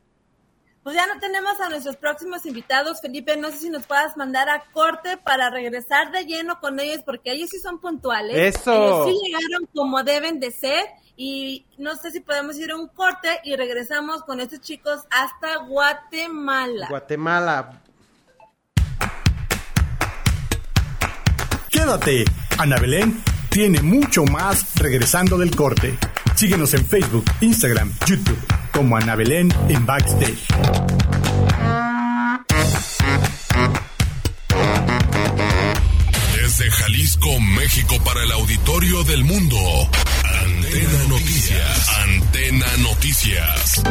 Pues 0.88 0.96
ya 0.96 1.06
no 1.06 1.20
tenemos 1.20 1.60
a 1.60 1.68
nuestros 1.68 1.96
próximos 1.96 2.46
invitados, 2.46 3.02
Felipe. 3.02 3.36
No 3.36 3.50
sé 3.50 3.58
si 3.58 3.68
nos 3.68 3.84
puedas 3.84 4.16
mandar 4.16 4.48
a 4.48 4.62
corte 4.72 5.18
para 5.18 5.50
regresar 5.50 6.10
de 6.12 6.24
lleno 6.24 6.60
con 6.60 6.80
ellos, 6.80 7.02
porque 7.04 7.30
ellos 7.30 7.50
sí 7.50 7.58
son 7.58 7.78
puntuales. 7.78 8.56
Eso. 8.56 8.72
Ellos 8.72 9.06
sí 9.06 9.26
llegaron 9.26 9.68
como 9.74 10.02
deben 10.02 10.40
de 10.40 10.50
ser. 10.50 10.86
Y 11.14 11.66
no 11.76 11.94
sé 11.96 12.10
si 12.10 12.20
podemos 12.20 12.56
ir 12.56 12.70
a 12.70 12.76
un 12.76 12.88
corte 12.88 13.28
y 13.44 13.54
regresamos 13.54 14.22
con 14.22 14.40
estos 14.40 14.62
chicos 14.62 15.00
hasta 15.10 15.58
Guatemala. 15.66 16.86
Guatemala. 16.88 17.82
Quédate, 21.68 22.24
Ana 22.56 22.78
Belén 22.78 23.22
tiene 23.50 23.82
mucho 23.82 24.24
más 24.24 24.74
regresando 24.76 25.36
del 25.36 25.54
corte. 25.54 25.98
Síguenos 26.34 26.72
en 26.72 26.86
Facebook, 26.86 27.26
Instagram, 27.42 27.92
YouTube 28.06 28.57
como 28.78 28.96
Ana 28.96 29.16
Belén 29.16 29.52
en 29.68 29.84
Backstage. 29.84 30.38
Desde 36.36 36.70
Jalisco, 36.70 37.40
México 37.40 37.96
para 38.04 38.22
el 38.22 38.30
auditorio 38.30 39.02
del 39.02 39.24
mundo. 39.24 39.56
Antena 40.44 41.08
Noticias. 41.08 41.88
Antena 42.04 42.66
Noticias. 42.78 43.82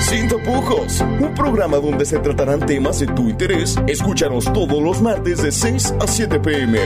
Sin 0.00 0.26
tapujos, 0.26 1.00
un 1.00 1.34
programa 1.34 1.76
donde 1.76 2.06
se 2.06 2.18
tratarán 2.18 2.64
temas 2.64 3.00
de 3.00 3.08
tu 3.08 3.28
interés. 3.28 3.76
Escúchanos 3.88 4.50
todos 4.54 4.82
los 4.82 5.02
martes 5.02 5.42
de 5.42 5.52
6 5.52 5.94
a 6.00 6.06
7 6.06 6.40
pm. 6.40 6.78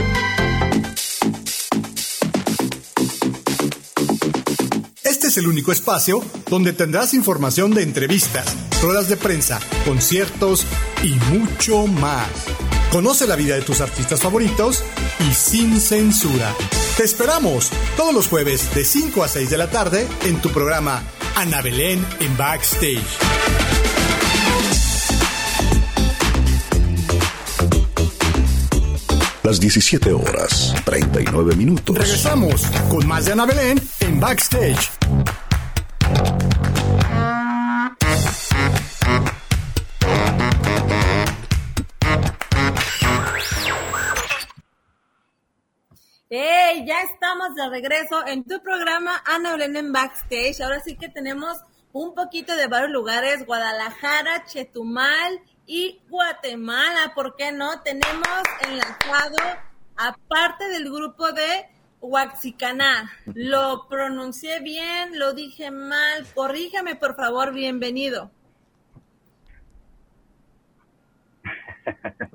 Es 5.33 5.37
el 5.39 5.47
único 5.47 5.71
espacio 5.71 6.23
donde 6.47 6.73
tendrás 6.73 7.15
información 7.15 7.71
de 7.73 7.81
entrevistas, 7.81 8.45
ruedas 8.83 9.09
de 9.09 9.17
prensa, 9.17 9.59
conciertos 9.83 10.63
y 11.01 11.15
mucho 11.35 11.87
más. 11.87 12.27
Conoce 12.91 13.25
la 13.25 13.35
vida 13.35 13.55
de 13.55 13.63
tus 13.63 13.81
artistas 13.81 14.19
favoritos 14.19 14.83
y 15.27 15.33
sin 15.33 15.81
censura. 15.81 16.53
Te 16.97 17.03
esperamos 17.03 17.71
todos 17.97 18.13
los 18.13 18.27
jueves 18.27 18.75
de 18.75 18.85
5 18.85 19.23
a 19.23 19.27
6 19.27 19.49
de 19.49 19.57
la 19.57 19.71
tarde 19.71 20.07
en 20.25 20.39
tu 20.39 20.49
programa 20.49 21.01
Ana 21.35 21.61
Belén 21.61 22.05
en 22.19 22.37
Backstage. 22.37 23.01
Las 29.41 29.59
17 29.59 30.13
horas, 30.13 30.75
39 30.85 31.55
minutos. 31.55 31.97
Regresamos 31.97 32.61
con 32.89 33.07
más 33.07 33.25
de 33.25 33.31
Ana 33.31 33.45
Belén 33.45 33.81
en 33.99 34.19
Backstage. 34.19 35.02
¡Hey! 46.35 46.83
Ya 46.87 47.01
estamos 47.03 47.53
de 47.53 47.69
regreso 47.69 48.25
en 48.25 48.43
tu 48.43 48.59
programa 48.63 49.21
Ana 49.23 49.55
Backstage. 49.91 50.61
Ahora 50.61 50.79
sí 50.79 50.97
que 50.97 51.07
tenemos 51.07 51.57
un 51.91 52.15
poquito 52.15 52.55
de 52.55 52.65
varios 52.65 52.89
lugares, 52.89 53.45
Guadalajara, 53.45 54.43
Chetumal 54.45 55.41
y 55.67 56.01
Guatemala. 56.09 57.13
¿Por 57.13 57.35
qué 57.35 57.51
no? 57.51 57.83
Tenemos 57.83 58.41
enlazado, 58.61 59.37
aparte 59.95 60.69
del 60.69 60.91
grupo 60.91 61.31
de 61.33 61.69
Huaxicaná. 62.03 63.09
Lo 63.33 63.87
pronuncié 63.89 64.59
bien, 64.59 65.17
lo 65.17 65.33
dije 65.33 65.71
mal. 65.71 66.25
Corríjame, 66.35 66.95
por 66.95 67.15
favor, 67.15 67.53
bienvenido. 67.53 68.29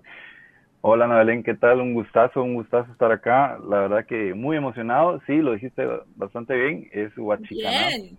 Hola 0.80 1.04
Ana 1.04 1.18
Belén, 1.18 1.42
¿qué 1.42 1.52
tal? 1.52 1.82
Un 1.82 1.92
gustazo, 1.92 2.42
un 2.42 2.54
gustazo 2.54 2.90
estar 2.90 3.12
acá. 3.12 3.58
La 3.68 3.80
verdad 3.80 4.06
que 4.06 4.32
muy 4.32 4.56
emocionado. 4.56 5.20
Sí, 5.26 5.36
lo 5.36 5.52
dijiste 5.52 5.86
bastante 6.16 6.54
bien. 6.54 6.88
Es 6.90 7.12
Huachicaná. 7.18 7.88
Bien. 7.88 8.18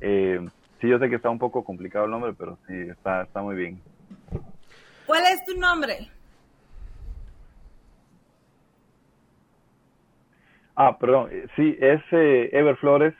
Eh, 0.00 0.40
sí, 0.80 0.88
yo 0.88 0.98
sé 0.98 1.10
que 1.10 1.16
está 1.16 1.28
un 1.28 1.38
poco 1.38 1.64
complicado 1.64 2.06
el 2.06 2.12
nombre, 2.12 2.32
pero 2.32 2.56
sí, 2.66 2.72
está, 2.74 3.24
está 3.24 3.42
muy 3.42 3.56
bien. 3.56 3.78
¿Cuál 5.06 5.24
es 5.26 5.44
tu 5.44 5.54
nombre? 5.54 6.10
Ah, 10.80 10.96
perdón. 10.96 11.28
eh, 11.32 11.46
Sí, 11.56 11.76
es 11.80 12.00
eh, 12.12 12.50
Ever 12.52 12.76
Flores. 12.76 13.12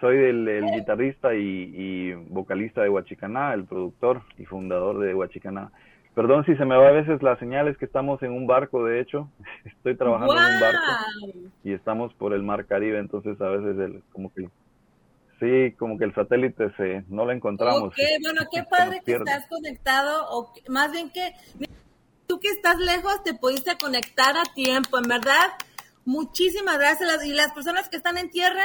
Soy 0.00 0.16
el, 0.16 0.46
el 0.46 0.64
guitarrista 0.72 1.34
y, 1.34 1.72
y 1.74 2.12
vocalista 2.28 2.82
de 2.82 2.88
Huachicaná, 2.88 3.52
el 3.52 3.64
productor 3.64 4.22
y 4.38 4.44
fundador 4.44 5.00
de 5.00 5.12
Huachicaná. 5.12 5.72
Perdón 6.14 6.44
si 6.44 6.54
se 6.54 6.64
me 6.64 6.76
va 6.76 6.88
a 6.88 6.92
veces 6.92 7.20
la 7.22 7.36
señal, 7.38 7.66
es 7.66 7.76
que 7.78 7.86
estamos 7.86 8.22
en 8.22 8.30
un 8.30 8.46
barco, 8.46 8.84
de 8.84 9.00
hecho. 9.00 9.28
Estoy 9.64 9.96
trabajando 9.96 10.34
en 10.36 10.54
un 10.54 10.60
barco 10.60 11.48
y 11.64 11.72
estamos 11.72 12.14
por 12.14 12.32
el 12.32 12.42
mar 12.44 12.66
Caribe, 12.66 12.98
entonces 13.00 13.40
a 13.40 13.48
veces 13.48 13.76
el, 13.78 14.02
como 14.12 14.32
que 14.32 14.48
sí, 15.40 15.74
como 15.76 15.98
que 15.98 16.04
el 16.04 16.14
satélite 16.14 16.70
se 16.76 17.02
no 17.08 17.24
lo 17.24 17.32
encontramos. 17.32 17.88
Ok, 17.88 17.98
bueno, 18.22 18.42
qué 18.52 18.62
padre 18.70 19.00
que 19.04 19.14
estás 19.14 19.48
conectado, 19.48 20.26
o 20.30 20.52
más 20.68 20.92
bien 20.92 21.10
que 21.10 21.32
tú 22.28 22.38
que 22.38 22.48
estás 22.48 22.78
lejos 22.78 23.22
te 23.24 23.34
pudiste 23.34 23.72
conectar 23.82 24.36
a 24.36 24.44
tiempo, 24.54 24.98
en 24.98 25.08
verdad. 25.08 25.48
Muchísimas 26.06 26.78
gracias. 26.78 27.26
Y 27.26 27.32
las 27.32 27.52
personas 27.52 27.88
que 27.88 27.96
están 27.96 28.16
en 28.16 28.30
tierra 28.30 28.64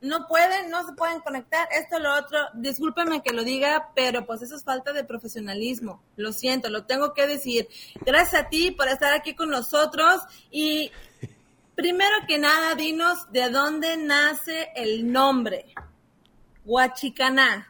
no 0.00 0.26
pueden, 0.26 0.70
no 0.70 0.84
se 0.84 0.92
pueden 0.94 1.20
conectar, 1.20 1.68
esto, 1.72 2.00
lo 2.00 2.12
otro. 2.14 2.38
Discúlpeme 2.54 3.22
que 3.22 3.32
lo 3.32 3.44
diga, 3.44 3.90
pero 3.94 4.26
pues 4.26 4.42
eso 4.42 4.56
es 4.56 4.64
falta 4.64 4.92
de 4.92 5.04
profesionalismo. 5.04 6.02
Lo 6.16 6.32
siento, 6.32 6.68
lo 6.68 6.84
tengo 6.86 7.14
que 7.14 7.26
decir. 7.26 7.68
Gracias 8.04 8.42
a 8.42 8.48
ti 8.48 8.72
por 8.72 8.88
estar 8.88 9.12
aquí 9.12 9.34
con 9.34 9.50
nosotros 9.50 10.20
y 10.50 10.90
primero 11.76 12.14
que 12.26 12.38
nada, 12.38 12.74
dinos 12.74 13.30
de 13.30 13.50
dónde 13.50 13.96
nace 13.96 14.70
el 14.74 15.12
nombre. 15.12 15.66
Huachicaná. 16.64 17.68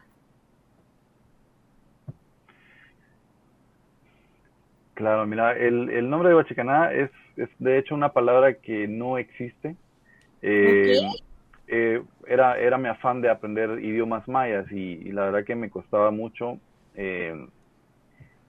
Claro, 4.95 5.27
mira, 5.27 5.53
el, 5.53 5.91
el 5.91 6.09
nombre 6.09 6.31
de 6.31 6.37
Huachicaná 6.37 6.93
es, 6.93 7.11
es 7.37 7.51
de 7.59 7.79
hecho 7.79 7.95
una 7.95 8.13
palabra 8.13 8.55
que 8.61 8.89
no 8.89 9.19
existe. 9.19 9.77
Eh, 10.43 11.01
eh, 11.69 12.03
era, 12.27 12.59
era 12.61 12.79
mi 12.79 12.89
afán 12.89 13.23
de 13.23 13.31
aprender 13.31 13.81
idiomas 13.85 14.27
mayas 14.29 14.67
y, 14.73 14.77
y 15.09 15.13
la 15.13 15.25
verdad 15.27 15.45
que 15.47 15.57
me 15.57 15.71
costaba 15.71 16.11
mucho 16.13 16.61
eh, 16.95 17.35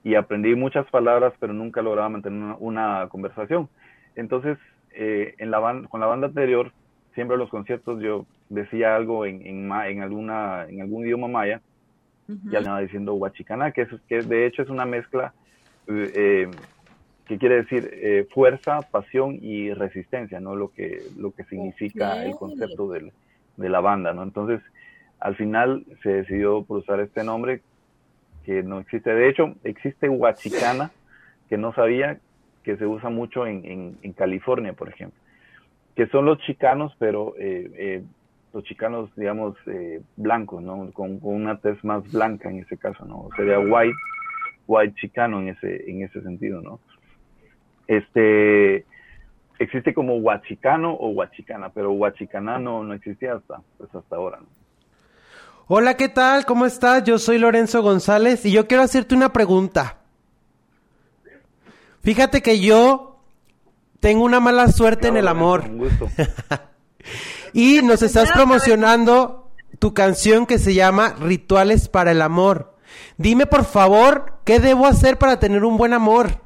y 0.04 0.16
aprendí 0.16 0.56
muchas 0.56 0.90
palabras, 0.90 1.34
pero 1.40 1.54
nunca 1.54 1.82
lograba 1.82 2.10
mantener 2.10 2.40
una, 2.42 2.58
una 2.60 3.10
conversación. 3.10 3.70
Entonces, 4.16 4.58
eh, 4.92 5.36
en 5.38 5.52
la 5.52 5.60
con 5.90 6.00
la 6.02 6.08
banda 6.08 6.28
anterior, 6.28 6.74
siempre 7.14 7.36
en 7.36 7.40
los 7.42 7.50
conciertos 7.50 8.02
yo 8.02 8.28
decía 8.50 8.96
algo 8.96 9.26
en, 9.26 9.46
en, 9.46 9.68
ma- 9.68 9.88
en, 9.90 10.02
alguna, 10.02 10.66
en 10.68 10.82
algún 10.82 11.06
idioma 11.06 11.28
maya 11.28 11.62
y 12.50 12.56
andaba 12.58 12.82
diciendo 12.82 13.16
Huachicaná, 13.16 13.72
que, 13.74 13.84
es, 13.84 13.90
que 14.08 14.24
de 14.24 14.48
hecho 14.48 14.64
es 14.64 14.70
una 14.70 14.86
mezcla 14.86 15.36
eh, 15.88 16.48
que 17.32 17.38
quiere 17.38 17.56
decir 17.62 17.90
eh, 17.94 18.28
fuerza, 18.34 18.82
pasión 18.92 19.38
y 19.42 19.72
resistencia, 19.74 20.42
¿no? 20.42 20.54
Lo 20.58 20.68
que, 20.74 21.02
lo 21.18 21.32
que 21.32 21.46
significa 21.46 22.16
el 22.26 22.36
concepto 22.36 22.90
del- 22.90 23.14
de 23.56 23.70
la 23.70 23.80
banda, 23.80 24.14
¿no? 24.14 24.24
Entonces, 24.24 24.60
al 25.22 25.38
final 25.38 25.86
se 26.04 26.10
decidió 26.10 26.66
por 26.66 26.80
usar 26.80 27.00
este 27.00 27.24
nombre 27.24 27.62
que 28.44 28.64
no 28.64 28.80
existe. 28.82 29.14
De 29.14 29.30
hecho, 29.30 29.56
existe 29.64 30.10
Huachicana, 30.10 30.92
que 31.48 31.58
no 31.58 31.74
sabía 31.74 32.20
que 32.66 32.76
se 32.76 32.86
usa 32.86 33.10
mucho 33.10 33.48
en, 33.48 33.64
en, 33.64 33.98
en 34.02 34.12
California, 34.12 34.74
por 34.74 34.90
ejemplo, 34.90 35.18
que 35.96 36.08
son 36.08 36.26
los 36.26 36.38
chicanos, 36.40 36.94
pero 37.00 37.34
eh, 37.40 37.72
eh, 37.78 38.04
los 38.54 38.66
chicanos, 38.66 39.10
digamos, 39.16 39.56
eh, 39.68 40.02
blancos, 40.18 40.62
¿no? 40.62 40.92
Con, 40.92 41.18
con 41.22 41.34
una 41.36 41.58
tez 41.62 41.82
más 41.86 42.04
blanca 42.12 42.50
en 42.50 42.60
ese 42.60 42.76
caso, 42.78 43.06
¿no? 43.06 43.30
Sería 43.38 43.58
white, 43.58 43.96
white 44.68 44.96
chicano 45.00 45.40
en 45.40 45.48
ese, 45.48 45.90
en 45.90 46.02
ese 46.04 46.22
sentido, 46.24 46.62
¿no? 46.62 46.82
Este, 47.92 48.86
existe 49.60 49.94
como 49.94 50.16
huachicano 50.16 50.94
o 50.94 51.10
huachicana, 51.10 51.72
pero 51.72 51.92
huachicana 51.92 52.58
no, 52.58 52.86
no 52.86 52.94
existía 52.94 53.34
hasta, 53.34 53.60
pues 53.78 53.94
hasta 53.94 54.16
ahora, 54.16 54.38
¿no? 54.40 54.46
Hola, 55.68 55.98
¿qué 55.98 56.08
tal? 56.08 56.46
¿Cómo 56.46 56.66
estás? 56.66 57.04
Yo 57.04 57.20
soy 57.20 57.38
Lorenzo 57.38 57.82
González 57.82 58.46
y 58.46 58.52
yo 58.54 58.66
quiero 58.66 58.84
hacerte 58.84 59.14
una 59.14 59.34
pregunta. 59.34 59.98
Fíjate 62.02 62.42
que 62.42 62.62
yo 62.62 63.20
tengo 64.00 64.24
una 64.24 64.40
mala 64.40 64.70
suerte 64.70 65.10
en 65.10 65.18
el 65.18 65.28
amor. 65.28 65.66
Un 65.66 65.78
gusto. 65.78 66.08
Y 67.54 67.82
nos 67.82 68.02
estás 68.02 68.32
promocionando 68.32 69.52
tu 69.80 69.94
canción 69.94 70.46
que 70.46 70.58
se 70.58 70.74
llama 70.74 71.16
Rituales 71.20 71.90
para 71.90 72.12
el 72.12 72.22
Amor. 72.22 72.78
Dime 73.18 73.46
por 73.46 73.66
favor, 73.66 74.40
¿qué 74.46 74.62
debo 74.62 74.86
hacer 74.86 75.18
para 75.18 75.38
tener 75.38 75.66
un 75.66 75.76
buen 75.76 75.92
amor? 75.92 76.40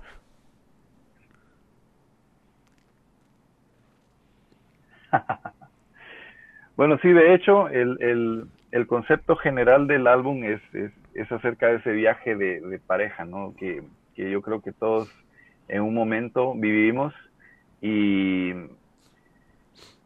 Bueno, 6.77 6.97
sí, 7.01 7.09
de 7.09 7.33
hecho, 7.33 7.69
el, 7.69 7.97
el, 8.01 8.45
el 8.71 8.87
concepto 8.87 9.35
general 9.35 9.87
del 9.87 10.07
álbum 10.07 10.43
es, 10.43 10.61
es, 10.73 10.91
es 11.13 11.31
acerca 11.31 11.67
de 11.67 11.77
ese 11.77 11.91
viaje 11.91 12.35
de, 12.35 12.59
de 12.61 12.79
pareja, 12.79 13.25
¿no? 13.25 13.53
Que, 13.57 13.81
que 14.15 14.29
yo 14.29 14.41
creo 14.41 14.61
que 14.61 14.71
todos 14.71 15.09
en 15.67 15.81
un 15.81 15.93
momento 15.93 16.53
vivimos 16.53 17.13
y 17.81 18.51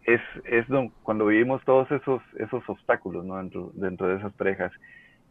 es, 0.05 0.21
es 0.45 0.65
cuando 1.03 1.25
vivimos 1.25 1.63
todos 1.65 1.89
esos, 1.91 2.21
esos 2.37 2.67
obstáculos, 2.67 3.25
¿no? 3.25 3.37
Dentro, 3.37 3.71
dentro 3.73 4.07
de 4.07 4.17
esas 4.17 4.33
parejas. 4.33 4.71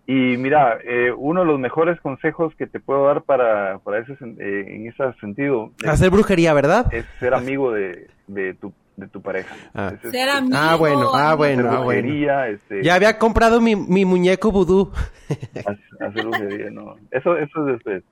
Y 0.07 0.37
mira, 0.39 0.79
eh, 0.85 1.13
uno 1.15 1.41
de 1.41 1.47
los 1.47 1.61
mejores 1.61 2.01
consejos 2.01 2.55
que 2.55 2.67
te 2.67 2.81
puedo 2.81 3.07
dar 3.07 3.23
para, 3.23 3.79
para 3.81 3.99
ese, 3.99 4.13
eh, 4.13 4.65
en 4.69 4.87
ese 4.87 5.13
sentido 5.21 5.73
es, 5.83 5.89
Hacer 5.89 6.11
brujería, 6.11 6.55
¿verdad? 6.55 6.87
es 6.93 7.05
ser 7.21 7.35
amigo 7.35 7.73
de, 7.73 8.09
de, 8.27 8.55
tu, 8.55 8.73
de 8.99 9.07
tu 9.07 9.23
pareja. 9.23 9.55
Ah. 9.75 9.93
Es- 10.03 10.29
amigo. 10.29 10.57
Ah, 10.57 10.75
bueno, 10.75 11.15
ah, 11.15 11.35
bueno, 11.37 11.71
ah, 11.71 11.79
bueno. 11.81 12.03
brujería, 12.03 12.49
este, 12.49 12.83
Ya 12.83 12.97
había 12.97 13.17
comprado 13.19 13.61
mi, 13.61 13.77
mi 13.77 14.05
muñeco 14.05 14.51
vudú. 14.51 14.91
hacer 15.29 15.79
hacer 16.01 16.27
brujería, 16.27 16.71
no. 16.71 16.97
Eso, 17.13 17.37
eso 17.37 17.69
es 17.69 17.75
después. 17.75 18.03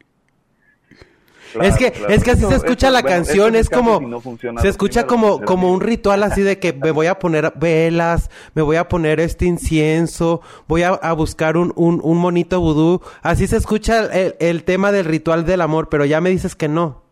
es 1.60 1.76
que, 1.76 1.92
es 2.08 2.22
que 2.22 2.30
así 2.30 2.44
se 2.44 2.54
escucha 2.54 2.90
la 2.90 3.02
canción, 3.02 3.56
es 3.56 3.68
como, 3.68 4.20
se 4.60 4.68
escucha 4.68 5.06
como, 5.06 5.40
como 5.40 5.72
un 5.72 5.80
ritual 5.80 6.22
así 6.22 6.42
de 6.42 6.60
que 6.60 6.72
me 6.72 6.92
voy 6.92 7.06
a 7.08 7.18
poner 7.18 7.52
velas, 7.56 8.30
me 8.54 8.62
voy 8.62 8.76
a 8.76 8.88
poner 8.88 9.18
este 9.18 9.46
incienso, 9.46 10.40
voy 10.68 10.82
a, 10.84 10.90
a 10.90 11.12
buscar 11.14 11.56
un, 11.56 11.72
un, 11.74 12.00
un 12.02 12.18
monito 12.18 12.60
vudú. 12.60 13.00
Así 13.22 13.48
se 13.48 13.56
escucha 13.56 14.04
el, 14.06 14.36
el 14.38 14.62
tema 14.62 14.92
del 14.92 15.04
ritual 15.04 15.44
del 15.44 15.62
amor, 15.62 15.88
pero 15.88 16.04
ya 16.04 16.20
me 16.20 16.30
dices 16.30 16.54
que 16.54 16.68
no. 16.68 17.05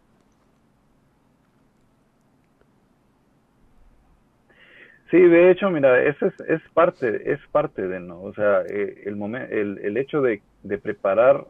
Sí, 5.15 5.21
de 5.21 5.53
hecho, 5.53 5.71
mira, 5.71 6.03
eso 6.03 6.27
es, 6.27 6.41
es 6.41 6.61
parte, 6.71 7.31
es 7.33 7.39
parte 7.53 7.87
de, 7.87 8.01
¿no? 8.01 8.21
O 8.21 8.35
sea, 8.35 8.63
eh, 8.63 9.05
el, 9.07 9.15
momento, 9.15 9.47
el, 9.55 9.79
el 9.79 9.97
hecho 9.97 10.21
de, 10.21 10.43
de 10.65 10.77
preparar 10.77 11.47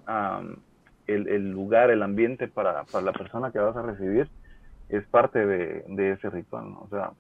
el, 1.07 1.29
el, 1.29 1.51
lugar, 1.51 1.91
el 1.91 2.03
ambiente 2.03 2.47
para, 2.47 2.85
para, 2.85 3.07
la 3.07 3.13
persona 3.15 3.53
que 3.53 3.59
vas 3.59 3.75
a 3.75 3.81
recibir 3.81 4.29
es 4.91 5.03
parte 5.07 5.47
de, 5.47 5.83
de 5.89 6.11
ese 6.11 6.29
ritual, 6.29 6.73
¿no? 6.73 6.81
O 6.81 6.89
sea, 6.91 7.13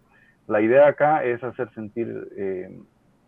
la 0.47 0.61
idea 0.61 0.87
acá 0.87 1.25
es 1.25 1.43
hacer 1.43 1.73
sentir 1.73 2.29
eh, 2.37 2.79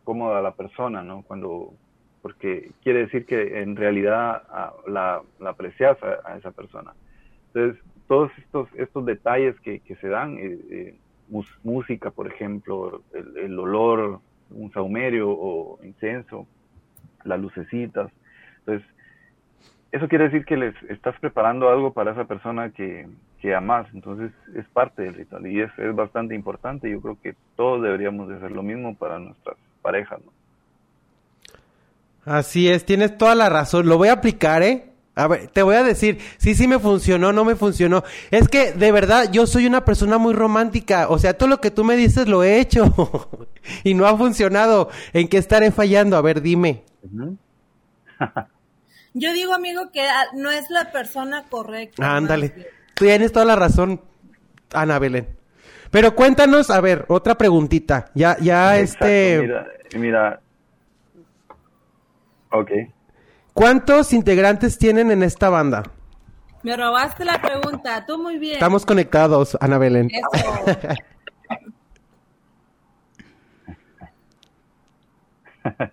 cómoda 0.04 0.40
a 0.40 0.42
la 0.42 0.52
persona, 0.52 1.02
¿no? 1.02 1.22
Cuando, 1.22 1.72
porque 2.20 2.70
quiere 2.82 3.06
decir 3.06 3.24
que 3.24 3.62
en 3.62 3.76
realidad 3.76 4.42
la, 4.86 5.22
la, 5.40 5.48
aprecias 5.48 5.96
a, 6.02 6.32
a, 6.32 6.36
esa 6.36 6.50
persona. 6.50 6.92
Entonces, 7.54 7.82
todos 8.08 8.30
estos, 8.36 8.68
estos 8.74 9.06
detalles 9.06 9.58
que, 9.60 9.80
que 9.80 9.96
se 9.96 10.08
dan, 10.08 10.36
eh, 10.36 10.58
eh, 10.70 10.94
música, 11.62 12.10
por 12.10 12.26
ejemplo, 12.26 13.02
el, 13.12 13.36
el, 13.36 13.58
olor, 13.58 14.20
un 14.50 14.72
saumerio 14.72 15.30
o 15.30 15.78
incienso, 15.82 16.46
las 17.24 17.40
lucecitas. 17.40 18.10
Entonces, 18.60 18.88
eso 19.92 20.08
quiere 20.08 20.24
decir 20.24 20.44
que 20.44 20.56
les 20.56 20.74
estás 20.84 21.18
preparando 21.20 21.68
algo 21.68 21.92
para 21.92 22.12
esa 22.12 22.24
persona 22.24 22.70
que, 22.70 23.08
que 23.40 23.54
amas. 23.54 23.86
Entonces, 23.94 24.32
es 24.54 24.66
parte 24.68 25.02
del 25.02 25.14
ritual 25.14 25.46
y 25.46 25.60
es, 25.60 25.70
es 25.78 25.94
bastante 25.94 26.34
importante. 26.34 26.90
Yo 26.90 27.00
creo 27.00 27.18
que 27.22 27.34
todos 27.56 27.82
deberíamos 27.82 28.28
de 28.28 28.36
hacer 28.36 28.52
lo 28.52 28.62
mismo 28.62 28.94
para 28.94 29.18
nuestras 29.18 29.56
parejas. 29.82 30.20
¿no? 30.24 30.32
Así 32.24 32.68
es, 32.68 32.84
tienes 32.84 33.16
toda 33.16 33.34
la 33.34 33.48
razón. 33.48 33.88
Lo 33.88 33.98
voy 33.98 34.08
a 34.08 34.14
aplicar, 34.14 34.62
¿eh? 34.62 34.95
A 35.18 35.28
ver, 35.28 35.48
te 35.48 35.62
voy 35.62 35.76
a 35.76 35.82
decir, 35.82 36.18
sí, 36.36 36.54
sí 36.54 36.68
me 36.68 36.78
funcionó, 36.78 37.32
no 37.32 37.42
me 37.46 37.56
funcionó. 37.56 38.04
Es 38.30 38.48
que 38.48 38.72
de 38.72 38.92
verdad 38.92 39.30
yo 39.32 39.46
soy 39.46 39.66
una 39.66 39.82
persona 39.82 40.18
muy 40.18 40.34
romántica. 40.34 41.08
O 41.08 41.18
sea, 41.18 41.38
todo 41.38 41.48
lo 41.48 41.58
que 41.58 41.70
tú 41.70 41.84
me 41.84 41.96
dices 41.96 42.28
lo 42.28 42.44
he 42.44 42.60
hecho 42.60 42.84
y 43.82 43.94
no 43.94 44.06
ha 44.06 44.14
funcionado. 44.14 44.90
¿En 45.14 45.28
qué 45.28 45.38
estaré 45.38 45.70
fallando? 45.70 46.18
A 46.18 46.20
ver, 46.20 46.42
dime. 46.42 46.84
yo 49.14 49.32
digo, 49.32 49.54
amigo, 49.54 49.90
que 49.90 50.06
no 50.34 50.50
es 50.50 50.68
la 50.68 50.92
persona 50.92 51.44
correcta. 51.48 52.14
Ándale. 52.14 52.68
Tienes 52.94 53.32
toda 53.32 53.46
la 53.46 53.56
razón, 53.56 54.02
Ana 54.74 54.98
Belén. 54.98 55.34
Pero 55.90 56.14
cuéntanos, 56.14 56.68
a 56.68 56.82
ver, 56.82 57.06
otra 57.08 57.38
preguntita. 57.38 58.10
Ya, 58.14 58.36
ya 58.38 58.78
Exacto, 58.78 59.06
este. 59.06 59.40
Mira, 59.40 59.66
mira. 59.94 60.40
Ok. 62.50 62.70
¿Cuántos 63.56 64.12
integrantes 64.12 64.76
tienen 64.76 65.10
en 65.10 65.22
esta 65.22 65.48
banda? 65.48 65.82
Me 66.62 66.76
robaste 66.76 67.24
la 67.24 67.40
pregunta, 67.40 68.04
tú 68.04 68.18
muy 68.18 68.36
bien. 68.38 68.52
Estamos 68.52 68.84
conectados, 68.84 69.56
Ana 69.62 69.78
Belén. 69.78 70.10
Eso. 70.10 70.28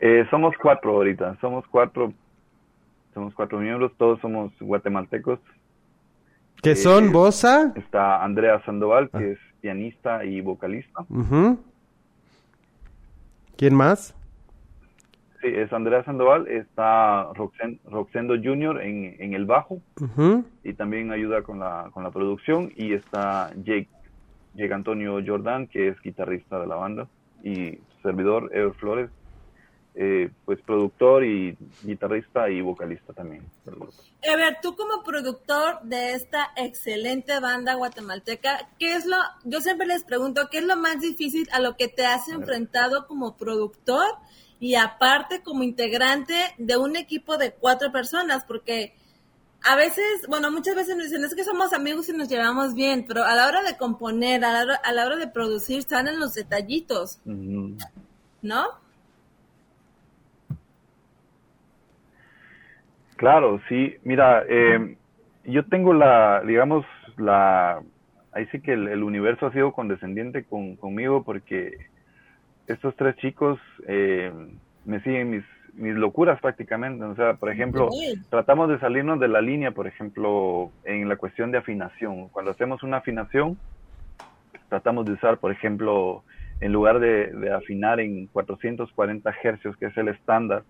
eh, 0.00 0.26
somos 0.30 0.54
cuatro 0.60 0.90
ahorita, 0.92 1.38
somos 1.40 1.64
cuatro, 1.70 2.12
somos 3.14 3.32
cuatro 3.34 3.58
miembros, 3.60 3.92
todos 3.96 4.20
somos 4.20 4.52
guatemaltecos. 4.60 5.40
¿Qué 6.62 6.76
son, 6.76 7.06
Eh, 7.06 7.08
Bosa? 7.08 7.72
Está 7.76 8.22
Andrea 8.22 8.62
Sandoval, 8.66 9.08
que 9.08 9.32
es 9.32 9.38
pianista 9.62 10.22
y 10.22 10.42
vocalista. 10.42 11.00
Ujú. 11.08 11.58
¿Quién 13.56 13.74
más? 13.74 14.14
Sí, 15.40 15.46
es 15.54 15.72
Andrea 15.72 16.02
Sandoval, 16.04 16.48
está 16.48 17.30
Roxen- 17.34 17.78
Roxendo 17.84 18.34
Jr. 18.34 18.82
en, 18.82 19.14
en 19.20 19.34
el 19.34 19.46
bajo 19.46 19.80
y 20.64 20.72
también 20.74 21.12
ayuda 21.12 21.42
con 21.42 21.60
la, 21.60 21.90
con 21.92 22.02
la 22.02 22.10
producción 22.10 22.72
y 22.74 22.92
está 22.92 23.52
Jake, 23.62 23.88
Jake 24.54 24.74
Antonio 24.74 25.20
Jordan, 25.24 25.68
que 25.68 25.88
es 25.88 26.00
guitarrista 26.02 26.58
de 26.58 26.66
la 26.66 26.74
banda 26.74 27.06
y 27.44 27.76
su 27.76 28.02
servidor, 28.02 28.50
Ever 28.52 28.72
Flores, 28.74 29.10
eh, 29.94 30.30
pues 30.44 30.60
productor 30.62 31.24
y 31.24 31.56
guitarrista 31.84 32.50
y 32.50 32.60
vocalista 32.60 33.12
también. 33.12 33.44
del 33.64 33.76
grupo. 33.76 33.94
A 34.32 34.36
ver, 34.36 34.56
tú 34.60 34.74
como 34.74 35.04
productor 35.04 35.80
de 35.82 36.14
esta 36.14 36.50
excelente 36.56 37.38
banda 37.38 37.74
guatemalteca, 37.74 38.68
¿qué 38.80 38.94
es 38.94 39.06
lo, 39.06 39.16
yo 39.44 39.60
siempre 39.60 39.86
les 39.86 40.02
pregunto, 40.02 40.48
¿qué 40.50 40.58
es 40.58 40.64
lo 40.64 40.76
más 40.76 41.00
difícil 41.00 41.48
a 41.52 41.60
lo 41.60 41.76
que 41.76 41.86
te 41.88 42.04
has 42.06 42.28
enfrentado 42.28 43.06
como 43.06 43.36
productor 43.36 44.04
y 44.60 44.74
aparte 44.74 45.42
como 45.42 45.62
integrante 45.62 46.34
de 46.58 46.76
un 46.76 46.96
equipo 46.96 47.36
de 47.36 47.52
cuatro 47.52 47.92
personas? 47.92 48.44
Porque 48.44 48.94
a 49.64 49.76
veces, 49.76 50.26
bueno, 50.28 50.50
muchas 50.50 50.74
veces 50.74 50.96
nos 50.96 51.06
dicen, 51.06 51.24
es 51.24 51.34
que 51.34 51.44
somos 51.44 51.72
amigos 51.72 52.08
y 52.08 52.12
nos 52.12 52.28
llevamos 52.28 52.74
bien, 52.74 53.04
pero 53.06 53.24
a 53.24 53.34
la 53.34 53.46
hora 53.46 53.62
de 53.62 53.76
componer, 53.76 54.44
a 54.44 54.52
la 54.52 54.62
hora, 54.62 54.74
a 54.76 54.92
la 54.92 55.06
hora 55.06 55.16
de 55.16 55.28
producir, 55.28 55.82
salen 55.82 56.20
los 56.20 56.34
detallitos. 56.34 57.20
¿no? 57.24 58.66
Claro, 63.16 63.60
sí. 63.68 63.96
Mira, 64.04 64.44
eh, 64.48 64.96
yo 65.44 65.66
tengo 65.66 65.92
la, 65.92 66.40
digamos, 66.46 66.86
la, 67.16 67.82
ahí 68.32 68.46
sí 68.52 68.60
que 68.60 68.74
el, 68.74 68.86
el 68.86 69.02
universo 69.02 69.46
ha 69.46 69.52
sido 69.52 69.72
condescendiente 69.72 70.44
con, 70.44 70.76
conmigo 70.76 71.24
porque 71.24 71.87
estos 72.68 72.94
tres 72.96 73.16
chicos 73.16 73.58
eh, 73.86 74.32
me 74.84 75.00
siguen 75.00 75.30
mis, 75.30 75.44
mis 75.74 75.94
locuras 75.94 76.40
prácticamente. 76.40 77.04
O 77.04 77.14
sea, 77.14 77.34
por 77.34 77.50
ejemplo, 77.50 77.88
Sí. 77.90 78.14
tratamos 78.30 78.68
de 78.68 78.78
salirnos 78.78 79.18
de 79.20 79.28
la 79.28 79.40
línea, 79.40 79.72
por 79.72 79.86
ejemplo, 79.86 80.70
en 80.84 81.08
la 81.08 81.16
cuestión 81.16 81.50
de 81.50 81.58
afinación. 81.58 82.28
Cuando 82.28 82.50
hacemos 82.52 82.82
una 82.82 82.98
afinación, 82.98 83.58
tratamos 84.68 85.06
de 85.06 85.12
usar, 85.12 85.38
por 85.38 85.50
ejemplo, 85.50 86.22
en 86.60 86.72
lugar 86.72 86.98
de, 87.00 87.28
de 87.32 87.52
afinar 87.52 88.00
en 88.00 88.26
440 88.26 89.34
hercios, 89.42 89.76
que 89.76 89.86
es 89.86 89.96
el 89.96 90.08
estándar, 90.08 90.64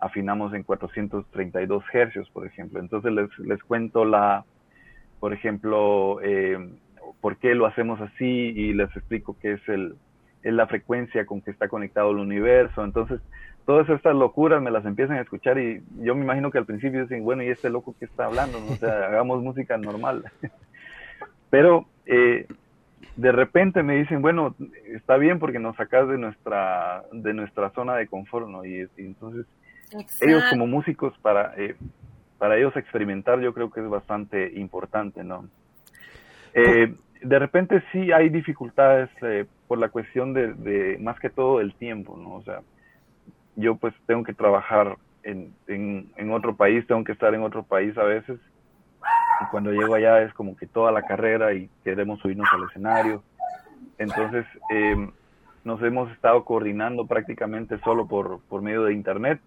afinamos 0.00 0.54
en 0.54 0.62
432 0.62 1.84
hercios, 1.92 2.28
por 2.30 2.46
ejemplo. 2.46 2.80
Entonces 2.80 3.12
les, 3.12 3.28
les 3.40 3.62
cuento 3.64 4.04
la, 4.04 4.44
por 5.20 5.32
ejemplo, 5.32 6.20
eh, 6.22 6.58
por 7.20 7.36
qué 7.38 7.54
lo 7.54 7.66
hacemos 7.66 8.00
así 8.00 8.24
y 8.24 8.72
les 8.74 8.94
explico 8.96 9.36
qué 9.40 9.52
es 9.54 9.68
el 9.68 9.96
es 10.44 10.52
la 10.52 10.66
frecuencia 10.66 11.26
con 11.26 11.40
que 11.40 11.50
está 11.50 11.68
conectado 11.68 12.10
el 12.10 12.18
universo. 12.18 12.84
Entonces, 12.84 13.20
todas 13.66 13.88
estas 13.88 14.14
locuras 14.14 14.62
me 14.62 14.70
las 14.70 14.84
empiezan 14.84 15.16
a 15.16 15.22
escuchar 15.22 15.58
y 15.58 15.82
yo 15.96 16.14
me 16.14 16.22
imagino 16.22 16.50
que 16.50 16.58
al 16.58 16.66
principio 16.66 17.02
dicen, 17.02 17.24
bueno, 17.24 17.42
¿y 17.42 17.48
este 17.48 17.70
loco 17.70 17.96
que 17.98 18.04
está 18.04 18.26
hablando? 18.26 18.60
¿no? 18.60 18.72
O 18.72 18.76
sea, 18.76 19.06
hagamos 19.08 19.42
música 19.42 19.78
normal. 19.78 20.24
Pero 21.48 21.86
eh, 22.04 22.46
de 23.16 23.32
repente 23.32 23.82
me 23.82 23.96
dicen, 23.96 24.20
bueno, 24.20 24.54
está 24.86 25.16
bien 25.16 25.38
porque 25.38 25.58
nos 25.58 25.76
sacas 25.76 26.08
de 26.08 26.18
nuestra 26.18 27.04
de 27.12 27.32
nuestra 27.32 27.70
zona 27.70 27.96
de 27.96 28.06
confort, 28.06 28.48
¿no? 28.48 28.64
Y, 28.64 28.82
y 28.96 29.06
entonces 29.06 29.46
ellos 30.20 30.44
como 30.50 30.66
músicos 30.66 31.16
para 31.18 31.54
eh, 31.56 31.76
para 32.38 32.58
ellos 32.58 32.76
experimentar 32.76 33.40
yo 33.40 33.54
creo 33.54 33.70
que 33.70 33.80
es 33.80 33.88
bastante 33.88 34.52
importante, 34.58 35.22
¿no? 35.24 35.48
Eh, 36.52 36.94
de 37.24 37.38
repente 37.38 37.82
sí 37.90 38.12
hay 38.12 38.28
dificultades 38.28 39.08
eh, 39.22 39.46
por 39.66 39.78
la 39.78 39.88
cuestión 39.88 40.34
de, 40.34 40.52
de 40.54 40.98
más 40.98 41.18
que 41.18 41.30
todo 41.30 41.60
el 41.60 41.74
tiempo, 41.74 42.16
¿no? 42.16 42.34
O 42.34 42.42
sea, 42.42 42.60
yo 43.56 43.76
pues 43.76 43.94
tengo 44.06 44.24
que 44.24 44.34
trabajar 44.34 44.96
en, 45.22 45.54
en, 45.66 46.32
otro 46.32 46.54
país, 46.54 46.86
tengo 46.86 47.02
que 47.02 47.12
estar 47.12 47.34
en 47.34 47.42
otro 47.42 47.62
país 47.62 47.96
a 47.96 48.02
veces 48.02 48.38
y 49.42 49.46
cuando 49.50 49.72
llego 49.72 49.94
allá 49.94 50.22
es 50.22 50.32
como 50.34 50.54
que 50.56 50.66
toda 50.66 50.92
la 50.92 51.02
carrera 51.02 51.54
y 51.54 51.70
queremos 51.82 52.20
subirnos 52.20 52.48
al 52.52 52.64
escenario. 52.68 53.22
Entonces, 53.98 54.44
eh, 54.70 55.08
nos 55.64 55.82
hemos 55.82 56.10
estado 56.12 56.44
coordinando 56.44 57.06
prácticamente 57.06 57.78
solo 57.78 58.06
por, 58.06 58.40
por 58.48 58.60
medio 58.60 58.84
de 58.84 58.92
internet 58.92 59.40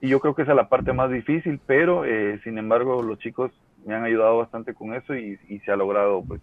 y 0.00 0.08
yo 0.08 0.20
creo 0.20 0.34
que 0.34 0.42
esa 0.42 0.52
es 0.52 0.56
la 0.56 0.68
parte 0.70 0.94
más 0.94 1.10
difícil, 1.10 1.60
pero 1.66 2.06
eh, 2.06 2.40
sin 2.42 2.56
embargo 2.56 3.02
los 3.02 3.18
chicos 3.18 3.52
me 3.84 3.94
han 3.94 4.04
ayudado 4.04 4.38
bastante 4.38 4.74
con 4.74 4.94
eso 4.94 5.14
y, 5.14 5.36
se 5.64 5.72
ha 5.72 5.76
logrado 5.76 6.22
pues 6.26 6.40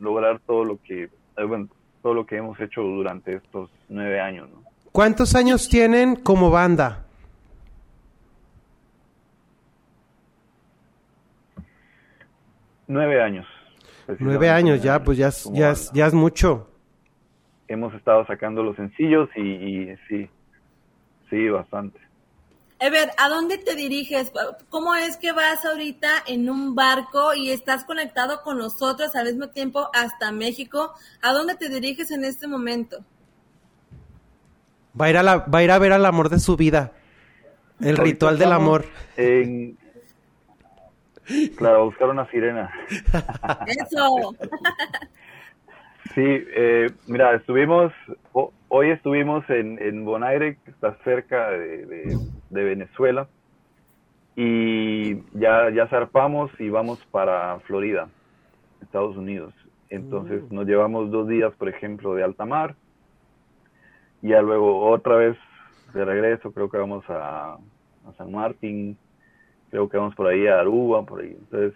lograr 0.00 0.40
todo 0.40 0.64
lo 0.64 0.82
que 0.82 1.04
eh, 1.04 1.44
bueno, 1.44 1.68
todo 2.02 2.14
lo 2.14 2.26
que 2.26 2.36
hemos 2.36 2.58
hecho 2.60 2.82
durante 2.82 3.36
estos 3.36 3.70
nueve 3.88 4.20
años. 4.20 4.48
¿no? 4.50 4.62
¿Cuántos 4.92 5.34
años 5.34 5.68
tienen 5.68 6.16
como 6.16 6.50
banda? 6.50 7.06
Nueve 12.86 13.22
años. 13.22 13.46
Nueve 14.18 14.50
años 14.50 14.82
ya, 14.82 15.02
pues 15.04 15.16
ya 15.16 15.28
es, 15.28 15.48
ya 15.52 15.70
es, 15.70 15.92
ya 15.92 16.06
es 16.06 16.14
mucho. 16.14 16.68
Hemos 17.68 17.94
estado 17.94 18.26
sacando 18.26 18.64
los 18.64 18.74
sencillos 18.74 19.28
y, 19.36 19.40
y 19.40 19.96
sí, 20.08 20.28
sí, 21.28 21.48
bastante. 21.48 22.00
Ever, 22.82 23.10
¿a 23.18 23.28
dónde 23.28 23.58
te 23.58 23.74
diriges? 23.74 24.32
¿Cómo 24.70 24.94
es 24.94 25.18
que 25.18 25.32
vas 25.32 25.64
ahorita 25.66 26.08
en 26.26 26.48
un 26.48 26.74
barco 26.74 27.34
y 27.34 27.50
estás 27.50 27.84
conectado 27.84 28.42
con 28.42 28.56
nosotros 28.58 29.14
al 29.14 29.26
mismo 29.26 29.48
tiempo 29.48 29.90
hasta 29.92 30.32
México? 30.32 30.94
¿A 31.20 31.32
dónde 31.32 31.56
te 31.56 31.68
diriges 31.68 32.10
en 32.10 32.24
este 32.24 32.46
momento? 32.46 33.04
Va 34.98 35.06
a 35.06 35.10
ir 35.10 35.16
a, 35.18 35.22
la, 35.22 35.36
va 35.38 35.58
a, 35.58 35.62
ir 35.62 35.70
a 35.70 35.78
ver 35.78 35.92
al 35.92 36.06
amor 36.06 36.30
de 36.30 36.40
su 36.40 36.56
vida. 36.56 36.92
El 37.80 37.88
Ahorita 37.98 38.02
ritual 38.02 38.38
del 38.38 38.52
amor. 38.52 38.86
en- 39.16 39.78
Claro, 41.56 41.84
buscar 41.84 42.08
una 42.08 42.28
sirena. 42.30 42.72
Eso. 43.66 44.34
Sí, 46.14 46.22
eh, 46.24 46.90
mira, 47.06 47.34
estuvimos, 47.34 47.92
hoy 48.68 48.90
estuvimos 48.90 49.48
en, 49.48 49.80
en 49.80 50.04
Bonaire, 50.04 50.56
que 50.64 50.72
está 50.72 50.96
cerca 51.04 51.50
de, 51.50 52.18
Venezuela, 52.50 53.28
y 54.34 55.22
ya, 55.38 55.70
ya 55.70 55.86
zarpamos 55.86 56.50
y 56.58 56.68
vamos 56.68 56.98
para 57.12 57.60
Florida, 57.60 58.08
Estados 58.82 59.16
Unidos. 59.16 59.54
Entonces 59.88 60.42
mm. 60.50 60.54
nos 60.54 60.66
llevamos 60.66 61.12
dos 61.12 61.28
días, 61.28 61.52
por 61.54 61.68
ejemplo, 61.68 62.14
de 62.14 62.24
alta 62.24 62.44
mar, 62.44 62.74
y 64.20 64.30
ya 64.30 64.42
luego 64.42 64.90
otra 64.90 65.14
vez 65.14 65.36
de 65.94 66.04
regreso, 66.04 66.52
creo 66.52 66.68
que 66.68 66.78
vamos 66.78 67.08
a, 67.08 67.54
a 67.54 68.12
San 68.18 68.32
Martín, 68.32 68.98
creo 69.70 69.88
que 69.88 69.96
vamos 69.96 70.16
por 70.16 70.26
ahí 70.26 70.48
a 70.48 70.58
Aruba, 70.58 71.04
por 71.04 71.20
ahí. 71.20 71.36
Entonces 71.38 71.74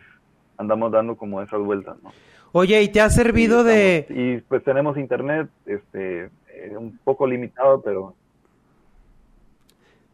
andamos 0.56 0.90
dando 0.90 1.16
como 1.16 1.40
esas 1.40 1.60
vueltas, 1.60 2.02
¿no? 2.02 2.10
Oye, 2.56 2.80
¿y 2.82 2.88
te 2.88 3.00
ha 3.00 3.10
servido 3.10 3.64
de...? 3.64 4.06
Y 4.10 4.36
pues 4.42 4.62
tenemos 4.62 4.96
internet, 4.96 5.48
este, 5.66 6.26
eh, 6.50 6.76
un 6.78 6.96
poco 7.02 7.26
limitado, 7.26 7.82
pero... 7.82 8.14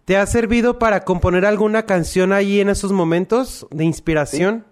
¿Te 0.06 0.16
ha 0.16 0.24
servido 0.24 0.78
para 0.78 1.04
componer 1.04 1.44
alguna 1.44 1.84
canción 1.84 2.32
ahí 2.32 2.60
en 2.60 2.70
esos 2.70 2.92
momentos 2.92 3.68
de 3.70 3.84
inspiración? 3.84 4.64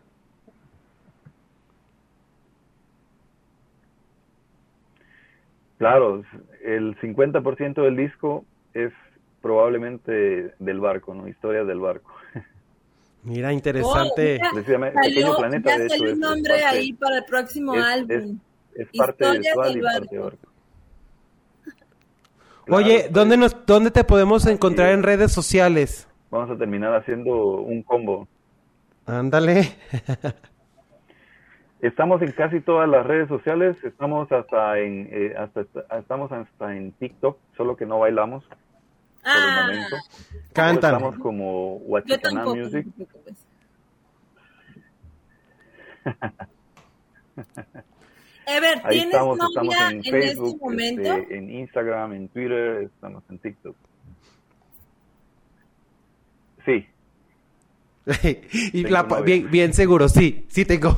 Claro, 5.77 6.23
el 6.65 6.99
50% 6.99 7.83
del 7.83 7.97
disco 7.97 8.47
es 8.73 8.95
probablemente 9.43 10.55
del 10.59 10.81
barco, 10.81 11.13
¿no? 11.13 11.29
Historia 11.29 11.65
del 11.65 11.81
barco. 11.81 12.15
Mira, 13.29 13.53
interesante. 13.53 14.41
Oh, 14.43 14.63
salió, 15.03 15.37
Planeta, 15.37 15.77
ya 15.77 15.89
salió 15.91 16.13
un 16.15 16.21
nombre 16.21 16.65
ahí 16.65 16.95
para 16.95 17.19
el 17.19 17.25
próximo 17.25 17.75
álbum. 17.75 18.39
Es, 18.75 18.89
parte 18.97 19.25
Historia 19.25 19.53
del 19.65 19.83
barco. 19.83 20.33
Oye, 22.71 23.09
¿dónde, 23.11 23.37
nos, 23.37 23.67
¿dónde 23.67 23.91
te 23.91 24.03
podemos 24.05 24.47
encontrar 24.47 24.93
en 24.93 25.03
redes 25.03 25.31
sociales? 25.33 26.09
Vamos 26.31 26.51
a 26.51 26.57
terminar 26.57 26.95
haciendo 26.95 27.61
un 27.61 27.83
combo. 27.83 28.27
Ándale. 29.05 29.73
Estamos 31.81 32.23
en 32.23 32.33
casi 32.33 32.61
todas 32.61 32.89
las 32.89 33.07
redes 33.07 33.29
sociales, 33.29 33.77
estamos 33.85 34.33
hasta 34.33 34.81
en 34.81 35.09
eh, 35.13 35.35
hasta 35.39 35.65
estamos 35.97 36.33
hasta 36.33 36.77
en 36.77 36.91
TikTok, 36.91 37.39
solo 37.57 37.77
que 37.77 37.87
no 37.87 38.01
bailamos 38.01 38.43
por 39.23 39.33
el 39.33 39.39
ah. 39.39 39.67
momento. 39.67 39.97
Cantan. 40.53 40.95
Estamos 40.95 41.19
como 41.19 41.77
Huachicana 41.77 42.45
Music. 42.45 42.87
Ever, 48.47 48.81
Ahí 48.85 48.99
¿tienes 48.99 49.15
estamos, 49.15 49.39
novia 49.39 49.49
estamos 49.49 49.75
en, 49.77 49.97
en 49.97 50.03
Facebook, 50.03 50.49
este 50.49 50.65
momento? 50.65 51.13
este, 51.13 51.37
en 51.37 51.51
Instagram, 51.51 52.13
en 52.15 52.29
Twitter, 52.29 52.83
estamos 52.83 53.23
en 53.31 53.39
TikTok. 53.39 53.77
Sí. 56.65 56.87
y 58.73 58.85
la, 58.85 59.03
bien, 59.03 59.51
bien 59.51 59.75
seguro, 59.75 60.09
sí, 60.09 60.47
sí 60.49 60.65
tengo. 60.65 60.97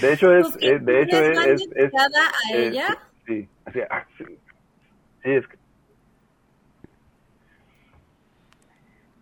de 0.00 0.12
hecho 0.12 0.32
es, 0.32 0.46
es 0.60 0.84
de 0.84 1.02
hecho 1.02 1.18
es, 1.18 1.38
es, 1.46 1.68
es, 1.74 1.92
a 1.94 2.56
ella? 2.56 2.98
sí, 3.26 3.48
así, 3.64 3.80
ah, 3.90 4.06
sí, 4.16 4.24
sí, 4.24 5.30
es 5.30 5.46
que 5.48 5.57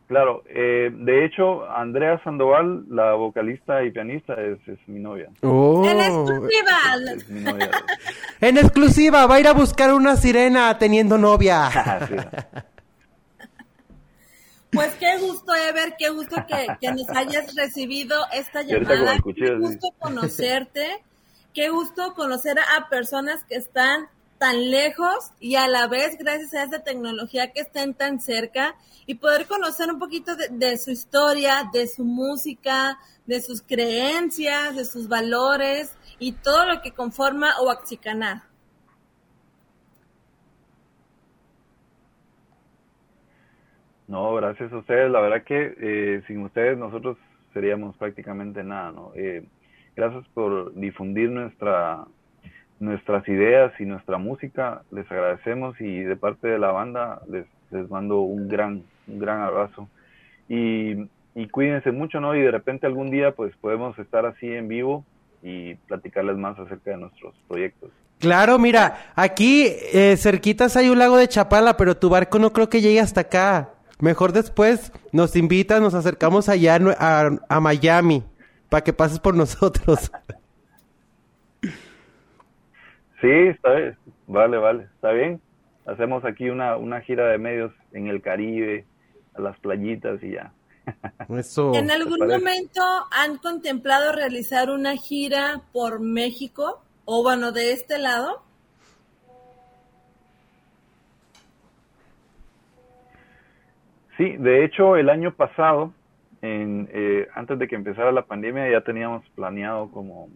Claro, 0.07 0.45
eh, 0.49 0.91
de 0.93 1.25
hecho, 1.25 1.69
Andrea 1.69 2.23
Sandoval, 2.23 2.85
la 2.89 3.15
vocalista 3.15 3.83
y 3.83 3.91
pianista, 3.91 4.35
es, 4.35 4.59
es 4.69 4.79
mi 4.87 5.01
novia. 5.01 5.29
Oh. 5.43 5.85
En 5.85 5.99
exclusiva. 5.99 7.15
Es 7.17 7.29
mi 7.29 7.41
novia. 7.41 7.71
en 8.41 8.59
exclusiva, 8.59 9.27
va 9.27 9.35
a 9.35 9.41
ir 9.41 9.49
a 9.49 9.53
buscar 9.53 9.93
una 9.93 10.17
sirena 10.17 10.79
teniendo 10.79 11.19
novia. 11.19 11.71
Pues 14.73 14.95
qué 14.97 15.17
gusto, 15.19 15.55
Ever, 15.55 15.95
qué 15.99 16.11
gusto 16.11 16.37
que, 16.47 16.67
que 16.81 16.93
nos 16.93 17.09
hayas 17.09 17.55
recibido 17.55 18.15
esta 18.35 18.61
llamada. 18.61 19.17
Qué 19.35 19.55
gusto 19.55 19.89
conocerte, 19.99 21.03
qué 21.55 21.71
gusto 21.71 22.13
conocer 22.13 22.59
a 22.59 22.87
personas 22.91 23.43
que 23.45 23.55
están 23.55 24.07
tan 24.39 24.71
lejos 24.71 25.33
y 25.41 25.57
a 25.57 25.69
la 25.69 25.87
vez 25.89 26.17
gracias 26.19 26.55
a 26.55 26.63
esta 26.63 26.83
tecnología 26.83 27.53
que 27.53 27.61
estén 27.61 27.95
tan 27.95 28.21
cerca 28.21 28.75
y 29.07 29.15
poder 29.17 29.47
conocer 29.47 29.91
un 29.91 29.99
poquito 29.99 30.33
de, 30.37 30.77
su 30.77 30.91
historia, 30.91 31.69
de 31.73 31.87
su 31.87 32.05
música, 32.05 32.99
de 33.27 33.41
sus 33.41 33.63
creencias, 33.63 34.77
de 34.77 34.85
sus 34.85 35.09
valores 35.09 35.97
y 36.19 36.33
todo 36.33 36.67
lo 36.67 36.83
que 36.83 36.93
conforma 36.93 37.61
Oaxicana. 37.63 38.49
No, 44.09 44.35
gracias 44.35 44.73
a 44.73 44.79
ustedes. 44.79 45.11
La 45.11 45.21
verdad 45.21 45.45
que 45.45 45.75
eh, 45.81 46.23
sin 46.27 46.43
ustedes 46.43 46.79
nosotros 46.79 47.17
seríamos 47.53 47.97
prácticamente 47.97 48.63
nada, 48.63 48.93
¿no? 48.93 49.13
Eh, 49.15 49.45
gracias 49.97 50.27
por 50.29 50.75
difundir 50.75 51.31
nuestra 51.31 52.07
nuestras 52.81 53.27
ideas 53.29 53.73
y 53.79 53.85
nuestra 53.85 54.19
música. 54.19 54.83
Les 54.91 55.11
agradecemos 55.11 55.81
y 55.81 56.01
de 56.01 56.17
parte 56.17 56.49
de 56.49 56.59
la 56.59 56.73
banda 56.73 57.21
les, 57.29 57.47
les 57.71 57.91
mando 57.91 58.21
un 58.21 58.49
gran, 58.49 58.83
un 59.07 59.19
gran 59.19 59.41
abrazo. 59.41 59.89
Y, 60.49 61.09
y 61.35 61.49
cuídense 61.51 61.93
mucho, 61.93 62.21
¿no? 62.21 62.35
Y 62.35 62.41
de 62.41 62.51
repente 62.51 62.87
algún 62.87 63.11
día 63.11 63.33
pues 63.33 63.55
podemos 63.61 63.99
estar 63.99 64.27
así 64.27 64.47
en 64.47 64.69
vivo 64.69 65.05
y 65.43 65.75
platicarles 65.75 66.37
más 66.37 66.59
acerca 66.59 66.93
de 66.93 66.99
nuestros 66.99 67.35
proyectos. 67.49 67.91
Claro, 68.19 68.59
mira, 68.59 69.13
aquí 69.15 69.67
eh, 69.93 70.17
cerquitas 70.17 70.77
hay 70.77 70.89
un 70.89 70.99
lago 70.99 71.19
de 71.19 71.29
Chapala, 71.29 71.77
pero 71.77 71.97
tu 71.97 72.09
barco 72.09 72.39
no 72.39 72.53
creo 72.53 72.71
que 72.71 72.81
llegue 72.81 73.01
hasta 73.01 73.23
acá. 73.23 73.71
Mejor 74.01 74.33
después 74.33 74.93
nos 75.13 75.37
invitas, 75.37 75.81
nos 75.81 75.95
acercamos 75.95 76.49
allá 76.49 76.79
a, 76.99 77.31
a 77.49 77.61
Miami 77.61 78.25
para 78.69 78.83
que 78.83 78.93
pases 78.93 79.19
por 79.19 79.35
nosotros. 79.35 80.11
Sí, 83.21 83.31
está 83.31 83.75
bien. 83.75 83.99
Vale, 84.27 84.59
vale, 84.59 84.85
está 84.95 85.13
bien. 85.13 85.41
Hacemos 85.87 86.25
aquí 86.25 86.51
una, 86.51 86.77
una 86.77 87.01
gira 87.01 87.29
de 87.29 87.39
medios 87.39 87.73
en 87.93 88.09
el 88.09 88.21
Caribe, 88.21 88.85
a 89.35 89.41
las 89.41 89.59
playitas 89.61 90.23
y 90.23 90.33
ya. 90.33 90.53
Eso. 91.29 91.75
¿En 91.75 91.91
algún 91.91 92.27
momento 92.27 92.83
han 93.11 93.39
contemplado 93.39 94.13
realizar 94.13 94.71
una 94.71 94.97
gira 94.97 95.63
por 95.73 96.01
México 96.01 96.83
o 97.05 97.23
bueno, 97.23 97.53
de 97.53 97.73
este 97.73 97.99
lado? 97.99 98.43
Sí, 104.17 104.37
de 104.39 104.65
hecho 104.65 104.97
el 104.97 105.11
año 105.11 105.35
pasado, 105.35 105.93
en, 106.41 106.89
eh, 106.93 107.29
antes 107.35 107.59
de 107.59 107.69
que 107.69 107.75
empezara 107.75 108.13
la 108.13 108.25
pandemia, 108.25 108.71
ya 108.71 108.81
teníamos 108.81 109.29
planeado 109.31 109.91
como 109.91 110.29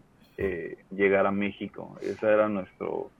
eh, 0.42 0.78
llegar 0.90 1.26
a 1.26 1.30
México. 1.30 1.96
Ese 2.00 2.26
era 2.26 2.48
nuestro 2.48 3.10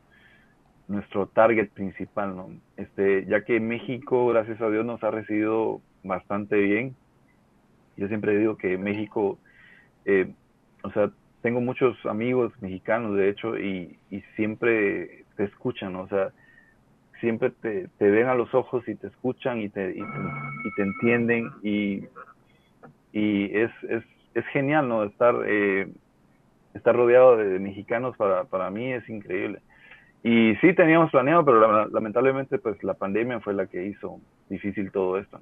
nuestro 0.89 1.27
target 1.27 1.69
principal, 1.69 2.35
¿no? 2.35 2.49
Este, 2.77 3.25
ya 3.27 3.45
que 3.45 3.61
México, 3.61 4.27
gracias 4.29 4.61
a 4.61 4.71
Dios, 4.71 4.85
nos 4.85 5.05
ha 5.05 5.11
recibido 5.11 5.81
bastante 6.03 6.57
bien. 6.57 6.97
Yo 7.97 8.09
siempre 8.09 8.37
digo 8.37 8.57
que 8.57 8.77
México, 8.79 9.39
eh, 10.07 10.33
o 10.83 10.91
sea, 10.91 11.13
tengo 11.43 11.61
muchos 11.61 11.95
amigos 12.07 12.53
mexicanos, 12.61 13.17
de 13.17 13.29
hecho, 13.29 13.57
y, 13.57 13.99
y 14.11 14.23
siempre 14.35 15.25
te 15.37 15.45
escuchan, 15.45 15.95
o 15.95 16.09
sea, 16.09 16.33
siempre 17.21 17.51
te, 17.51 17.89
te, 17.99 18.11
ven 18.11 18.29
a 18.29 18.35
los 18.35 18.53
ojos 18.55 18.83
y 18.89 18.95
te 18.95 19.09
escuchan 19.09 19.61
y 19.61 19.69
te, 19.69 19.91
y 19.91 20.03
te, 20.75 20.83
entienden 20.83 21.51
y, 21.63 22.05
y 23.13 23.57
es, 23.57 23.71
es, 23.89 24.03
es 24.35 24.47
genial, 24.47 24.89
¿no? 24.89 25.05
Estar 25.05 25.37
eh, 25.47 25.89
estar 26.75 26.95
rodeado 26.95 27.37
de, 27.37 27.59
mexicanos 27.59 28.17
para, 28.17 28.45
para 28.45 28.71
mí 28.71 28.93
es 28.93 29.09
increíble. 29.09 29.61
Y 30.23 30.55
sí 30.57 30.75
teníamos 30.75 31.11
planeado, 31.11 31.45
pero 31.45 31.89
lamentablemente 31.89 32.59
pues 32.59 32.83
la 32.85 32.95
pandemia 32.95 33.41
fue 33.41 33.55
la 33.55 33.67
que 33.67 33.87
hizo 33.87 34.21
difícil 34.49 34.93
todo 34.93 35.17
esto. 35.19 35.41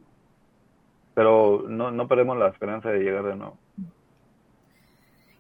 Pero 1.15 1.65
no, 1.69 1.91
no 1.91 2.07
perdemos 2.07 2.39
la 2.39 2.49
esperanza 2.49 2.91
de 2.91 3.01
llegar 3.01 3.25
de 3.25 3.37
nuevo. 3.37 3.59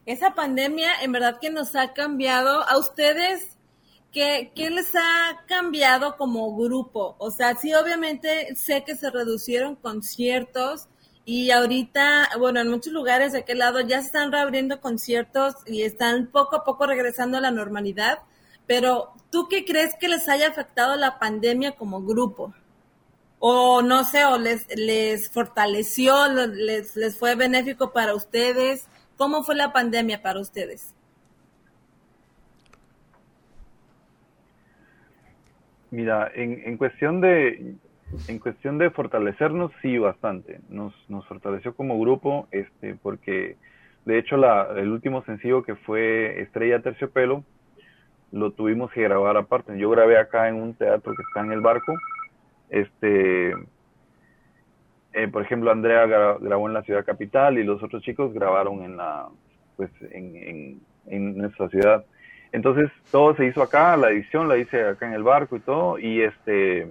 Esa 0.06 0.34
pandemia 0.34 0.90
en 1.02 1.12
verdad 1.12 1.38
que 1.40 1.50
nos 1.50 1.76
ha 1.76 1.92
cambiado 1.92 2.62
a 2.62 2.78
ustedes. 2.78 3.54
¿Qué, 4.10 4.52
¿Qué 4.54 4.70
les 4.70 4.94
ha 4.96 5.44
cambiado 5.46 6.16
como 6.16 6.56
grupo? 6.56 7.14
O 7.18 7.30
sea, 7.30 7.54
sí, 7.56 7.74
obviamente 7.74 8.54
sé 8.56 8.82
que 8.82 8.96
se 8.96 9.10
reducieron 9.10 9.76
conciertos, 9.76 10.88
y 11.30 11.50
ahorita, 11.50 12.30
bueno, 12.38 12.60
en 12.60 12.70
muchos 12.70 12.90
lugares 12.90 13.32
de 13.32 13.40
aquel 13.40 13.58
lado 13.58 13.82
ya 13.82 14.00
se 14.00 14.06
están 14.06 14.32
reabriendo 14.32 14.80
conciertos 14.80 15.56
y 15.66 15.82
están 15.82 16.28
poco 16.28 16.56
a 16.56 16.64
poco 16.64 16.86
regresando 16.86 17.36
a 17.36 17.42
la 17.42 17.50
normalidad. 17.50 18.20
Pero, 18.66 19.12
¿tú 19.30 19.46
qué 19.46 19.66
crees 19.66 19.94
que 20.00 20.08
les 20.08 20.26
haya 20.30 20.48
afectado 20.48 20.96
la 20.96 21.18
pandemia 21.18 21.72
como 21.72 22.00
grupo? 22.00 22.54
O 23.40 23.82
no 23.82 24.04
sé, 24.04 24.24
o 24.24 24.38
les, 24.38 24.74
les 24.74 25.28
fortaleció, 25.28 26.14
les, 26.32 27.18
fue 27.18 27.34
benéfico 27.34 27.92
para 27.92 28.14
ustedes. 28.14 28.88
¿Cómo 29.18 29.42
fue 29.42 29.54
la 29.54 29.70
pandemia 29.70 30.22
para 30.22 30.40
ustedes? 30.40 30.94
Mira, 35.90 36.32
en 36.34 36.78
cuestión 36.78 37.20
de 37.20 37.76
en 38.28 38.38
cuestión 38.38 38.78
de 38.78 38.90
fortalecernos, 38.90 39.72
sí, 39.82 39.98
bastante. 39.98 40.60
Nos, 40.68 40.94
nos 41.08 41.26
fortaleció 41.26 41.74
como 41.74 41.98
grupo, 42.00 42.48
este, 42.50 42.94
porque 42.94 43.56
de 44.04 44.18
hecho 44.18 44.36
la, 44.36 44.68
el 44.76 44.90
último 44.90 45.22
sencillo 45.24 45.62
que 45.62 45.74
fue 45.74 46.40
Estrella 46.40 46.80
Terciopelo, 46.80 47.44
lo 48.32 48.52
tuvimos 48.52 48.90
que 48.92 49.02
grabar 49.02 49.36
aparte. 49.36 49.78
Yo 49.78 49.90
grabé 49.90 50.18
acá 50.18 50.48
en 50.48 50.56
un 50.56 50.74
teatro 50.74 51.14
que 51.14 51.22
está 51.22 51.40
en 51.40 51.52
el 51.52 51.60
barco. 51.60 51.94
Este, 52.68 53.52
eh, 55.12 55.28
por 55.28 55.42
ejemplo, 55.42 55.70
Andrea 55.70 56.06
grabó 56.06 56.68
en 56.68 56.74
la 56.74 56.82
ciudad 56.82 57.04
capital 57.04 57.58
y 57.58 57.64
los 57.64 57.82
otros 57.82 58.02
chicos 58.02 58.32
grabaron 58.32 58.82
en 58.82 58.96
la, 58.96 59.28
pues, 59.76 59.90
en, 60.10 60.80
nuestra 61.36 61.68
ciudad. 61.68 62.04
Entonces 62.52 62.90
todo 63.10 63.34
se 63.34 63.46
hizo 63.46 63.62
acá, 63.62 63.96
la 63.96 64.10
edición 64.10 64.48
la 64.48 64.58
hice 64.58 64.84
acá 64.84 65.06
en 65.06 65.14
el 65.14 65.22
barco 65.22 65.56
y 65.56 65.60
todo, 65.60 65.98
y 65.98 66.20
este 66.22 66.90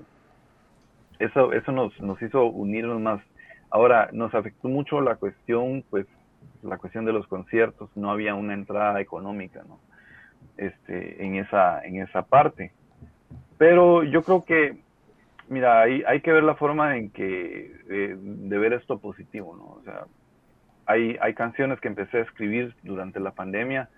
eso, 1.20 1.54
eso 1.54 1.72
nos, 1.72 2.00
nos 2.02 2.22
hizo 2.22 2.46
unirnos 2.46 3.00
más. 3.02 3.22
Ahora, 3.70 4.10
nos 4.14 4.34
afectó 4.34 4.68
mucho 4.68 5.02
la 5.02 5.16
cuestión, 5.16 5.84
pues, 5.90 6.06
la 6.64 6.78
cuestión 6.78 7.06
de 7.06 7.14
los 7.14 7.28
conciertos, 7.28 7.90
no 7.96 8.12
había 8.12 8.36
una 8.36 8.54
entrada 8.54 9.00
económica, 9.02 9.64
¿no? 9.68 9.80
Este, 10.58 11.24
en 11.24 11.36
esa, 11.36 11.84
en 11.84 12.02
esa 12.02 12.24
parte. 12.24 12.72
Pero 13.58 14.04
yo 14.04 14.22
creo 14.24 14.46
que, 14.46 14.78
mira, 15.50 15.82
hay, 15.82 16.04
hay 16.08 16.22
que 16.22 16.32
ver 16.32 16.44
la 16.44 16.56
forma 16.56 16.98
en 16.98 17.10
que, 17.10 17.76
eh, 17.90 18.16
de 18.18 18.58
ver 18.58 18.74
esto 18.74 19.00
positivo, 19.00 19.56
¿no? 19.56 19.66
O 19.66 19.82
sea, 19.84 20.06
hay, 20.86 21.18
hay 21.22 21.34
canciones 21.34 21.80
que 21.80 21.90
empecé 21.90 22.18
a 22.20 22.22
escribir 22.22 22.76
durante 22.84 23.20
la 23.20 23.32
pandemia, 23.32 23.90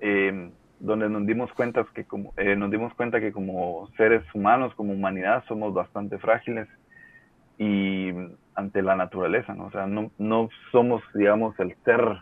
eh, 0.00 0.50
donde 0.84 1.08
nos 1.08 1.26
dimos 1.26 1.50
cuenta 1.54 1.84
que 1.94 2.04
como 2.04 2.34
eh, 2.36 2.56
nos 2.56 2.70
dimos 2.70 2.92
cuenta 2.94 3.18
que 3.18 3.32
como 3.32 3.88
seres 3.96 4.22
humanos 4.34 4.74
como 4.74 4.92
humanidad 4.92 5.42
somos 5.48 5.72
bastante 5.72 6.18
frágiles 6.18 6.68
y 7.58 8.10
ante 8.54 8.82
la 8.82 8.94
naturaleza 8.94 9.54
no 9.54 9.66
o 9.66 9.70
sea 9.70 9.86
no, 9.86 10.10
no 10.18 10.50
somos 10.72 11.02
digamos 11.14 11.58
el 11.58 11.74
ser 11.84 12.18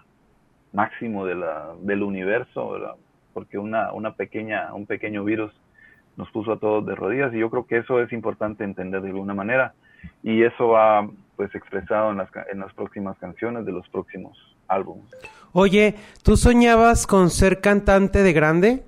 máximo 0.72 1.26
de 1.26 1.34
la, 1.34 1.72
del 1.80 2.04
universo 2.04 2.96
porque 3.34 3.58
una 3.58 3.92
una 3.92 4.14
pequeña 4.14 4.72
un 4.72 4.86
pequeño 4.86 5.24
virus 5.24 5.52
nos 6.16 6.30
puso 6.30 6.52
a 6.52 6.58
todos 6.60 6.86
de 6.86 6.94
rodillas 6.94 7.34
y 7.34 7.38
yo 7.38 7.50
creo 7.50 7.66
que 7.66 7.78
eso 7.78 8.00
es 8.00 8.12
importante 8.12 8.62
entender 8.62 9.02
de 9.02 9.08
alguna 9.08 9.34
manera 9.34 9.74
y 10.22 10.42
eso 10.44 10.68
va 10.68 11.08
pues 11.36 11.54
expresado 11.54 12.10
en 12.10 12.18
las 12.18 12.28
en 12.50 12.60
las 12.60 12.72
próximas 12.74 13.18
canciones 13.18 13.64
de 13.64 13.72
los 13.72 13.88
próximos 13.88 14.36
álbumes 14.68 15.10
Oye, 15.54 15.96
¿tú 16.22 16.36
soñabas 16.36 17.06
con 17.06 17.28
ser 17.28 17.60
cantante 17.60 18.22
de 18.22 18.32
grande? 18.32 18.84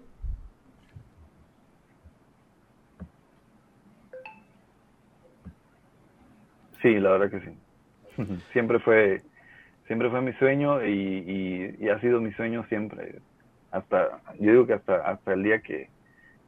Sí, 6.80 6.94
la 7.00 7.10
verdad 7.12 7.30
que 7.30 7.40
sí. 7.40 8.42
siempre 8.52 8.78
fue, 8.78 9.22
siempre 9.86 10.08
fue 10.08 10.22
mi 10.22 10.32
sueño 10.34 10.84
y, 10.86 11.74
y, 11.78 11.88
ha 11.88 12.00
sido 12.00 12.20
mi 12.20 12.32
sueño 12.32 12.64
siempre. 12.68 13.20
Hasta, 13.70 14.20
yo 14.38 14.52
digo 14.52 14.66
que 14.66 14.74
hasta, 14.74 14.96
hasta 14.96 15.34
el 15.34 15.42
día 15.42 15.60
que, 15.60 15.88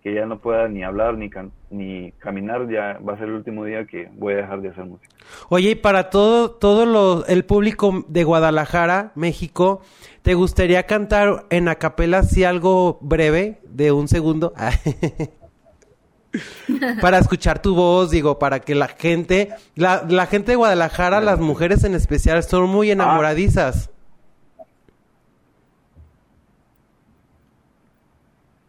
que 0.06 0.14
ya 0.14 0.24
no 0.24 0.38
pueda 0.38 0.68
ni 0.68 0.84
hablar 0.84 1.18
ni, 1.18 1.28
ni 1.68 2.12
caminar, 2.12 2.70
ya 2.70 3.00
va 3.00 3.14
a 3.14 3.18
ser 3.18 3.26
el 3.26 3.34
último 3.34 3.64
día 3.64 3.86
que 3.86 4.08
voy 4.14 4.34
a 4.34 4.36
dejar 4.36 4.60
de 4.60 4.68
hacer 4.68 4.84
música. 4.84 5.12
Oye, 5.48 5.70
y 5.70 5.74
para 5.74 6.10
todo, 6.10 6.52
todo 6.52 7.26
el 7.26 7.44
público 7.44 8.04
de 8.06 8.22
Guadalajara, 8.22 9.10
México, 9.16 9.80
¿te 10.22 10.34
gustaría 10.34 10.84
cantar 10.84 11.46
en 11.50 11.66
acapela 11.66 12.22
si 12.22 12.44
algo 12.44 12.98
breve, 13.00 13.58
de 13.64 13.90
un 13.90 14.06
segundo? 14.06 14.54
para 17.00 17.18
escuchar 17.18 17.60
tu 17.60 17.74
voz, 17.74 18.12
digo, 18.12 18.38
para 18.38 18.60
que 18.60 18.76
la 18.76 18.86
gente, 18.86 19.48
la, 19.74 20.04
la 20.08 20.26
gente 20.26 20.52
de 20.52 20.56
Guadalajara, 20.56 21.20
las 21.20 21.40
mujeres 21.40 21.82
en 21.82 21.96
especial, 21.96 22.44
son 22.44 22.70
muy 22.70 22.92
enamoradizas. 22.92 23.90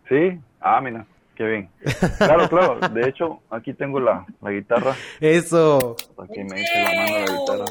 Sí, 0.10 0.40
ah, 0.62 0.82
mira. 0.82 1.06
Qué 1.38 1.44
bien. 1.44 1.70
Claro, 2.18 2.50
claro. 2.50 2.80
De 2.90 3.08
hecho, 3.08 3.42
aquí 3.52 3.74
tengo 3.74 4.00
la, 4.00 4.26
la 4.42 4.52
guitarra. 4.52 4.96
Eso. 5.20 5.96
Que 6.34 6.44
me 6.44 6.62
eche 6.62 6.84
la 6.84 6.90
mano 6.90 7.16
a 7.16 7.20
la 7.20 7.40
guitarra. 7.40 7.66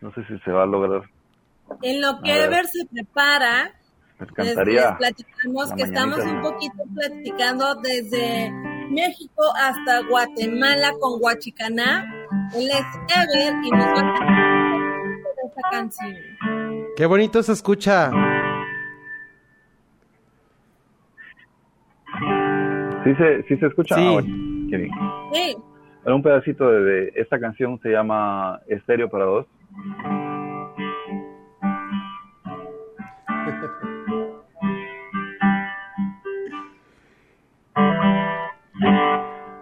No 0.00 0.14
sé 0.14 0.24
si 0.26 0.38
se 0.38 0.50
va 0.50 0.62
a 0.62 0.66
lograr. 0.66 1.02
En 1.82 2.00
lo 2.00 2.20
que 2.22 2.44
Ever 2.44 2.66
se 2.66 2.86
prepara, 2.86 3.72
les, 4.18 4.32
cantaría 4.32 4.96
platicamos 4.96 5.72
que 5.74 5.82
estamos 5.82 6.18
un 6.20 6.40
poquito 6.40 6.82
platicando 6.94 7.74
desde 7.76 8.50
México 8.90 9.44
hasta 9.56 10.00
Guatemala 10.08 10.92
con 10.98 11.22
Huachicaná. 11.22 12.06
Él 12.56 12.70
es 12.70 13.16
Ever 13.16 13.54
y 13.62 13.70
nos 13.70 13.86
va 13.86 14.00
a 14.00 14.18
cantar 14.18 15.00
esta 15.46 15.70
canción. 15.70 16.16
Qué 16.96 17.06
bonito 17.06 17.42
se 17.42 17.52
escucha. 17.52 18.10
¿Sí 23.10 23.16
se, 23.16 23.42
sí 23.48 23.56
se 23.56 23.66
escucha? 23.66 23.96
Sí. 23.96 24.06
Ah, 24.06 24.22
Qué 24.70 24.76
bien. 24.76 24.92
Sí. 25.32 25.56
un 26.04 26.22
pedacito 26.22 26.70
de, 26.70 27.10
esta 27.16 27.40
canción 27.40 27.76
se 27.80 27.88
llama 27.90 28.60
Estéreo 28.68 29.10
para 29.10 29.24
dos. 29.24 29.46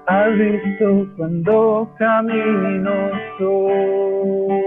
Has 0.07 0.39
visto 0.39 1.07
cuando 1.17 1.91
camino 1.99 3.11
solo 3.39 4.59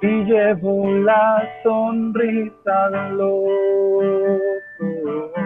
y 0.00 0.24
llevo 0.24 0.90
la 1.02 1.46
sonrisa 1.62 2.88
del 2.90 3.20
loco. 5.10 5.40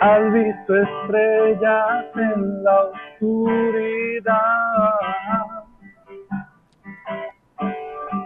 Has 0.00 0.32
visto 0.32 0.76
estrellas 0.76 2.04
en 2.14 2.62
la 2.62 2.84
oscuridad. 2.84 4.28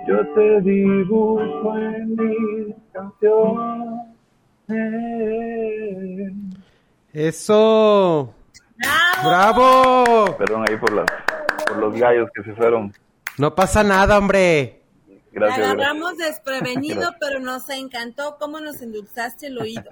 Yo 0.07 0.26
te 0.34 0.61
dibujo 0.61 1.76
en 1.78 2.16
mis 2.16 2.74
canciones. 2.93 4.12
Eso. 7.12 8.34
¡Bravo! 9.24 10.36
Perdón 10.38 10.64
ahí 10.68 10.76
por, 10.76 10.93
las, 10.93 11.07
por 11.66 11.76
los 11.78 11.95
gallos 11.95 12.28
que 12.34 12.43
se 12.43 12.53
fueron. 12.55 12.93
No 13.38 13.55
pasa 13.55 13.82
nada, 13.82 14.18
hombre. 14.18 14.82
Gracias. 15.33 15.59
Te 15.59 15.64
agarramos 15.64 16.16
desprevenido, 16.18 17.11
pero 17.20 17.41
nos 17.41 17.68
encantó 17.70 18.37
cómo 18.39 18.61
nos 18.61 18.80
endulzaste 18.83 19.47
el 19.49 19.59
oído. 19.59 19.85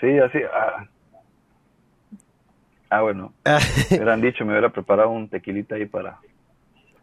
Sí, 0.00 0.18
así. 0.18 0.38
Ah, 0.52 0.86
ah 2.90 3.02
bueno. 3.02 3.32
me 3.90 3.96
hubieran 3.96 4.20
dicho, 4.20 4.44
me 4.44 4.52
hubiera 4.52 4.70
preparado 4.70 5.10
un 5.10 5.28
tequilita 5.28 5.76
ahí 5.76 5.86
para, 5.86 6.18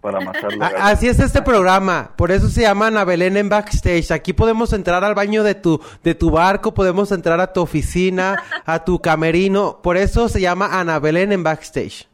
para 0.02 0.20
matarlo. 0.20 0.64
Así 0.78 1.08
es 1.08 1.20
este 1.20 1.42
programa, 1.42 2.14
por 2.16 2.32
eso 2.32 2.48
se 2.50 2.62
llama 2.62 2.88
Ana 2.88 3.06
Belén 3.06 3.38
en 3.38 3.50
backstage. 3.50 4.12
Aquí 4.12 4.34
podemos 4.34 4.72
entrar 4.74 5.04
al 5.04 5.16
baño 5.16 5.44
de 5.44 5.56
tu 5.56 5.82
de 6.04 6.14
tu 6.16 6.30
barco, 6.32 6.74
podemos 6.74 7.12
entrar 7.12 7.40
a 7.40 7.54
tu 7.54 7.62
oficina, 7.62 8.44
a 8.66 8.84
tu 8.86 9.00
camerino, 9.00 9.80
por 9.82 9.98
eso 9.98 10.30
se 10.30 10.42
llama 10.42 10.80
Ana 10.80 11.00
Belén 11.00 11.32
en 11.32 11.44
backstage. 11.44 12.08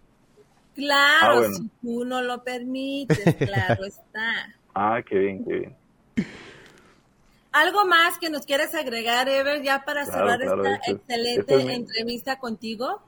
Claro, 0.76 1.32
Ah, 1.32 1.36
bueno. 1.40 1.56
si 1.56 1.70
tú 1.82 2.06
no 2.06 2.22
lo 2.22 2.44
permites, 2.44 3.36
claro 3.36 3.86
está. 3.88 4.54
Ah, 4.76 5.02
qué 5.08 5.18
bien, 5.18 5.46
qué 5.46 5.54
bien. 5.54 5.78
¿Algo 7.54 7.86
más 7.86 8.20
que 8.20 8.30
nos 8.30 8.46
quieres 8.46 8.76
agregar, 8.76 9.30
Ever, 9.30 9.64
ya 9.64 9.84
para 9.86 10.04
Claro, 10.04 10.12
cerrar 10.12 10.42
claro, 10.42 10.64
esta 10.66 10.92
excelente 10.92 11.40
esto 11.40 11.58
es 11.60 11.66
mi- 11.66 11.74
entrevista 11.74 12.38
contigo? 12.38 13.02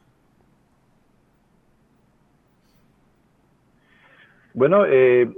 Bueno, 4.53 4.85
eh, 4.85 5.29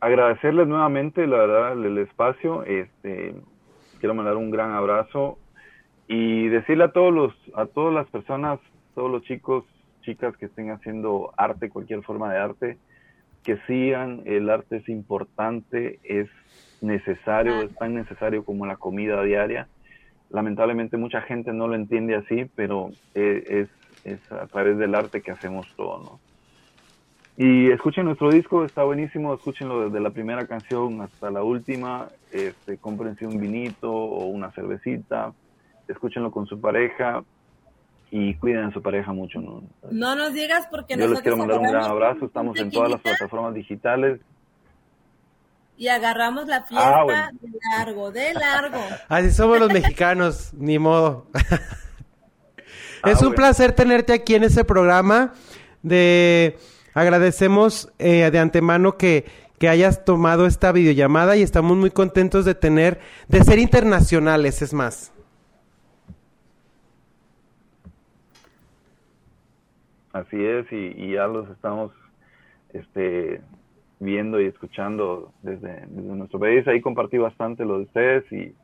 agradecerles 0.00 0.68
nuevamente, 0.68 1.26
la 1.26 1.38
verdad, 1.38 1.72
el, 1.72 1.84
el 1.86 1.98
espacio. 1.98 2.62
Este, 2.62 3.34
quiero 3.98 4.14
mandar 4.14 4.36
un 4.36 4.50
gran 4.52 4.70
abrazo 4.70 5.38
y 6.06 6.48
decirle 6.48 6.84
a 6.84 6.92
todos 6.92 7.12
los, 7.12 7.34
a 7.56 7.66
todas 7.66 7.92
las 7.92 8.08
personas, 8.10 8.60
todos 8.94 9.10
los 9.10 9.22
chicos, 9.24 9.64
chicas 10.02 10.36
que 10.36 10.46
estén 10.46 10.70
haciendo 10.70 11.32
arte, 11.36 11.68
cualquier 11.68 12.02
forma 12.04 12.32
de 12.32 12.38
arte, 12.38 12.78
que 13.42 13.58
sigan. 13.66 14.22
El 14.24 14.50
arte 14.50 14.76
es 14.76 14.88
importante, 14.88 16.00
es 16.04 16.28
necesario, 16.80 17.62
es 17.62 17.74
tan 17.76 17.94
necesario 17.94 18.44
como 18.44 18.66
la 18.66 18.76
comida 18.76 19.22
diaria. 19.22 19.68
Lamentablemente 20.30 20.96
mucha 20.96 21.20
gente 21.22 21.52
no 21.52 21.68
lo 21.68 21.74
entiende 21.74 22.14
así, 22.14 22.46
pero 22.54 22.90
eh, 23.14 23.44
es, 23.46 23.68
es 24.04 24.32
a 24.32 24.46
través 24.46 24.78
del 24.78 24.94
arte 24.94 25.20
que 25.20 25.30
hacemos 25.30 25.66
todo, 25.76 25.98
¿no? 25.98 26.20
Y 27.36 27.70
escuchen 27.70 28.04
nuestro 28.04 28.30
disco, 28.30 28.64
está 28.64 28.84
buenísimo, 28.84 29.32
escúchenlo 29.32 29.86
desde 29.86 30.00
la 30.00 30.10
primera 30.10 30.46
canción 30.46 31.00
hasta 31.00 31.30
la 31.30 31.42
última, 31.42 32.08
este, 32.30 32.76
cómprense 32.76 33.26
un 33.26 33.40
vinito 33.40 33.90
o 33.90 34.26
una 34.26 34.50
cervecita, 34.50 35.32
escúchenlo 35.88 36.30
con 36.30 36.46
su 36.46 36.60
pareja 36.60 37.24
y 38.14 38.34
cuiden 38.34 38.64
a 38.64 38.72
su 38.72 38.82
pareja 38.82 39.10
mucho. 39.14 39.40
No, 39.40 39.62
no 39.90 40.14
nos 40.14 40.34
digas 40.34 40.68
porque 40.70 40.96
Yo 40.98 41.08
les 41.08 41.22
quiero 41.22 41.38
mandar 41.38 41.58
un 41.58 41.66
gran 41.66 41.84
abrazo, 41.84 42.26
estamos 42.26 42.58
en 42.60 42.70
todas 42.70 42.90
las 42.90 43.00
plataformas 43.00 43.54
digitales. 43.54 44.20
Y 45.78 45.88
agarramos 45.88 46.46
la 46.46 46.62
fiesta 46.62 47.00
ah, 47.00 47.30
de 47.40 47.48
largo, 47.74 48.12
de 48.12 48.34
largo. 48.34 48.80
Así 49.08 49.30
somos 49.30 49.58
los 49.58 49.72
mexicanos, 49.72 50.52
ni 50.58 50.78
modo. 50.78 51.26
es 53.06 53.22
ah, 53.22 53.26
un 53.26 53.32
placer 53.32 53.72
tenerte 53.72 54.12
aquí 54.12 54.34
en 54.34 54.44
ese 54.44 54.62
programa 54.62 55.32
de 55.82 56.58
Agradecemos 56.92 57.90
eh, 57.98 58.30
de 58.30 58.38
antemano 58.38 58.98
que, 58.98 59.24
que 59.58 59.70
hayas 59.70 60.04
tomado 60.04 60.44
esta 60.46 60.70
videollamada 60.70 61.38
y 61.38 61.42
estamos 61.42 61.78
muy 61.78 61.90
contentos 61.90 62.44
de 62.44 62.54
tener, 62.54 63.00
de 63.28 63.42
ser 63.42 63.58
internacionales, 63.58 64.60
es 64.60 64.74
más. 64.74 65.11
Así 70.12 70.36
es, 70.44 70.66
y, 70.70 71.12
ya 71.12 71.26
los 71.26 71.48
estamos 71.50 71.90
este, 72.72 73.40
viendo 73.98 74.40
y 74.40 74.46
escuchando 74.46 75.32
desde, 75.42 75.86
nuestro 75.86 76.38
país. 76.38 76.66
Ahí 76.68 76.80
compartí 76.80 77.18
bastante 77.18 77.64
lo 77.64 77.78
de 77.78 77.84
ustedes 77.84 78.32
y, 78.32 78.54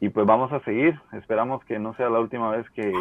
y 0.00 0.08
pues 0.08 0.26
vamos 0.26 0.52
a 0.52 0.60
seguir. 0.64 0.98
Esperamos 1.12 1.64
que 1.64 1.78
no 1.78 1.94
sea 1.96 2.08
la 2.08 2.20
última 2.20 2.50
vez 2.50 2.68
que, 2.70 2.92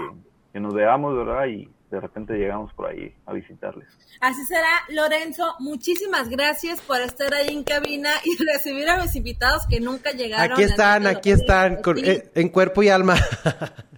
que 0.51 0.59
nos 0.59 0.73
veamos, 0.73 1.15
¿verdad? 1.15 1.45
Y 1.47 1.69
de 1.89 1.99
repente 1.99 2.33
llegamos 2.33 2.71
por 2.73 2.87
ahí 2.87 3.13
a 3.25 3.33
visitarles. 3.33 3.87
Así 4.21 4.45
será, 4.45 4.83
Lorenzo. 4.89 5.55
Muchísimas 5.59 6.29
gracias 6.29 6.81
por 6.81 7.01
estar 7.01 7.33
ahí 7.33 7.49
en 7.49 7.63
cabina 7.63 8.11
y 8.23 8.43
recibir 8.53 8.87
a 8.89 9.01
mis 9.01 9.15
invitados 9.15 9.63
que 9.69 9.79
nunca 9.79 10.11
llegaron. 10.11 10.53
Aquí 10.53 10.63
están, 10.63 11.07
aquí 11.07 11.31
están, 11.31 11.79
eh, 12.03 12.29
en 12.35 12.49
cuerpo 12.49 12.83
y 12.83 12.89
alma. 12.89 13.15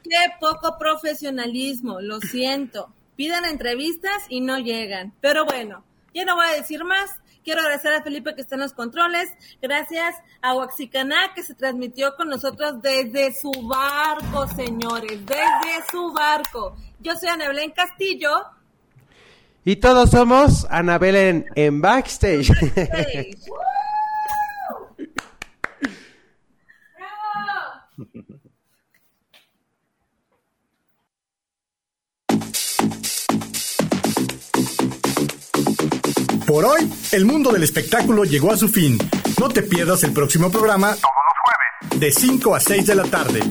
Qué 0.03 0.34
poco 0.39 0.77
profesionalismo, 0.77 1.99
lo 2.01 2.19
siento. 2.19 2.93
Pidan 3.22 3.45
entrevistas 3.45 4.24
y 4.30 4.41
no 4.41 4.57
llegan. 4.57 5.13
Pero 5.22 5.45
bueno, 5.45 5.84
ya 6.11 6.26
no 6.26 6.36
voy 6.36 6.47
a 6.47 6.53
decir 6.53 6.84
más. 6.84 7.19
Quiero 7.43 7.61
agradecer 7.61 7.93
a 7.93 8.01
Felipe 8.01 8.34
que 8.34 8.41
está 8.41 8.55
en 8.55 8.61
los 8.61 8.74
controles. 8.74 9.30
Gracias 9.61 10.15
a 10.41 10.55
Huaxicaná 10.55 11.32
que 11.36 11.43
se 11.43 11.53
transmitió 11.53 12.15
con 12.15 12.30
nosotros 12.30 12.82
desde 12.82 13.32
su 13.39 13.51
barco, 13.67 14.47
señores. 14.55 15.24
Desde 15.24 15.88
su 15.91 16.11
barco. 16.11 16.76
Yo 16.99 17.13
soy 17.13 17.30
Ana 17.30 17.49
Belén 17.49 17.69
Castillo. 17.69 18.32
Y 19.65 19.76
todos 19.76 20.09
somos 20.09 20.65
Ana 20.72 20.97
Belén 20.97 21.45
en 21.53 21.80
Backstage. 21.80 22.49
Por 36.51 36.65
hoy, 36.65 36.81
el 37.13 37.23
mundo 37.23 37.53
del 37.53 37.63
espectáculo 37.63 38.25
llegó 38.25 38.51
a 38.51 38.57
su 38.57 38.67
fin. 38.67 38.97
No 39.39 39.47
te 39.47 39.63
pierdas 39.63 40.03
el 40.03 40.11
próximo 40.11 40.51
programa 40.51 40.89
todos 40.89 41.01
los 41.01 41.89
jueves 41.89 41.99
de 42.01 42.11
5 42.11 42.55
a 42.55 42.59
6 42.59 42.87
de 42.87 42.95
la 42.95 43.03
tarde. 43.03 43.41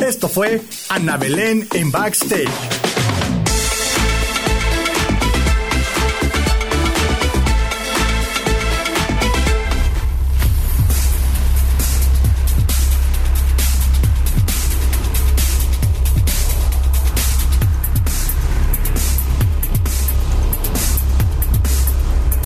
Esto 0.00 0.26
fue 0.26 0.62
Ana 0.88 1.18
Belén 1.18 1.68
en 1.74 1.92
Backstage. 1.92 2.85